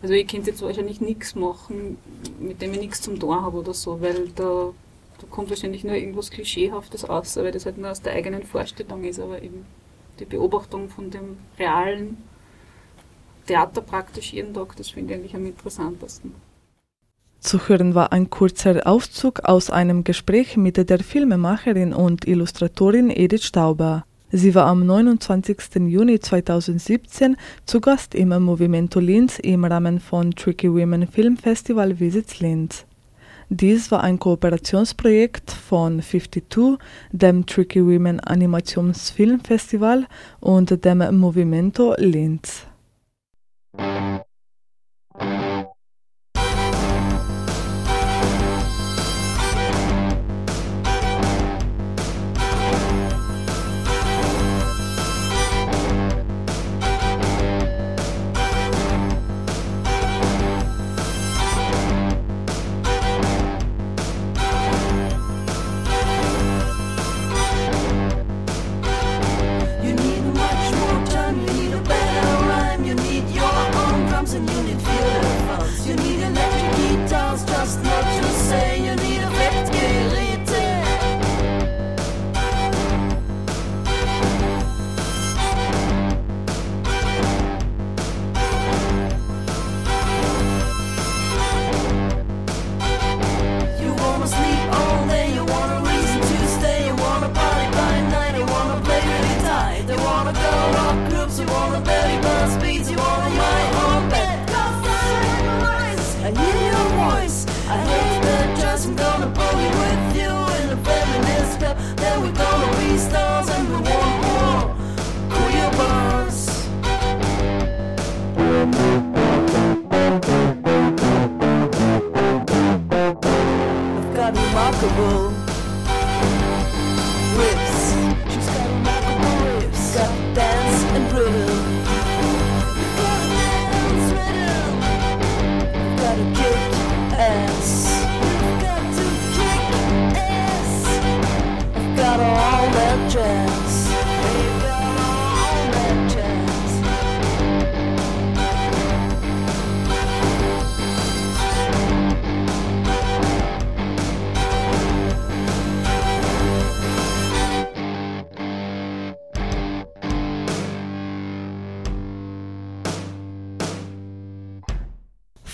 Also 0.00 0.14
ich 0.14 0.26
könnte 0.26 0.50
jetzt 0.50 0.62
wahrscheinlich 0.62 1.00
nichts 1.00 1.34
machen, 1.34 1.98
mit 2.38 2.60
dem 2.60 2.72
ich 2.74 2.80
nichts 2.80 3.00
zum 3.00 3.18
Tor 3.18 3.42
habe 3.42 3.58
oder 3.58 3.74
so, 3.74 4.00
weil 4.00 4.28
da, 4.34 4.72
da 5.18 5.26
kommt 5.30 5.50
wahrscheinlich 5.50 5.84
nur 5.84 5.94
irgendwas 5.94 6.30
Klischeehaftes 6.30 7.08
raus, 7.08 7.36
weil 7.36 7.52
das 7.52 7.66
halt 7.66 7.78
nur 7.78 7.90
aus 7.90 8.02
der 8.02 8.12
eigenen 8.12 8.42
Vorstellung 8.42 9.04
ist, 9.04 9.20
aber 9.20 9.42
eben 9.42 9.64
die 10.20 10.24
Beobachtung 10.24 10.88
von 10.88 11.10
dem 11.10 11.38
realen 11.58 12.16
Theater 13.46 13.80
praktisch 13.80 14.32
jeden 14.32 14.54
Tag, 14.54 14.76
das 14.76 14.90
finde 14.90 15.14
ich 15.14 15.20
eigentlich 15.20 15.34
am 15.34 15.46
interessantesten. 15.46 16.34
Zu 17.40 17.68
hören 17.68 17.94
war 17.94 18.10
ein 18.12 18.30
kurzer 18.30 18.86
Auszug 18.86 19.40
aus 19.40 19.68
einem 19.68 20.02
Gespräch 20.02 20.56
mit 20.56 20.76
der 20.88 20.98
Filmemacherin 21.00 21.92
und 21.92 22.26
Illustratorin 22.26 23.10
Edith 23.10 23.44
Stauber. 23.44 24.06
Sie 24.32 24.54
war 24.54 24.66
am 24.66 24.86
29. 24.86 25.76
Juni 25.86 26.18
2017 26.18 27.36
zu 27.66 27.80
Gast 27.80 28.14
im 28.14 28.30
Movimento 28.30 28.98
Linz 28.98 29.38
im 29.38 29.64
Rahmen 29.64 30.00
von 30.00 30.30
Tricky 30.30 30.72
Women 30.72 31.06
Film 31.06 31.36
Festival 31.36 32.00
Visits 32.00 32.40
Linz. 32.40 32.86
Dies 33.50 33.90
war 33.90 34.02
ein 34.02 34.18
Kooperationsprojekt 34.18 35.50
von 35.50 36.00
52, 36.00 36.78
dem 37.12 37.44
Tricky 37.44 37.84
Women 37.84 38.20
Animationsfilmfestival 38.20 40.06
und 40.40 40.84
dem 40.84 41.18
Movimento 41.18 41.94
Linz. 41.98 42.66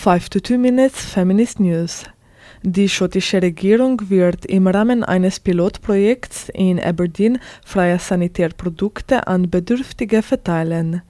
Five 0.03 0.31
to 0.31 0.41
Two 0.41 0.57
Minutes 0.57 1.05
Feminist 1.05 1.61
News. 1.61 2.05
Die 2.63 2.89
schottische 2.89 3.43
Regierung 3.43 4.01
wird 4.09 4.47
im 4.47 4.67
Rahmen 4.67 5.05
eines 5.05 5.41
Pilotprojekts 5.41 6.49
in 6.55 6.81
Aberdeen 6.81 7.39
freie 7.67 7.99
Sanitärprodukte 7.99 9.27
an 9.27 9.51
Bedürftige 9.51 10.23
verteilen. 10.23 11.03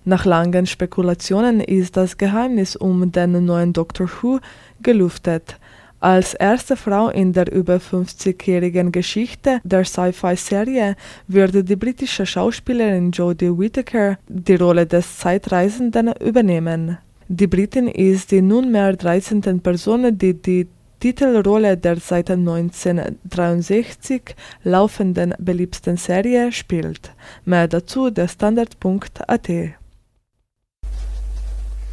Nach 0.03 0.25
langen 0.25 0.65
Spekulationen 0.65 1.59
ist 1.59 1.95
das 1.95 2.17
Geheimnis 2.17 2.75
um 2.75 3.11
den 3.11 3.45
neuen 3.45 3.71
Doctor 3.71 4.09
Who 4.09 4.39
gelüftet. 4.81 5.57
Als 6.01 6.33
erste 6.33 6.75
Frau 6.75 7.07
in 7.09 7.31
der 7.31 7.53
über 7.53 7.75
50-jährigen 7.75 8.91
Geschichte 8.91 9.61
der 9.63 9.85
Sci-Fi-Serie 9.85 10.95
würde 11.27 11.63
die 11.63 11.75
britische 11.75 12.25
Schauspielerin 12.25 13.11
Jodie 13.11 13.55
Whittaker 13.55 14.17
die 14.27 14.55
Rolle 14.55 14.87
des 14.87 15.19
Zeitreisenden 15.19 16.11
übernehmen. 16.19 16.97
Die 17.27 17.45
Britin 17.45 17.87
ist 17.87 18.31
die 18.31 18.41
nunmehr 18.41 18.97
13. 18.97 19.61
Person, 19.61 20.17
die 20.17 20.33
die 20.33 20.67
Titelrolle 20.99 21.77
der 21.77 21.97
seit 21.97 22.31
1963 22.31 24.35
laufenden 24.63 25.35
beliebten 25.37 25.97
Serie 25.97 26.51
spielt. 26.51 27.11
Mehr 27.45 27.67
dazu 27.67 28.09
der 28.09 28.27
Standard.at. 28.27 29.49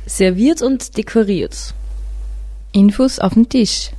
Serviert 0.06 0.62
und 0.62 0.96
dekoriert. 0.96 1.74
Infos 2.72 3.18
auf 3.18 3.34
dem 3.34 3.46
Tisch. 3.48 3.90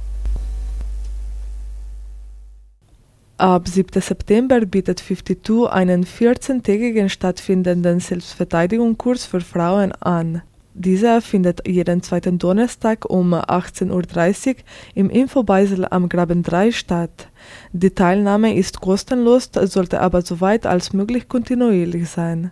Ab 3.40 3.68
7. 3.70 4.02
September 4.02 4.66
bietet 4.66 5.00
52 5.00 5.72
einen 5.72 6.04
14-tägigen 6.04 7.08
stattfindenden 7.08 8.02
Selbstverteidigungskurs 8.02 9.26
für 9.26 9.40
Frauen 9.40 9.94
an. 9.94 10.42
Dieser 10.74 11.22
findet 11.22 11.66
jeden 11.66 12.04
zweiten 12.04 12.38
Donnerstag 12.38 13.10
um 13.10 13.34
18.30 13.34 14.50
Uhr 14.50 14.56
im 14.94 15.10
Infobeisel 15.10 15.88
am 15.90 16.10
Graben 16.10 16.44
3 16.44 16.74
statt. 16.74 17.30
Die 17.72 17.92
Teilnahme 17.92 18.56
ist 18.56 18.82
kostenlos, 18.82 19.50
sollte 19.54 20.02
aber 20.02 20.22
soweit 20.22 20.66
als 20.66 20.92
möglich 20.92 21.30
kontinuierlich 21.30 22.10
sein. 22.10 22.52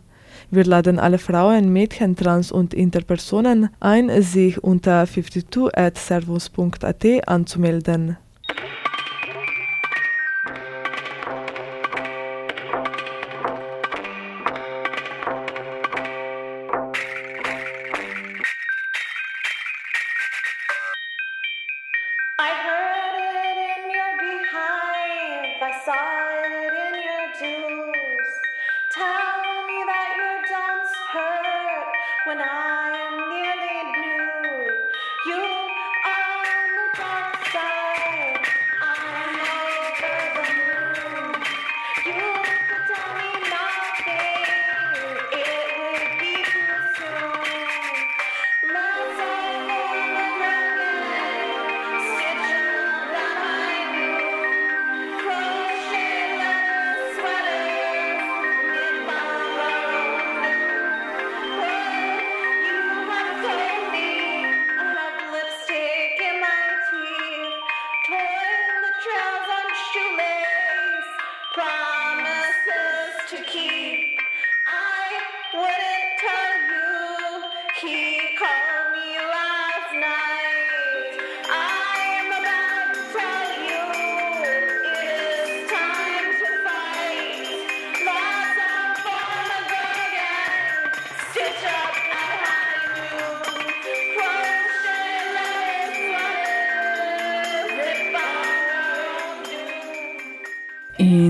Wir 0.51 0.63
laden 0.63 0.99
alle 0.99 1.17
Frauen, 1.17 1.73
Mädchen, 1.73 2.15
Trans- 2.15 2.53
und 2.53 2.73
Interpersonen 2.73 3.71
ein, 3.81 4.09
sich 4.21 4.63
unter 4.63 5.03
52@servus.at 5.03 7.27
anzumelden. 7.27 8.15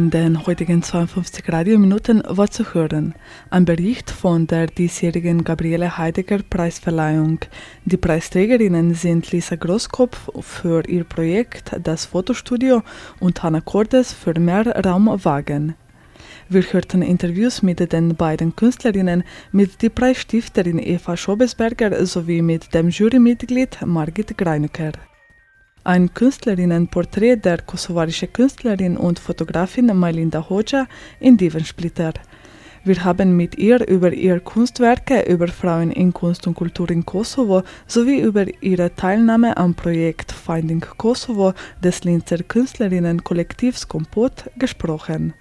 In 0.07 0.11
den 0.11 0.47
heutigen 0.47 0.81
52 0.81 1.51
Radiominuten 1.51 2.23
war 2.25 2.49
zu 2.49 2.73
hören 2.73 3.13
ein 3.49 3.65
Bericht 3.65 4.09
von 4.09 4.47
der 4.47 4.67
diesjährigen 4.67 5.43
Gabriele 5.43 5.97
Heidegger 5.97 6.39
Preisverleihung. 6.49 7.39
Die 7.83 7.97
Preisträgerinnen 7.97 8.93
sind 8.93 9.29
Lisa 9.33 9.57
Großkopf 9.57 10.29
für 10.39 10.87
ihr 10.87 11.03
Projekt 11.03 11.75
Das 11.83 12.05
Fotostudio 12.05 12.83
und 13.19 13.43
Hanna 13.43 13.59
Cordes 13.59 14.13
für 14.13 14.39
Mehr 14.39 14.65
Raum 14.85 15.07
Wagen. 15.25 15.75
Wir 16.47 16.63
hörten 16.63 17.01
Interviews 17.01 17.61
mit 17.61 17.91
den 17.91 18.15
beiden 18.15 18.55
Künstlerinnen, 18.55 19.25
mit 19.51 19.81
der 19.81 19.89
Preisstifterin 19.89 20.79
Eva 20.79 21.17
Schobesberger 21.17 22.05
sowie 22.05 22.41
mit 22.41 22.73
dem 22.73 22.87
Jurymitglied 22.87 23.79
Margit 23.85 24.37
Greinücker 24.37 24.93
ein 25.87 26.13
Künstlerinnenporträt 26.13 27.37
der 27.37 27.61
kosovarischen 27.61 28.31
Künstlerin 28.33 28.97
und 28.97 29.19
Fotografin 29.19 29.97
Melinda 29.97 30.49
Hoxha 30.49 30.85
in 31.21 31.37
Divensplitter. 31.37 32.13
Wir 32.83 33.05
haben 33.05 33.37
mit 33.37 33.57
ihr 33.57 33.87
über 33.87 34.11
ihre 34.11 34.41
Kunstwerke, 34.41 35.21
über 35.21 35.47
Frauen 35.47 35.91
in 35.91 36.11
Kunst 36.11 36.45
und 36.45 36.55
Kultur 36.55 36.91
in 36.91 37.05
Kosovo 37.05 37.63
sowie 37.87 38.19
über 38.19 38.45
ihre 38.61 38.93
Teilnahme 38.95 39.55
am 39.55 39.75
Projekt 39.75 40.33
Finding 40.33 40.85
Kosovo 40.97 41.53
des 41.81 42.03
Linzer 42.03 42.39
Künstlerinnenkollektivs 42.39 43.87
Kompot 43.87 44.43
gesprochen. 44.57 45.33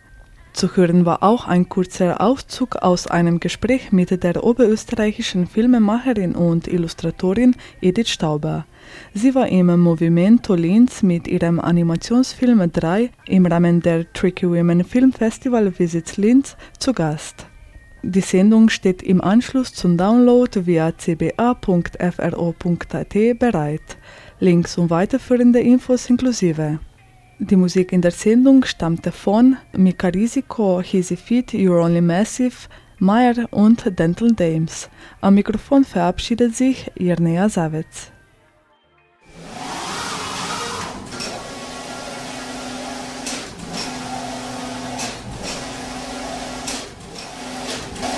Zu 0.53 0.75
hören 0.77 1.05
war 1.05 1.23
auch 1.25 1.49
ein 1.49 1.69
kurzer 1.69 2.21
Auszug 2.21 2.77
aus 2.77 3.09
einem 3.09 3.41
Gespräch 3.41 3.91
mit 3.91 4.23
der 4.23 4.43
oberösterreichischen 4.45 5.49
Filmemacherin 5.49 6.37
und 6.37 6.69
Illustratorin 6.69 7.57
Edith 7.83 8.09
Stauber. 8.09 8.65
Sie 9.15 9.35
war 9.35 9.49
im 9.49 9.79
Movimento 9.81 10.55
Linz 10.55 11.03
mit 11.03 11.29
ihrem 11.29 11.61
Animationsfilm 11.61 12.71
3 12.73 13.11
im 13.27 13.47
Rahmen 13.47 13.81
der 13.81 14.13
Tricky 14.13 14.49
Women 14.49 14.85
Film 14.85 15.13
Festival 15.13 15.73
Visits 15.79 16.17
Linz 16.17 16.57
zu 16.79 16.93
Gast. 16.93 17.47
Die 18.03 18.21
Sendung 18.21 18.69
steht 18.69 19.03
im 19.03 19.21
Anschluss 19.21 19.73
zum 19.75 19.97
Download 19.97 20.67
via 20.67 20.93
cba.fro.at 20.97 21.69
bereit. 23.39 23.97
Links 24.39 24.79
und 24.79 24.91
weiterführende 24.91 25.61
Infos 25.61 26.09
inklusive. 26.09 26.79
Die 27.39 27.57
Musik 27.57 27.93
in 27.93 28.03
der 28.03 28.13
Sendung 28.13 28.65
stammte 28.65 29.13
von 29.13 29.57
Mika 29.77 30.09
Risiko, 30.09 30.81
Hisi 30.81 31.17
Fit, 31.17 31.51
You're 31.51 31.85
Only 31.85 32.01
Massive, 32.01 32.69
Meyer 32.99 33.47
und 33.51 33.99
Dental 33.99 34.33
Dames. 34.33 34.89
Am 35.21 35.35
Mikrofon 35.35 35.85
verabschiedet 35.85 36.55
sich 36.55 36.91
Irnea 36.95 37.49
Savitz. 37.49 38.13